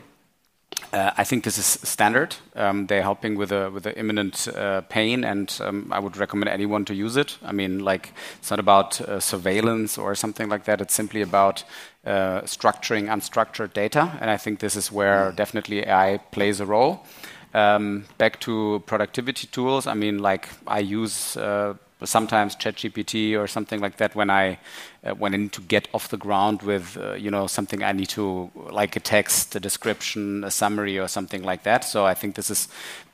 uh, 0.94 1.12
I 1.16 1.24
think 1.24 1.44
this 1.44 1.58
is 1.58 1.66
standard. 1.66 2.36
Um, 2.56 2.88
they're 2.88 3.04
helping 3.04 3.38
with 3.38 3.52
a 3.52 3.70
with 3.70 3.84
the 3.84 3.98
imminent 3.98 4.48
uh, 4.48 4.82
pain, 4.82 5.24
and 5.24 5.56
um, 5.62 5.88
I 5.92 6.00
would 6.00 6.18
recommend 6.18 6.50
anyone 6.50 6.86
to 6.86 6.94
use 6.94 7.16
it. 7.16 7.38
I 7.44 7.52
mean, 7.52 7.80
like 7.80 8.14
it's 8.40 8.50
not 8.50 8.60
about 8.60 9.00
uh, 9.00 9.20
surveillance 9.20 9.98
or 9.98 10.16
something 10.16 10.50
like 10.50 10.66
that. 10.66 10.82
It's 10.82 10.94
simply 10.94 11.22
about 11.22 11.64
structuring 12.06 13.08
unstructured 13.08 13.74
data, 13.74 14.12
and 14.20 14.30
I 14.30 14.38
think 14.38 14.60
this 14.60 14.76
is 14.76 14.92
where 14.92 15.32
mm. 15.32 15.36
definitely 15.36 15.88
AI 15.88 16.18
plays 16.32 16.60
a 16.60 16.66
role. 16.66 17.06
Um, 17.54 18.06
back 18.18 18.40
to 18.42 18.82
productivity 18.86 19.48
tools. 19.48 19.86
I 19.86 19.94
mean, 19.94 20.20
like 20.20 20.48
I 20.68 20.80
use 20.80 21.36
uh, 21.36 21.74
sometimes 22.04 22.56
ChatGPT 22.56 23.38
or 23.38 23.48
something 23.48 23.80
like 23.80 23.98
that 23.98 24.16
when 24.16 24.30
I 24.30 24.58
uh, 25.04 25.12
when 25.12 25.34
I 25.34 25.38
need 25.38 25.52
to 25.54 25.62
get 25.62 25.88
off 25.94 26.10
the 26.10 26.18
ground 26.18 26.62
with 26.62 26.98
uh, 26.98 27.14
you 27.14 27.30
know 27.30 27.48
something 27.48 27.84
I 27.84 27.92
need 27.92 28.10
to 28.10 28.52
like 28.56 28.96
a 28.96 29.00
text, 29.00 29.56
a 29.56 29.60
description, 29.60 30.44
a 30.44 30.52
summary, 30.52 30.98
or 31.00 31.08
something 31.08 31.44
like 31.44 31.64
that. 31.64 31.84
So 31.84 32.06
I 32.06 32.14
think 32.14 32.36
this 32.36 32.50
is 32.50 32.68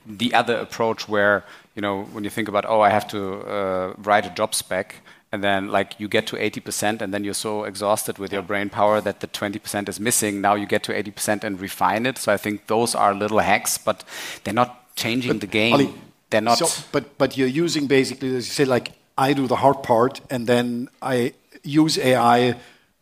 the 0.05 0.33
other 0.33 0.55
approach 0.55 1.09
where 1.09 1.43
you 1.75 1.81
know 1.81 2.03
when 2.13 2.23
you 2.23 2.29
think 2.29 2.47
about 2.47 2.65
oh 2.67 2.81
I 2.81 2.89
have 2.89 3.07
to 3.09 3.41
uh, 3.41 3.93
write 3.97 4.25
a 4.25 4.29
job 4.29 4.55
spec. 4.55 4.95
And 5.31 5.43
then 5.43 5.67
like 5.69 5.99
you 5.99 6.07
get 6.07 6.25
to 6.27 6.37
80% 6.37 7.01
and 7.01 7.13
then 7.13 7.23
you're 7.23 7.33
so 7.33 7.65
exhausted 7.65 8.17
with 8.17 8.31
your 8.31 8.41
brain 8.41 8.69
power 8.69 9.01
that 9.01 9.19
the 9.19 9.27
20% 9.27 9.89
is 9.89 9.99
missing. 9.99 10.39
Now 10.39 10.55
you 10.55 10.65
get 10.65 10.83
to 10.83 10.93
80% 10.93 11.43
and 11.43 11.59
refine 11.59 12.05
it. 12.05 12.17
So 12.17 12.31
i 12.31 12.37
think 12.37 12.67
those 12.67 12.95
are 12.95 13.13
little 13.13 13.39
hacks 13.39 13.77
but 13.77 14.03
they're 14.43 14.53
not 14.53 14.95
changing 14.95 15.33
but, 15.33 15.41
the 15.41 15.47
game. 15.47 15.73
Ollie, 15.73 15.93
they're 16.29 16.41
not 16.41 16.57
so, 16.57 16.83
but 16.91 17.17
but 17.17 17.37
you're 17.37 17.47
using 17.65 17.87
basically 17.87 18.35
as 18.35 18.47
you 18.47 18.53
say 18.53 18.65
like 18.65 18.91
i 19.17 19.33
do 19.33 19.47
the 19.47 19.57
hard 19.57 19.81
part 19.83 20.21
and 20.29 20.47
then 20.47 20.89
i 21.01 21.33
use 21.63 21.97
ai 21.97 22.55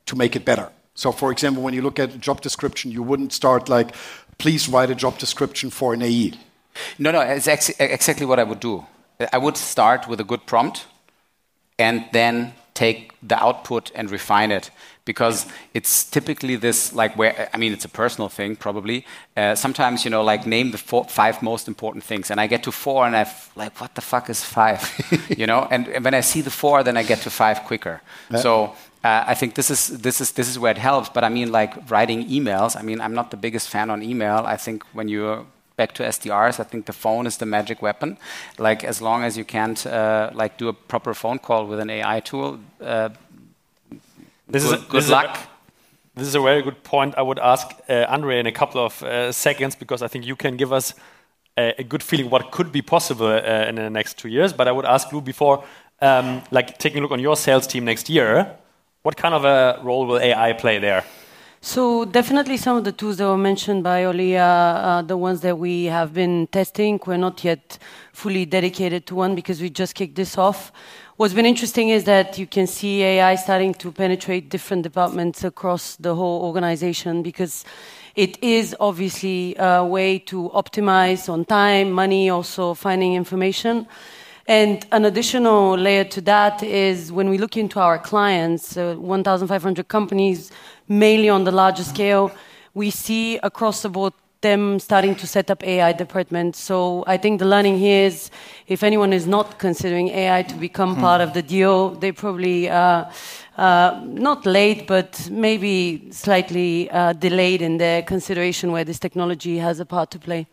to 0.06 0.16
make 0.16 0.36
it 0.36 0.46
better. 0.46 0.70
So 0.96 1.12
for 1.12 1.32
example 1.32 1.62
when 1.62 1.74
you 1.74 1.82
look 1.82 2.00
at 2.00 2.16
a 2.16 2.18
job 2.18 2.42
description 2.42 2.92
you 2.92 3.04
wouldn't 3.04 3.34
start 3.34 3.70
like 3.70 3.96
please 4.40 4.68
write 4.68 4.90
a 4.90 4.96
job 4.96 5.18
description 5.20 5.70
for 5.70 5.94
an 5.94 6.02
ae 6.02 6.34
no 6.98 7.12
no 7.12 7.22
it's 7.22 7.48
ex 7.48 7.70
exactly 7.80 8.26
what 8.26 8.40
i 8.40 8.44
would 8.44 8.60
do. 8.60 8.86
I 9.32 9.38
would 9.38 9.58
start 9.58 10.08
with 10.10 10.20
a 10.20 10.24
good 10.24 10.46
prompt 10.46 10.86
and 11.78 12.06
then 12.12 12.54
take 12.74 13.14
the 13.24 13.42
output 13.42 13.92
and 13.96 14.12
refine 14.12 14.52
it 14.52 14.70
because 15.06 15.46
it's 15.74 16.04
typically 16.04 16.56
this 16.58 16.94
like 16.94 17.16
where 17.16 17.50
i 17.54 17.58
mean 17.58 17.72
it's 17.72 17.86
a 17.86 17.90
personal 17.90 18.28
thing 18.28 18.56
probably 18.56 19.06
uh, 19.38 19.56
sometimes 19.56 20.04
you 20.04 20.12
know 20.12 20.24
like 20.24 20.46
name 20.46 20.72
the 20.72 20.78
four, 20.78 21.06
five 21.06 21.42
most 21.42 21.68
important 21.68 22.04
things 22.04 22.30
and 22.30 22.42
i 22.42 22.48
get 22.48 22.64
to 22.64 22.72
four 22.72 23.06
and 23.06 23.16
i've 23.16 23.50
like 23.56 23.80
what 23.80 23.96
the 23.96 24.02
fuck 24.02 24.30
is 24.30 24.44
five 24.44 24.82
you 25.38 25.48
know 25.48 25.68
and, 25.72 25.88
and, 25.88 26.04
when 26.04 26.14
i 26.14 26.22
see 26.22 26.42
the 26.42 26.52
four 26.52 26.84
then 26.84 26.98
i 26.98 27.04
get 27.04 27.20
to 27.22 27.30
five 27.30 27.64
quicker 27.64 28.02
yeah. 28.30 28.40
so 28.40 28.76
uh, 29.06 29.24
I 29.28 29.36
think 29.36 29.54
this 29.54 29.70
is 29.70 30.00
this 30.00 30.20
is 30.20 30.32
this 30.32 30.50
is 30.50 30.58
where 30.58 30.72
it 30.72 30.80
helps. 30.80 31.10
But 31.10 31.24
I 31.24 31.30
mean, 31.30 31.52
like 31.52 31.92
writing 31.92 32.28
emails. 32.28 32.76
I 32.76 32.82
mean, 32.82 33.00
I'm 33.00 33.14
not 33.14 33.30
the 33.30 33.38
biggest 33.38 33.70
fan 33.70 33.92
on 33.92 34.02
email. 34.02 34.44
I 34.48 34.58
think 34.58 34.84
when 34.94 35.08
you're 35.10 35.46
back 35.76 35.94
to 35.94 36.04
SDRs. 36.04 36.60
I 36.60 36.64
think 36.64 36.86
the 36.86 36.94
phone 36.94 37.28
is 37.28 37.38
the 37.38 37.46
magic 37.46 37.82
weapon. 37.82 38.18
Like 38.58 38.84
as 38.84 39.02
long 39.02 39.24
as 39.24 39.38
you 39.38 39.46
can't 39.46 39.86
uh, 39.86 40.30
like 40.34 40.58
do 40.58 40.68
a 40.68 40.74
proper 40.74 41.14
phone 41.14 41.40
call 41.40 41.68
with 41.68 41.80
an 41.80 41.90
AI 41.90 42.20
tool, 42.20 42.60
uh, 42.82 43.10
this 44.48 44.64
good, 44.64 44.66
is 44.66 44.72
a, 44.72 44.78
good 44.78 45.02
this 45.02 45.10
luck. 45.10 45.36
Is 45.36 45.42
a, 45.42 45.50
this 46.16 46.28
is 46.28 46.36
a 46.36 46.42
very 46.42 46.62
good 46.62 46.84
point. 46.84 47.16
I 47.18 47.22
would 47.22 47.40
ask 47.40 47.68
uh, 47.90 48.06
Andre 48.08 48.40
in 48.40 48.46
a 48.46 48.52
couple 48.52 48.86
of 48.86 49.04
uh, 49.04 49.32
seconds 49.32 49.76
because 49.76 50.02
I 50.02 50.08
think 50.08 50.26
you 50.26 50.36
can 50.36 50.56
give 50.56 50.72
us 50.72 50.94
a, 51.58 51.74
a 51.80 51.84
good 51.84 52.04
feeling 52.04 52.30
what 52.30 52.52
could 52.52 52.72
be 52.72 52.82
possible 52.82 53.28
uh, 53.28 53.70
in 53.70 53.76
the 53.76 53.90
next 53.90 54.18
two 54.18 54.30
years. 54.30 54.54
But 54.54 54.68
I 54.68 54.72
would 54.72 54.86
ask 54.86 55.12
Lou 55.12 55.22
before, 55.22 55.64
um, 56.02 56.42
like 56.52 56.78
taking 56.78 57.00
a 57.00 57.02
look 57.02 57.12
on 57.12 57.20
your 57.20 57.36
sales 57.36 57.68
team 57.68 57.86
next 57.86 58.10
year. 58.10 58.56
What 59.04 59.18
kind 59.18 59.36
of 59.36 59.46
a 59.46 59.80
role 59.84 60.06
will 60.06 60.20
AI 60.20 60.54
play 60.54 60.80
there? 60.80 61.04
So 61.68 62.06
definitely 62.06 62.58
some 62.58 62.78
of 62.78 62.84
the 62.84 62.92
tools 62.92 63.18
that 63.18 63.26
were 63.26 63.36
mentioned 63.36 63.84
by 63.84 64.04
Oli 64.04 64.38
are 64.38 65.02
the 65.02 65.18
ones 65.18 65.42
that 65.42 65.58
we 65.58 65.86
have 65.86 66.14
been 66.14 66.46
testing. 66.52 67.00
We're 67.04 67.18
not 67.18 67.44
yet 67.44 67.80
fully 68.14 68.46
dedicated 68.46 69.08
to 69.08 69.16
one 69.16 69.34
because 69.34 69.60
we 69.60 69.72
just 69.72 69.96
kicked 69.96 70.14
this 70.14 70.38
off. 70.38 70.72
What's 71.16 71.34
been 71.34 71.48
interesting 71.48 71.90
is 71.90 72.04
that 72.04 72.38
you 72.38 72.46
can 72.46 72.68
see 72.68 73.02
AI 73.02 73.34
starting 73.34 73.74
to 73.74 73.92
penetrate 73.92 74.50
different 74.50 74.84
departments 74.84 75.44
across 75.44 75.96
the 75.96 76.14
whole 76.14 76.44
organization 76.44 77.24
because 77.24 77.66
it 78.16 78.38
is 78.44 78.76
obviously 78.80 79.56
a 79.58 79.84
way 79.84 80.20
to 80.20 80.52
optimize 80.54 81.28
on 81.30 81.46
time, 81.46 81.92
money, 81.92 82.30
also 82.30 82.76
finding 82.76 83.16
information. 83.16 83.88
And 84.48 84.86
an 84.92 85.06
additional 85.06 85.76
layer 85.76 86.04
to 86.04 86.22
that 86.22 86.62
is 86.62 87.12
when 87.12 87.30
we 87.30 87.38
look 87.40 87.58
into 87.58 87.80
our 87.80 87.98
clients, 87.98 88.78
uh, 88.78 88.96
1,500 88.96 89.88
companies, 89.88 90.52
mainly 90.88 91.30
on 91.30 91.46
the 91.46 91.52
larger 91.52 91.84
scale, 91.84 92.32
we 92.76 92.92
see 92.92 93.38
across 93.38 93.82
the 93.82 93.90
board 93.90 94.14
them 94.42 94.80
starting 94.80 95.16
to 95.16 95.26
set 95.26 95.50
up 95.50 95.64
AI 95.64 95.92
departments. 95.94 96.60
So 96.60 97.04
I 97.08 97.18
think 97.18 97.40
the 97.40 97.46
learning 97.46 97.80
here 97.80 98.06
is 98.06 98.30
if 98.68 98.84
anyone 98.84 99.12
is 99.12 99.26
not 99.26 99.58
considering 99.58 100.10
AI 100.10 100.44
to 100.44 100.56
become 100.56 100.94
hmm. 100.94 101.02
part 101.02 101.22
of 101.22 101.34
the 101.34 101.42
deal, 101.42 101.90
they 102.02 102.12
probably 102.12 102.70
uh, 102.70 103.06
uh, 103.58 104.00
not 104.04 104.46
late, 104.46 104.86
but 104.86 105.28
maybe 105.32 106.08
slightly 106.12 106.92
uh, 106.92 107.14
delayed 107.14 107.64
in 107.64 107.78
their 107.78 108.04
consideration 108.04 108.72
where 108.72 108.84
this 108.84 109.00
technology 109.00 109.58
has 109.58 109.80
a 109.80 109.86
part 109.86 110.12
to 110.12 110.20
play 110.20 110.46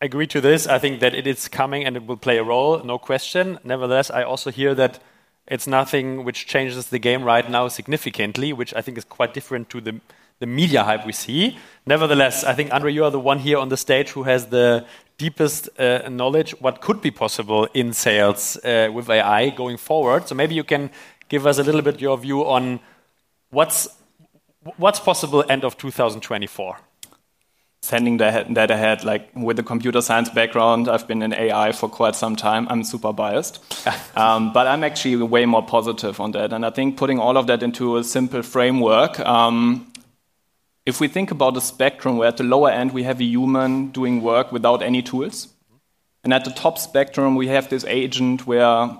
agree 0.00 0.26
to 0.28 0.40
this. 0.40 0.66
I 0.66 0.78
think 0.78 1.00
that 1.00 1.14
it 1.14 1.26
is 1.26 1.48
coming 1.48 1.84
and 1.84 1.96
it 1.96 2.06
will 2.06 2.16
play 2.16 2.38
a 2.38 2.44
role, 2.44 2.82
no 2.84 2.98
question. 2.98 3.58
Nevertheless, 3.64 4.10
I 4.10 4.22
also 4.22 4.50
hear 4.50 4.74
that 4.74 4.98
it's 5.46 5.66
nothing 5.66 6.24
which 6.24 6.46
changes 6.46 6.86
the 6.88 6.98
game 6.98 7.22
right 7.22 7.48
now 7.48 7.68
significantly, 7.68 8.52
which 8.52 8.74
I 8.74 8.82
think 8.82 8.98
is 8.98 9.04
quite 9.04 9.32
different 9.32 9.70
to 9.70 9.80
the, 9.80 10.00
the 10.40 10.46
media 10.46 10.82
hype 10.82 11.06
we 11.06 11.12
see. 11.12 11.58
Nevertheless, 11.86 12.44
I 12.44 12.52
think, 12.52 12.72
Andre, 12.72 12.92
you 12.92 13.04
are 13.04 13.10
the 13.10 13.20
one 13.20 13.38
here 13.38 13.58
on 13.58 13.68
the 13.68 13.76
stage 13.76 14.10
who 14.10 14.24
has 14.24 14.46
the 14.46 14.84
deepest 15.18 15.68
uh, 15.78 16.08
knowledge 16.10 16.50
what 16.60 16.80
could 16.80 17.00
be 17.00 17.10
possible 17.10 17.66
in 17.72 17.92
sales 17.92 18.58
uh, 18.64 18.90
with 18.92 19.08
AI 19.08 19.50
going 19.50 19.78
forward. 19.78 20.28
So 20.28 20.34
maybe 20.34 20.54
you 20.54 20.64
can 20.64 20.90
give 21.28 21.46
us 21.46 21.58
a 21.58 21.62
little 21.62 21.82
bit 21.82 22.00
your 22.00 22.18
view 22.18 22.44
on 22.44 22.80
what's, 23.50 23.88
what's 24.76 25.00
possible 25.00 25.44
end 25.48 25.64
of 25.64 25.78
2024 25.78 26.80
sending 27.86 28.16
that 28.16 28.70
ahead. 28.70 29.04
Like 29.04 29.30
with 29.34 29.58
a 29.58 29.62
computer 29.62 30.00
science 30.00 30.28
background, 30.28 30.88
I've 30.88 31.06
been 31.06 31.22
in 31.22 31.32
AI 31.32 31.72
for 31.72 31.88
quite 31.88 32.16
some 32.16 32.34
time. 32.34 32.66
I'm 32.68 32.82
super 32.82 33.12
biased, 33.12 33.62
um, 34.16 34.52
but 34.52 34.66
I'm 34.66 34.82
actually 34.82 35.16
way 35.16 35.46
more 35.46 35.64
positive 35.64 36.20
on 36.20 36.32
that. 36.32 36.52
And 36.52 36.66
I 36.66 36.70
think 36.70 36.96
putting 36.96 37.20
all 37.20 37.36
of 37.36 37.46
that 37.46 37.62
into 37.62 37.96
a 37.96 38.04
simple 38.04 38.42
framework. 38.42 39.20
Um, 39.20 39.92
if 40.84 41.00
we 41.00 41.08
think 41.08 41.30
about 41.30 41.54
the 41.54 41.60
spectrum, 41.60 42.16
where 42.16 42.28
at 42.28 42.36
the 42.36 42.44
lower 42.44 42.70
end 42.70 42.92
we 42.92 43.04
have 43.04 43.20
a 43.20 43.24
human 43.24 43.88
doing 43.88 44.22
work 44.22 44.52
without 44.52 44.82
any 44.82 45.02
tools, 45.02 45.48
and 46.24 46.34
at 46.34 46.44
the 46.44 46.50
top 46.50 46.78
spectrum 46.78 47.36
we 47.36 47.48
have 47.48 47.68
this 47.68 47.84
agent 47.84 48.46
where 48.46 48.90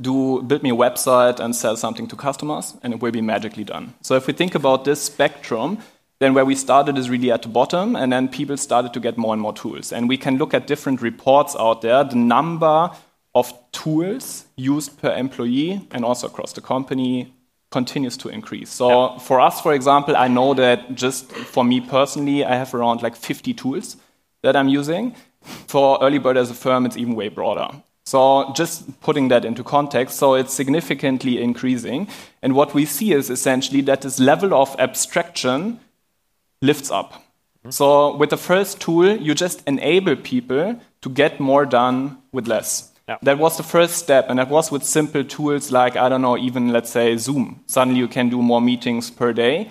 do 0.00 0.42
build 0.42 0.62
me 0.62 0.70
a 0.70 0.74
website 0.74 1.40
and 1.40 1.54
sell 1.54 1.76
something 1.76 2.08
to 2.08 2.16
customers, 2.16 2.76
and 2.82 2.94
it 2.94 3.00
will 3.00 3.12
be 3.12 3.20
magically 3.20 3.64
done. 3.64 3.94
So 4.00 4.14
if 4.16 4.26
we 4.26 4.32
think 4.32 4.54
about 4.54 4.84
this 4.84 5.02
spectrum, 5.02 5.78
then 6.20 6.34
where 6.34 6.44
we 6.44 6.54
started 6.54 6.98
is 6.98 7.08
really 7.08 7.30
at 7.30 7.42
the 7.42 7.48
bottom, 7.48 7.94
and 7.94 8.12
then 8.12 8.28
people 8.28 8.56
started 8.56 8.92
to 8.92 9.00
get 9.00 9.16
more 9.16 9.32
and 9.32 9.40
more 9.40 9.52
tools. 9.52 9.92
And 9.92 10.08
we 10.08 10.16
can 10.16 10.36
look 10.36 10.52
at 10.52 10.66
different 10.66 11.00
reports 11.00 11.54
out 11.58 11.82
there, 11.82 12.02
the 12.02 12.16
number 12.16 12.90
of 13.34 13.52
tools 13.72 14.46
used 14.56 15.00
per 15.00 15.14
employee 15.14 15.86
and 15.92 16.04
also 16.04 16.26
across 16.26 16.52
the 16.52 16.60
company 16.60 17.32
continues 17.70 18.16
to 18.16 18.28
increase. 18.28 18.70
So 18.70 18.88
yeah. 18.88 19.18
for 19.18 19.40
us, 19.40 19.60
for 19.60 19.74
example, 19.74 20.16
I 20.16 20.28
know 20.28 20.54
that 20.54 20.94
just 20.94 21.30
for 21.30 21.62
me 21.64 21.80
personally, 21.80 22.44
I 22.44 22.56
have 22.56 22.74
around 22.74 23.02
like 23.02 23.14
50 23.14 23.54
tools 23.54 23.96
that 24.42 24.56
I'm 24.56 24.68
using. 24.68 25.14
For 25.42 25.98
Earlybird 26.00 26.36
as 26.36 26.50
a 26.50 26.54
firm, 26.54 26.86
it's 26.86 26.96
even 26.96 27.14
way 27.14 27.28
broader. 27.28 27.68
So 28.04 28.52
just 28.54 29.00
putting 29.02 29.28
that 29.28 29.44
into 29.44 29.62
context, 29.62 30.16
so 30.16 30.34
it's 30.34 30.54
significantly 30.54 31.42
increasing. 31.42 32.08
And 32.42 32.54
what 32.54 32.72
we 32.72 32.86
see 32.86 33.12
is 33.12 33.28
essentially 33.28 33.82
that 33.82 34.00
this 34.00 34.18
level 34.18 34.54
of 34.54 34.74
abstraction 34.78 35.78
lifts 36.60 36.90
up. 36.90 37.22
So 37.70 38.16
with 38.16 38.30
the 38.30 38.36
first 38.36 38.80
tool, 38.80 39.16
you 39.16 39.34
just 39.34 39.62
enable 39.66 40.16
people 40.16 40.80
to 41.02 41.10
get 41.10 41.38
more 41.38 41.66
done 41.66 42.18
with 42.32 42.46
less. 42.46 42.92
Yeah. 43.08 43.18
That 43.22 43.38
was 43.38 43.56
the 43.56 43.62
first 43.62 43.96
step, 43.96 44.28
and 44.28 44.38
that 44.38 44.48
was 44.48 44.70
with 44.70 44.84
simple 44.84 45.24
tools 45.24 45.72
like, 45.72 45.96
I 45.96 46.08
don't 46.08 46.22
know, 46.22 46.36
even 46.36 46.72
let's 46.72 46.90
say 46.90 47.16
Zoom. 47.16 47.62
Suddenly 47.66 47.98
you 47.98 48.08
can 48.08 48.28
do 48.28 48.42
more 48.42 48.60
meetings 48.60 49.10
per 49.10 49.32
day 49.32 49.70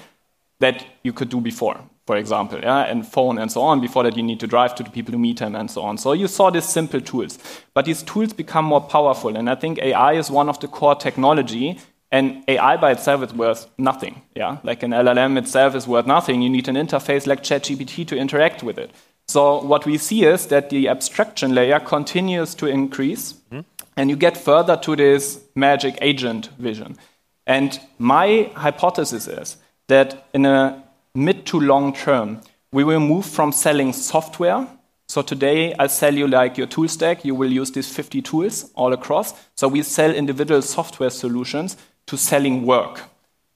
that 0.60 0.84
you 1.04 1.14
could 1.14 1.30
do 1.30 1.40
before, 1.40 1.80
for 2.08 2.18
example, 2.18 2.60
yeah, 2.60 2.86
and 2.86 3.08
phone 3.08 3.38
and 3.38 3.52
so 3.52 3.62
on. 3.62 3.80
Before 3.80 4.04
that, 4.04 4.18
you 4.18 4.24
need 4.24 4.40
to 4.40 4.48
drive 4.48 4.74
to 4.76 4.84
the 4.84 4.90
people 4.90 5.12
to 5.12 5.20
meet 5.20 5.38
them 5.38 5.56
and 5.56 5.70
so 5.70 5.84
on. 5.84 6.00
So 6.00 6.14
you 6.14 6.28
saw 6.28 6.50
these 6.50 6.66
simple 6.66 7.00
tools. 7.00 7.38
But 7.76 7.86
these 7.86 8.02
tools 8.02 8.34
become 8.34 8.66
more 8.66 8.82
powerful, 8.82 9.38
and 9.38 9.50
I 9.50 9.56
think 9.56 9.78
AI 9.80 10.14
is 10.14 10.32
one 10.32 10.50
of 10.50 10.60
the 10.60 10.68
core 10.68 10.96
technology 10.96 11.80
and 12.12 12.44
AI 12.48 12.78
by 12.78 12.92
itself 12.92 13.24
is 13.24 13.34
worth 13.34 13.68
nothing. 13.78 14.22
Yeah, 14.36 14.58
like 14.64 14.84
an 14.84 14.92
LLM 14.92 15.38
itself 15.38 15.76
is 15.76 15.88
worth 15.88 16.08
nothing. 16.08 16.42
You 16.42 16.50
need 16.50 16.68
an 16.68 16.76
interface 16.76 17.28
like 17.28 17.44
ChatGPT 17.44 18.08
to 18.08 18.18
interact 18.18 18.64
with 18.64 18.78
it. 18.78 18.92
So 19.28 19.62
what 19.62 19.86
we 19.86 19.98
see 19.98 20.24
is 20.24 20.48
that 20.48 20.70
the 20.70 20.88
abstraction 20.88 21.54
layer 21.54 21.80
continues 21.80 22.56
to 22.56 22.68
increase, 22.68 23.34
mm-hmm. 23.52 23.62
and 23.98 24.10
you 24.10 24.16
get 24.16 24.38
further 24.38 24.78
to 24.78 24.96
this 24.96 25.42
magic 25.54 25.98
agent 26.02 26.50
vision. 26.58 26.98
And 27.46 27.80
my 27.98 28.52
hypothesis 28.56 29.28
is 29.28 29.58
that 29.88 30.28
in 30.34 30.46
a 30.46 30.84
mid 31.14 31.46
to 31.48 31.60
long 31.60 31.94
term, 31.94 32.42
we 32.72 32.84
will 32.84 33.00
move 33.00 33.26
from 33.26 33.52
selling 33.52 33.92
software. 33.92 34.68
So 35.10 35.22
today 35.22 35.74
I 35.80 35.88
sell 35.88 36.14
you 36.14 36.28
like 36.28 36.58
your 36.58 36.68
tool 36.68 36.88
stack, 36.88 37.24
you 37.24 37.34
will 37.36 37.52
use 37.52 37.72
these 37.72 37.94
50 37.94 38.22
tools 38.22 38.72
all 38.76 38.94
across. 38.94 39.34
So 39.56 39.68
we 39.68 39.82
sell 39.84 40.12
individual 40.12 40.62
software 40.62 41.10
solutions 41.10 41.78
to 42.08 42.18
selling 42.18 42.66
work. 42.66 43.04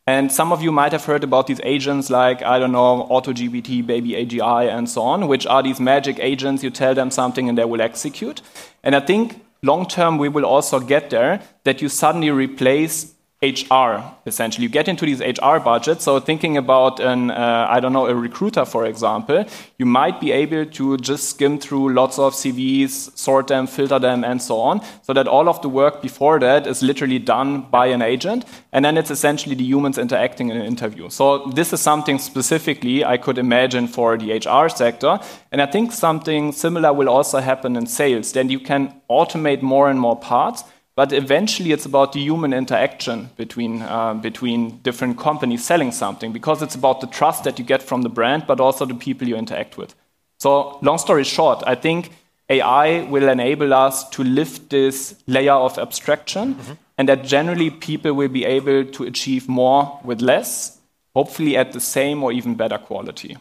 And 0.07 0.31
some 0.31 0.51
of 0.51 0.61
you 0.61 0.71
might 0.71 0.91
have 0.91 1.05
heard 1.05 1.23
about 1.23 1.47
these 1.47 1.61
agents 1.63 2.09
like, 2.09 2.41
I 2.41 2.59
don't 2.59 2.71
know, 2.71 3.07
AutoGPT, 3.09 3.83
BabyAGI, 3.85 4.69
and 4.69 4.89
so 4.89 5.01
on, 5.01 5.27
which 5.27 5.45
are 5.45 5.63
these 5.63 5.79
magic 5.79 6.19
agents. 6.19 6.63
You 6.63 6.69
tell 6.69 6.93
them 6.93 7.11
something 7.11 7.47
and 7.47 7.57
they 7.57 7.65
will 7.65 7.81
execute. 7.81 8.41
And 8.83 8.95
I 8.95 8.99
think 8.99 9.45
long 9.61 9.85
term 9.85 10.17
we 10.17 10.27
will 10.27 10.45
also 10.45 10.79
get 10.79 11.11
there 11.11 11.41
that 11.63 11.81
you 11.81 11.89
suddenly 11.89 12.31
replace 12.31 13.13
HR, 13.43 14.03
essentially. 14.27 14.63
You 14.63 14.69
get 14.69 14.87
into 14.87 15.03
these 15.03 15.19
HR 15.19 15.57
budgets. 15.57 16.03
So 16.03 16.19
thinking 16.19 16.57
about 16.57 16.99
an, 16.99 17.31
uh, 17.31 17.65
I 17.67 17.79
don't 17.79 17.91
know, 17.91 18.05
a 18.05 18.13
recruiter, 18.13 18.65
for 18.65 18.85
example, 18.85 19.45
you 19.79 19.85
might 19.87 20.21
be 20.21 20.31
able 20.31 20.67
to 20.67 20.97
just 20.97 21.29
skim 21.31 21.57
through 21.57 21.91
lots 21.93 22.19
of 22.19 22.33
CVs, 22.33 23.17
sort 23.17 23.47
them, 23.47 23.65
filter 23.65 23.97
them, 23.97 24.23
and 24.23 24.39
so 24.39 24.59
on, 24.59 24.81
so 25.01 25.13
that 25.13 25.27
all 25.27 25.49
of 25.49 25.59
the 25.63 25.69
work 25.69 26.03
before 26.03 26.39
that 26.39 26.67
is 26.67 26.83
literally 26.83 27.17
done 27.17 27.61
by 27.61 27.87
an 27.87 28.03
agent. 28.03 28.45
And 28.73 28.85
then 28.85 28.95
it's 28.95 29.09
essentially 29.09 29.55
the 29.55 29.63
humans 29.63 29.97
interacting 29.97 30.49
in 30.49 30.57
an 30.57 30.65
interview. 30.67 31.09
So 31.09 31.47
this 31.47 31.73
is 31.73 31.81
something 31.81 32.19
specifically 32.19 33.03
I 33.03 33.17
could 33.17 33.39
imagine 33.39 33.87
for 33.87 34.19
the 34.19 34.33
HR 34.33 34.69
sector. 34.69 35.19
And 35.51 35.63
I 35.63 35.65
think 35.65 35.93
something 35.93 36.51
similar 36.51 36.93
will 36.93 37.09
also 37.09 37.39
happen 37.39 37.75
in 37.75 37.87
sales. 37.87 38.33
Then 38.33 38.49
you 38.49 38.59
can 38.59 39.01
automate 39.09 39.63
more 39.63 39.89
and 39.89 39.99
more 39.99 40.15
parts 40.15 40.63
but 40.95 41.13
eventually, 41.13 41.71
it's 41.71 41.85
about 41.85 42.11
the 42.11 42.19
human 42.19 42.53
interaction 42.53 43.29
between, 43.37 43.81
uh, 43.81 44.13
between 44.13 44.77
different 44.79 45.17
companies 45.17 45.63
selling 45.63 45.91
something 45.91 46.33
because 46.33 46.61
it's 46.61 46.75
about 46.75 46.99
the 46.99 47.07
trust 47.07 47.45
that 47.45 47.57
you 47.57 47.63
get 47.65 47.81
from 47.81 48.01
the 48.01 48.09
brand, 48.09 48.45
but 48.45 48.59
also 48.59 48.85
the 48.85 48.93
people 48.93 49.27
you 49.27 49.37
interact 49.37 49.77
with. 49.77 49.95
So, 50.39 50.79
long 50.81 50.97
story 50.97 51.23
short, 51.23 51.63
I 51.65 51.75
think 51.75 52.11
AI 52.49 53.03
will 53.03 53.29
enable 53.29 53.73
us 53.73 54.09
to 54.09 54.23
lift 54.23 54.69
this 54.69 55.15
layer 55.27 55.53
of 55.53 55.77
abstraction, 55.77 56.55
mm-hmm. 56.55 56.73
and 56.97 57.07
that 57.07 57.23
generally 57.23 57.69
people 57.69 58.13
will 58.13 58.27
be 58.27 58.43
able 58.43 58.83
to 58.83 59.03
achieve 59.05 59.47
more 59.47 59.99
with 60.03 60.21
less, 60.21 60.77
hopefully 61.15 61.55
at 61.55 61.71
the 61.71 61.79
same 61.79 62.21
or 62.21 62.33
even 62.33 62.55
better 62.55 62.77
quality. 62.77 63.37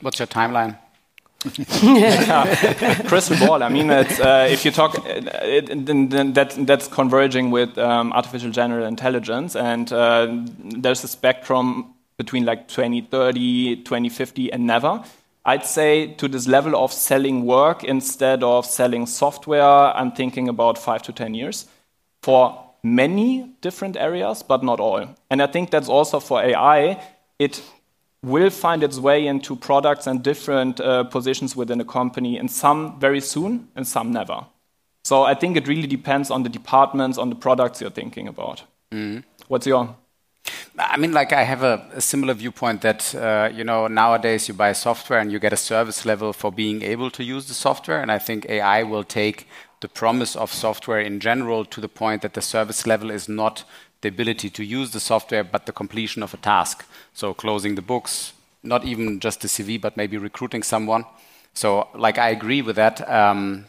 What's 0.00 0.18
your 0.18 0.28
timeline? 0.28 0.78
Crystal 3.06 3.36
ball. 3.46 3.62
I 3.62 3.68
mean, 3.68 3.90
uh, 3.90 4.48
if 4.50 4.64
you 4.64 4.72
talk, 4.72 4.98
uh, 4.98 5.02
it, 5.42 5.86
then 5.86 6.32
that, 6.32 6.54
that's 6.66 6.88
converging 6.88 7.52
with 7.52 7.78
um, 7.78 8.12
artificial 8.12 8.50
general 8.50 8.84
intelligence, 8.84 9.54
and 9.54 9.92
uh, 9.92 10.26
there's 10.58 11.04
a 11.04 11.08
spectrum 11.08 11.94
between 12.16 12.44
like 12.44 12.66
2030, 12.66 13.84
2050, 13.84 14.52
and 14.52 14.66
never. 14.66 15.04
I'd 15.44 15.64
say 15.64 16.08
to 16.14 16.26
this 16.26 16.48
level 16.48 16.76
of 16.76 16.92
selling 16.92 17.46
work 17.46 17.84
instead 17.84 18.42
of 18.42 18.66
selling 18.66 19.06
software, 19.06 19.96
I'm 19.96 20.10
thinking 20.10 20.48
about 20.48 20.76
five 20.76 21.02
to 21.04 21.12
10 21.12 21.34
years 21.34 21.66
for 22.20 22.64
many 22.82 23.54
different 23.60 23.96
areas, 23.96 24.42
but 24.42 24.64
not 24.64 24.80
all. 24.80 25.14
And 25.30 25.40
I 25.40 25.46
think 25.46 25.70
that's 25.70 25.88
also 25.88 26.18
for 26.18 26.42
AI. 26.42 27.00
It 27.38 27.62
will 28.22 28.50
find 28.50 28.82
its 28.82 28.98
way 28.98 29.26
into 29.26 29.56
products 29.56 30.06
and 30.06 30.22
different 30.22 30.80
uh, 30.80 31.04
positions 31.04 31.54
within 31.54 31.80
a 31.80 31.84
company, 31.84 32.38
and 32.38 32.50
some 32.50 32.98
very 32.98 33.20
soon, 33.20 33.68
and 33.76 33.86
some 33.86 34.12
never. 34.12 34.46
So 35.04 35.22
I 35.22 35.34
think 35.34 35.56
it 35.56 35.68
really 35.68 35.86
depends 35.86 36.30
on 36.30 36.42
the 36.42 36.48
departments, 36.48 37.18
on 37.18 37.30
the 37.30 37.36
products 37.36 37.80
you're 37.80 37.90
thinking 37.90 38.28
about. 38.28 38.64
Mm. 38.92 39.24
What's 39.46 39.66
your? 39.66 39.96
I 40.78 40.96
mean, 40.96 41.12
like 41.12 41.32
I 41.32 41.42
have 41.42 41.62
a, 41.62 41.84
a 41.94 42.00
similar 42.00 42.34
viewpoint 42.34 42.82
that 42.82 43.14
uh, 43.14 43.50
you 43.52 43.64
know 43.64 43.86
nowadays 43.86 44.48
you 44.48 44.54
buy 44.54 44.72
software 44.72 45.18
and 45.18 45.32
you 45.32 45.38
get 45.38 45.52
a 45.52 45.56
service 45.56 46.04
level 46.04 46.32
for 46.32 46.52
being 46.52 46.82
able 46.82 47.10
to 47.12 47.24
use 47.24 47.46
the 47.46 47.54
software, 47.54 48.00
and 48.00 48.10
I 48.10 48.18
think 48.18 48.46
AI 48.48 48.82
will 48.82 49.04
take 49.04 49.46
the 49.80 49.88
promise 49.88 50.34
of 50.36 50.52
software 50.52 51.00
in 51.00 51.20
general 51.20 51.64
to 51.64 51.80
the 51.80 51.88
point 51.88 52.22
that 52.22 52.34
the 52.34 52.42
service 52.42 52.86
level 52.86 53.10
is 53.10 53.28
not 53.28 53.64
the 54.00 54.08
ability 54.08 54.50
to 54.50 54.64
use 54.64 54.90
the 54.90 55.00
software, 55.00 55.44
but 55.44 55.66
the 55.66 55.72
completion 55.72 56.22
of 56.22 56.34
a 56.34 56.36
task. 56.36 56.84
So 57.14 57.34
closing 57.34 57.74
the 57.74 57.82
books, 57.82 58.32
not 58.62 58.84
even 58.84 59.20
just 59.20 59.40
the 59.40 59.48
CV, 59.48 59.80
but 59.80 59.96
maybe 59.96 60.16
recruiting 60.16 60.62
someone. 60.62 61.04
So, 61.54 61.88
like, 61.94 62.18
I 62.18 62.28
agree 62.28 62.62
with 62.62 62.76
that. 62.76 63.08
Um, 63.10 63.66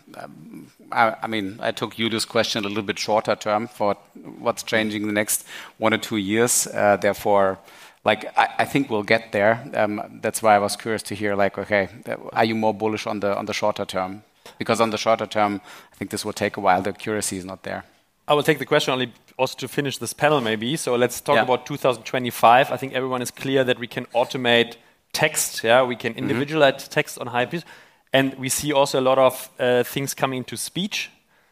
I, 0.92 1.16
I, 1.24 1.28
mean, 1.28 1.58
I 1.60 1.72
took 1.72 1.96
Julius' 1.96 2.26
question 2.26 2.64
a 2.64 2.68
little 2.68 2.84
bit 2.84 3.00
shorter 3.00 3.36
term 3.36 3.68
for 3.68 3.96
what's 4.38 4.62
changing 4.62 5.08
the 5.08 5.14
next 5.14 5.46
one 5.78 5.94
or 5.94 5.98
two 5.98 6.18
years. 6.18 6.68
Uh, 6.68 6.98
therefore, 6.98 7.58
like, 8.06 8.26
I, 8.38 8.50
I, 8.60 8.66
think 8.66 8.90
we'll 8.90 9.04
get 9.04 9.32
there. 9.32 9.68
Um, 9.74 10.20
that's 10.22 10.44
why 10.44 10.56
I 10.56 10.60
was 10.60 10.76
curious 10.76 11.02
to 11.04 11.16
hear, 11.16 11.36
like, 11.36 11.58
okay, 11.58 11.90
are 12.34 12.46
you 12.46 12.54
more 12.54 12.74
bullish 12.74 13.08
on 13.08 13.22
the 13.22 13.36
on 13.36 13.46
the 13.46 13.54
shorter 13.54 13.86
term? 13.86 14.24
Because 14.58 14.82
on 14.82 14.90
the 14.92 14.98
shorter 14.98 15.26
term, 15.26 15.62
I 15.92 15.96
think 15.96 16.12
this 16.12 16.24
will 16.24 16.34
take 16.34 16.58
a 16.58 16.60
while. 16.60 16.82
The 16.82 16.92
accuracy 16.92 17.38
is 17.38 17.46
not 17.46 17.64
there. 17.64 17.86
I 18.28 18.34
will 18.36 18.44
take 18.44 18.60
the 18.60 18.66
question 18.66 18.94
only 18.94 19.12
also 19.40 19.58
to 19.58 19.68
finish 19.68 19.98
this 19.98 20.14
panel, 20.14 20.42
maybe. 20.42 20.76
So 20.76 20.96
let's 20.96 21.22
talk 21.22 21.36
yeah. 21.36 21.44
about 21.44 21.66
2025. 21.66 22.72
I 22.72 22.78
think 22.78 22.94
everyone 22.94 23.22
is 23.22 23.32
clear 23.32 23.64
that 23.64 23.80
we 23.80 23.88
can 23.88 24.06
automate 24.08 24.76
text. 25.14 25.64
Yeah, 25.64 25.84
we 25.84 25.96
can 25.96 26.12
mm-hmm. 26.12 26.24
individualize 26.24 26.74
mm 26.74 26.80
-hmm. 26.80 26.94
text 26.94 27.18
on 27.20 27.28
Hypebeast, 27.28 27.66
and 28.14 28.34
we 28.38 28.50
see 28.50 28.74
also 28.74 28.98
a 28.98 29.02
lot 29.02 29.18
of 29.18 29.50
uh, 29.60 29.84
things 29.94 30.14
coming 30.14 30.38
into 30.38 30.56
speech. 30.56 31.10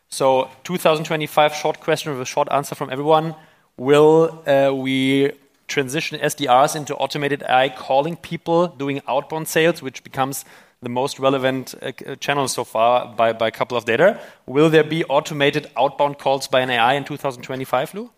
So 0.10 0.50
2025, 0.64 1.56
short 1.56 1.80
question 1.80 2.14
with 2.14 2.22
a 2.22 2.32
short 2.34 2.50
answer 2.50 2.76
from 2.76 2.90
everyone. 2.90 3.36
Will 3.78 4.42
uh, 4.48 4.72
we 4.84 5.32
transition 5.68 6.20
SDRs 6.20 6.76
into 6.76 6.96
automated 6.96 7.44
AI 7.44 7.70
calling 7.70 8.18
people, 8.18 8.68
doing 8.78 9.02
outbound 9.08 9.48
sales, 9.48 9.82
which 9.82 10.04
becomes 10.04 10.46
the 10.82 10.90
most 10.90 11.20
relevant 11.20 11.74
uh, 11.82 11.92
uh, 12.06 12.16
channel 12.16 12.48
so 12.48 12.64
far 12.64 13.14
by, 13.16 13.30
a 13.30 13.52
couple 13.52 13.78
of 13.78 13.86
data. 13.86 14.20
Will 14.46 14.70
there 14.70 14.84
be 14.84 15.04
automated 15.06 15.70
outbound 15.76 16.20
calls 16.20 16.48
by 16.48 16.62
an 16.62 16.70
AI 16.70 16.94
in 16.94 17.04
2025, 17.04 17.94
Lou? 17.96 18.12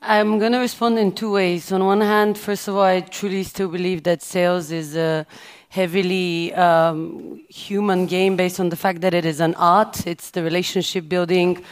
I'm 0.00 0.38
going 0.38 0.52
to 0.52 0.58
respond 0.58 0.98
in 0.98 1.12
two 1.12 1.32
ways. 1.32 1.72
On 1.72 1.84
one 1.84 2.00
hand, 2.00 2.38
first 2.38 2.68
of 2.68 2.76
all, 2.76 2.82
I 2.82 3.00
truly 3.00 3.42
still 3.42 3.68
believe 3.68 4.04
that 4.04 4.22
sales 4.22 4.70
is 4.70 4.96
a 4.96 5.26
heavily 5.68 6.54
um, 6.54 7.42
human 7.48 8.06
game 8.06 8.36
based 8.36 8.60
on 8.60 8.68
the 8.68 8.76
fact 8.76 9.00
that 9.00 9.12
it 9.12 9.24
is 9.24 9.40
an 9.40 9.54
art. 9.56 10.06
It's 10.06 10.30
the 10.30 10.42
relationship 10.42 11.08
building 11.08 11.62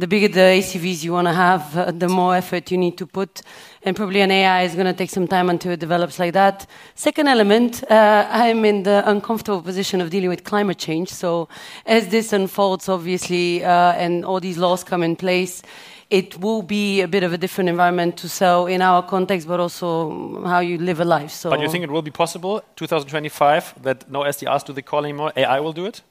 the 0.00 0.06
bigger 0.06 0.28
the 0.28 0.40
ACVs 0.40 1.04
you 1.04 1.12
want 1.12 1.28
to 1.28 1.32
have, 1.32 1.76
uh, 1.76 1.90
the 1.90 2.08
more 2.08 2.34
effort 2.34 2.70
you 2.70 2.78
need 2.78 2.96
to 2.96 3.06
put. 3.06 3.42
And 3.82 3.94
probably 3.94 4.20
an 4.20 4.30
AI 4.30 4.62
is 4.62 4.74
going 4.74 4.86
to 4.86 4.94
take 4.94 5.10
some 5.10 5.28
time 5.28 5.50
until 5.50 5.72
it 5.72 5.80
develops 5.80 6.18
like 6.18 6.32
that. 6.32 6.66
Second 6.94 7.28
element, 7.28 7.84
uh, 7.90 8.26
I'm 8.30 8.64
in 8.64 8.82
the 8.82 9.02
uncomfortable 9.06 9.62
position 9.62 10.00
of 10.00 10.08
dealing 10.10 10.30
with 10.30 10.44
climate 10.44 10.78
change. 10.78 11.10
So 11.10 11.48
as 11.84 12.08
this 12.08 12.32
unfolds, 12.32 12.88
obviously, 12.88 13.62
uh, 13.62 13.92
and 13.92 14.24
all 14.24 14.40
these 14.40 14.56
laws 14.56 14.82
come 14.82 15.02
in 15.02 15.16
place, 15.16 15.62
it 16.08 16.40
will 16.40 16.62
be 16.62 17.02
a 17.02 17.08
bit 17.08 17.22
of 17.22 17.32
a 17.32 17.38
different 17.38 17.68
environment 17.68 18.16
to 18.16 18.28
sell 18.28 18.66
in 18.66 18.82
our 18.82 19.02
context, 19.02 19.46
but 19.46 19.60
also 19.60 20.42
how 20.44 20.60
you 20.60 20.78
live 20.78 21.00
a 21.00 21.04
life. 21.04 21.30
So 21.30 21.50
but 21.50 21.60
you 21.60 21.68
think 21.68 21.84
it 21.84 21.90
will 21.90 22.02
be 22.02 22.10
possible, 22.10 22.62
2025, 22.76 23.82
that 23.82 24.10
no 24.10 24.20
SDRs 24.20 24.64
do 24.64 24.72
the 24.72 24.82
call 24.82 25.04
anymore? 25.04 25.32
AI 25.36 25.60
will 25.60 25.72
do 25.72 25.86
it? 25.86 26.02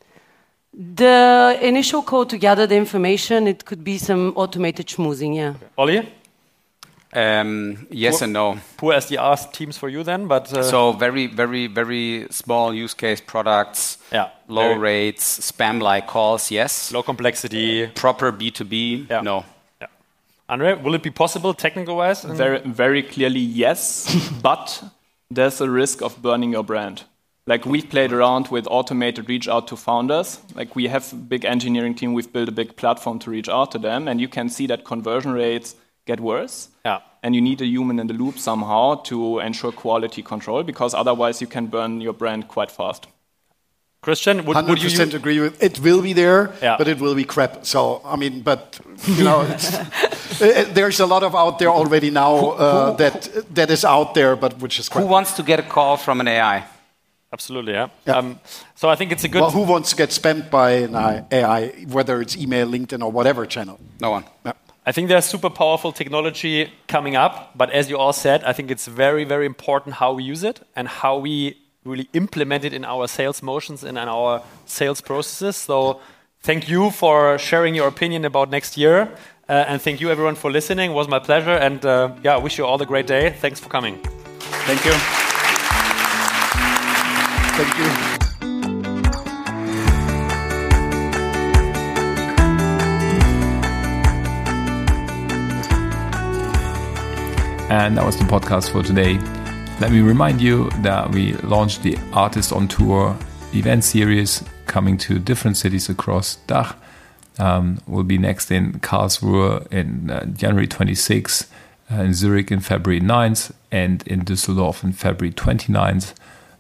The 0.74 1.58
initial 1.62 2.02
call 2.04 2.26
to 2.28 2.38
gather 2.38 2.68
the 2.68 2.76
information, 2.76 3.48
it 3.48 3.66
could 3.66 3.84
be 3.84 3.98
some 3.98 4.34
automated 4.36 4.88
schmoozing, 4.88 5.36
yeah. 5.36 5.50
Okay. 5.50 5.68
Ollie? 5.78 6.14
Um, 7.12 7.88
yes 7.90 8.20
poor, 8.20 8.24
and 8.26 8.34
no. 8.34 8.60
Poor 8.78 8.94
SDR 8.94 9.52
teams 9.52 9.78
for 9.80 9.90
you 9.90 10.04
then, 10.04 10.28
but 10.28 10.54
uh 10.54 10.62
so 10.62 10.92
very, 10.92 11.26
very, 11.26 11.66
very 11.66 12.28
small 12.30 12.72
use 12.72 12.94
case 12.94 13.20
products. 13.20 13.98
Yeah, 14.12 14.30
low 14.48 14.76
rates, 14.76 15.40
spam-like 15.52 16.06
calls. 16.06 16.52
Yes. 16.52 16.92
Low 16.92 17.02
complexity. 17.02 17.88
Proper 17.88 18.32
B 18.32 18.52
two 18.52 18.64
B. 18.64 19.08
No. 19.10 19.44
Yeah. 19.82 19.88
Andre, 20.48 20.76
will 20.76 20.94
it 20.94 21.02
be 21.02 21.10
possible 21.10 21.56
technical 21.56 21.96
wise? 21.96 22.24
Very, 22.24 22.60
very 22.60 23.02
clearly 23.02 23.40
yes, 23.40 24.08
but 24.44 24.84
there's 25.32 25.62
a 25.62 25.70
risk 25.70 26.04
of 26.04 26.22
burning 26.22 26.52
your 26.52 26.64
brand 26.64 27.06
like 27.50 27.66
we've 27.66 27.90
played 27.90 28.14
around 28.14 28.48
with 28.50 28.68
automated 28.70 29.28
reach 29.28 29.48
out 29.50 29.68
to 29.68 29.76
founders 29.76 30.40
like 30.56 30.76
we 30.76 30.88
have 30.88 31.12
a 31.12 31.16
big 31.16 31.44
engineering 31.44 31.96
team 31.96 32.14
we've 32.14 32.32
built 32.32 32.48
a 32.48 32.58
big 32.62 32.76
platform 32.78 33.18
to 33.20 33.32
reach 33.32 33.50
out 33.50 33.72
to 33.72 33.80
them 33.80 34.08
and 34.08 34.22
you 34.22 34.30
can 34.38 34.48
see 34.48 34.68
that 34.68 34.86
conversion 34.86 35.32
rates 35.32 35.76
get 36.06 36.20
worse 36.20 36.70
yeah. 36.86 37.00
and 37.24 37.36
you 37.36 37.42
need 37.42 37.60
a 37.62 37.66
human 37.66 38.00
in 38.00 38.08
the 38.08 38.14
loop 38.14 38.38
somehow 38.38 38.96
to 39.12 39.40
ensure 39.40 39.72
quality 39.72 40.22
control 40.22 40.64
because 40.64 40.94
otherwise 40.94 41.42
you 41.42 41.48
can 41.48 41.66
burn 41.66 42.00
your 42.00 42.14
brand 42.14 42.48
quite 42.48 42.72
fast 42.72 43.08
Christian, 44.02 44.46
would, 44.46 44.56
100% 44.56 44.70
would 44.70 44.82
you 44.82 45.18
agree 45.18 45.42
with 45.42 45.62
it? 45.62 45.78
Will 45.82 46.02
be 46.02 46.14
there, 46.14 46.54
yeah. 46.62 46.78
but 46.78 46.88
it 46.88 47.02
will 47.02 47.16
be 47.16 47.26
crap. 47.26 47.66
So 47.66 48.02
I 48.06 48.16
mean, 48.16 48.40
but 48.40 48.80
you 49.08 49.26
know, 49.26 49.42
it, 50.40 50.74
there's 50.74 51.02
a 51.02 51.06
lot 51.06 51.22
of 51.22 51.36
out 51.36 51.60
there 51.60 51.68
already 51.68 52.10
now 52.10 52.52
uh, 52.52 52.92
that 52.96 53.30
that 53.56 53.70
is 53.70 53.84
out 53.84 54.14
there, 54.14 54.38
but 54.38 54.58
which 54.60 54.80
is 54.80 54.88
crap. 54.88 55.04
Who 55.04 55.10
wants 55.10 55.34
to 55.34 55.44
get 55.44 55.60
a 55.60 55.64
call 55.64 55.98
from 55.98 56.22
an 56.22 56.30
AI? 56.30 56.64
Absolutely, 57.32 57.74
yeah. 57.74 57.90
yeah. 58.08 58.18
Um, 58.18 58.40
so 58.76 58.90
I 58.90 58.96
think 58.96 59.12
it's 59.12 59.24
a 59.24 59.28
good. 59.28 59.42
Well, 59.42 59.52
who 59.52 59.64
wants 59.64 59.92
to 59.92 59.96
get 59.96 60.10
spammed 60.10 60.50
by 60.50 60.72
an 60.72 60.96
AI, 61.32 61.86
whether 61.88 62.22
it's 62.22 62.36
email, 62.36 62.68
LinkedIn, 62.68 63.04
or 63.04 63.12
whatever 63.12 63.46
channel? 63.46 63.80
No 64.00 64.12
one. 64.12 64.26
Yeah. 64.46 64.54
I 64.86 64.92
think 64.92 65.08
there's 65.08 65.26
super 65.26 65.52
powerful 65.52 65.92
technology 65.92 66.72
coming 66.88 67.16
up, 67.16 67.52
but 67.56 67.70
as 67.70 67.92
you 67.92 67.98
all 68.00 68.14
said, 68.14 68.44
I 68.44 68.54
think 68.54 68.72
it's 68.72 68.88
very, 68.88 69.24
very 69.24 69.46
important 69.46 69.96
how 69.96 70.14
we 70.14 70.24
use 70.24 70.44
it 70.44 70.62
and 70.76 70.88
how 70.88 71.18
we 71.18 71.58
really 71.84 72.10
implement 72.14 72.66
it 72.66 72.74
in 72.74 72.84
our 72.84 73.08
sales 73.08 73.44
motions 73.44 73.84
and 73.84 74.00
in 74.00 74.08
our 74.08 74.42
sales 74.66 75.00
processes. 75.02 75.58
So 75.58 76.02
thank 76.42 76.68
you 76.68 76.90
for 76.90 77.38
sharing 77.38 77.76
your 77.76 77.88
opinion 77.88 78.26
about 78.26 78.50
next 78.50 78.78
year. 78.78 79.12
Uh, 79.48 79.66
and 79.68 79.80
thank 79.80 80.02
you 80.02 80.10
everyone 80.10 80.36
for 80.36 80.52
listening. 80.52 80.90
It 80.92 80.94
was 80.96 81.08
my 81.08 81.20
pleasure. 81.20 81.52
And 81.52 81.86
uh, 81.86 82.16
yeah, 82.24 82.36
I 82.36 82.38
wish 82.38 82.58
you 82.58 82.66
all 82.66 82.82
a 82.82 82.86
great 82.86 83.06
day. 83.06 83.30
Thanks 83.30 83.60
for 83.60 83.70
coming. 83.70 84.00
Thank 84.66 84.86
you. 84.86 85.29
Thank 87.62 87.78
you. 87.78 88.20
And 97.70 97.98
that 97.98 98.06
was 98.06 98.16
the 98.16 98.24
podcast 98.24 98.72
for 98.72 98.82
today. 98.82 99.16
Let 99.82 99.92
me 99.92 100.00
remind 100.00 100.40
you 100.40 100.70
that 100.84 101.12
we 101.12 101.34
launched 101.34 101.84
the 101.84 101.96
ARRtist 102.14 102.56
on 102.56 102.70
Tour 102.70 103.18
event 103.54 103.84
series 103.84 104.42
coming 104.66 104.98
to 105.00 105.20
different 105.20 105.58
cities 105.58 105.90
across 105.90 106.38
DACH. 106.48 106.74
Um, 107.40 107.82
we'll 107.88 108.06
be 108.06 108.18
next 108.18 108.52
in 108.52 108.80
Karlsruhe 108.80 109.70
in 109.70 110.10
uh, 110.10 110.24
January 110.28 110.68
26th, 110.68 111.50
uh, 111.92 112.04
in 112.04 112.14
Zurich 112.14 112.52
in 112.52 112.62
February 112.62 113.02
9th, 113.02 113.52
and 113.70 114.02
in 114.08 114.22
Düsseldorf 114.22 114.82
in 114.82 114.94
February 114.94 115.34
29th. 115.34 116.14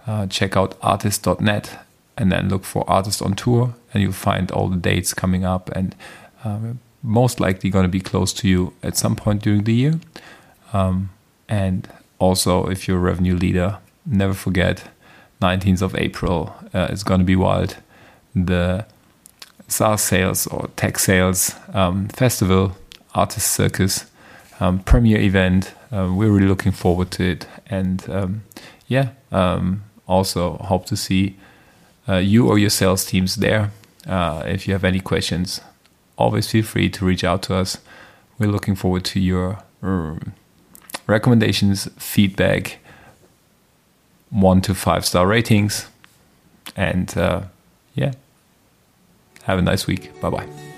Uh, 0.07 0.25
check 0.27 0.57
out 0.57 0.77
artist.net 0.81 1.85
and 2.17 2.31
then 2.31 2.49
look 2.49 2.65
for 2.65 2.85
ARRtist 2.85 3.23
on 3.25 3.33
Tour, 3.33 3.75
and 3.93 4.03
you'll 4.03 4.11
find 4.11 4.51
all 4.51 4.67
the 4.67 4.77
dates 4.77 5.13
coming 5.13 5.45
up 5.45 5.69
and 5.69 5.95
um, 6.43 6.79
most 7.01 7.39
likely 7.39 7.69
going 7.69 7.83
to 7.83 7.89
be 7.89 8.01
close 8.01 8.33
to 8.33 8.47
you 8.47 8.73
at 8.83 8.97
some 8.97 9.15
point 9.15 9.41
during 9.41 9.63
the 9.63 9.73
year. 9.73 9.99
Um, 10.73 11.09
and 11.47 11.87
also, 12.19 12.67
if 12.67 12.87
you're 12.87 12.97
a 12.97 13.01
revenue 13.01 13.35
leader, 13.35 13.77
never 14.05 14.33
forget 14.33 14.89
19th 15.41 15.81
of 15.81 15.95
April 15.95 16.53
uh, 16.73 16.89
is 16.91 17.03
going 17.03 17.19
to 17.19 17.25
be 17.25 17.35
wild. 17.35 17.77
The 18.35 18.85
SaaS 19.67 20.01
sales 20.01 20.47
or 20.47 20.67
tech 20.75 20.99
sales 20.99 21.55
um, 21.73 22.09
festival, 22.09 22.77
ARRtist 23.15 23.41
circus, 23.41 24.05
um, 24.59 24.79
premier 24.79 25.19
event. 25.19 25.73
Uh, 25.91 26.11
we're 26.13 26.29
really 26.29 26.47
looking 26.47 26.73
forward 26.73 27.11
to 27.11 27.23
it. 27.23 27.47
And 27.67 28.07
um, 28.09 28.43
yeah, 28.87 29.09
um, 29.31 29.83
also 30.09 30.57
hope 30.57 30.85
to 30.87 30.97
see 30.97 31.35
uh, 32.07 32.15
you 32.15 32.49
or 32.49 32.57
your 32.57 32.71
sales 32.71 33.05
teams 33.05 33.35
there. 33.35 33.71
Uh, 34.07 34.43
if 34.45 34.67
you 34.67 34.73
have 34.73 34.83
any 34.83 34.99
questions, 34.99 35.61
always 36.17 36.49
feel 36.51 36.63
free 36.63 36.89
to 36.89 37.05
reach 37.05 37.23
out 37.23 37.43
to 37.43 37.55
us. 37.55 37.77
We're 38.39 38.49
looking 38.49 38.75
forward 38.75 39.05
to 39.05 39.19
your 39.19 39.59
um, 39.81 40.33
recommendations, 41.07 41.87
feedback, 41.97 42.79
one 44.29 44.61
to 44.61 44.73
five 44.73 45.05
star 45.05 45.27
ratings. 45.27 45.87
And 46.75 47.15
uh, 47.17 47.43
yeah, 47.93 48.13
have 49.43 49.59
a 49.59 49.61
nice 49.61 49.87
week. 49.87 50.19
Bye 50.21 50.29
bye. 50.29 50.68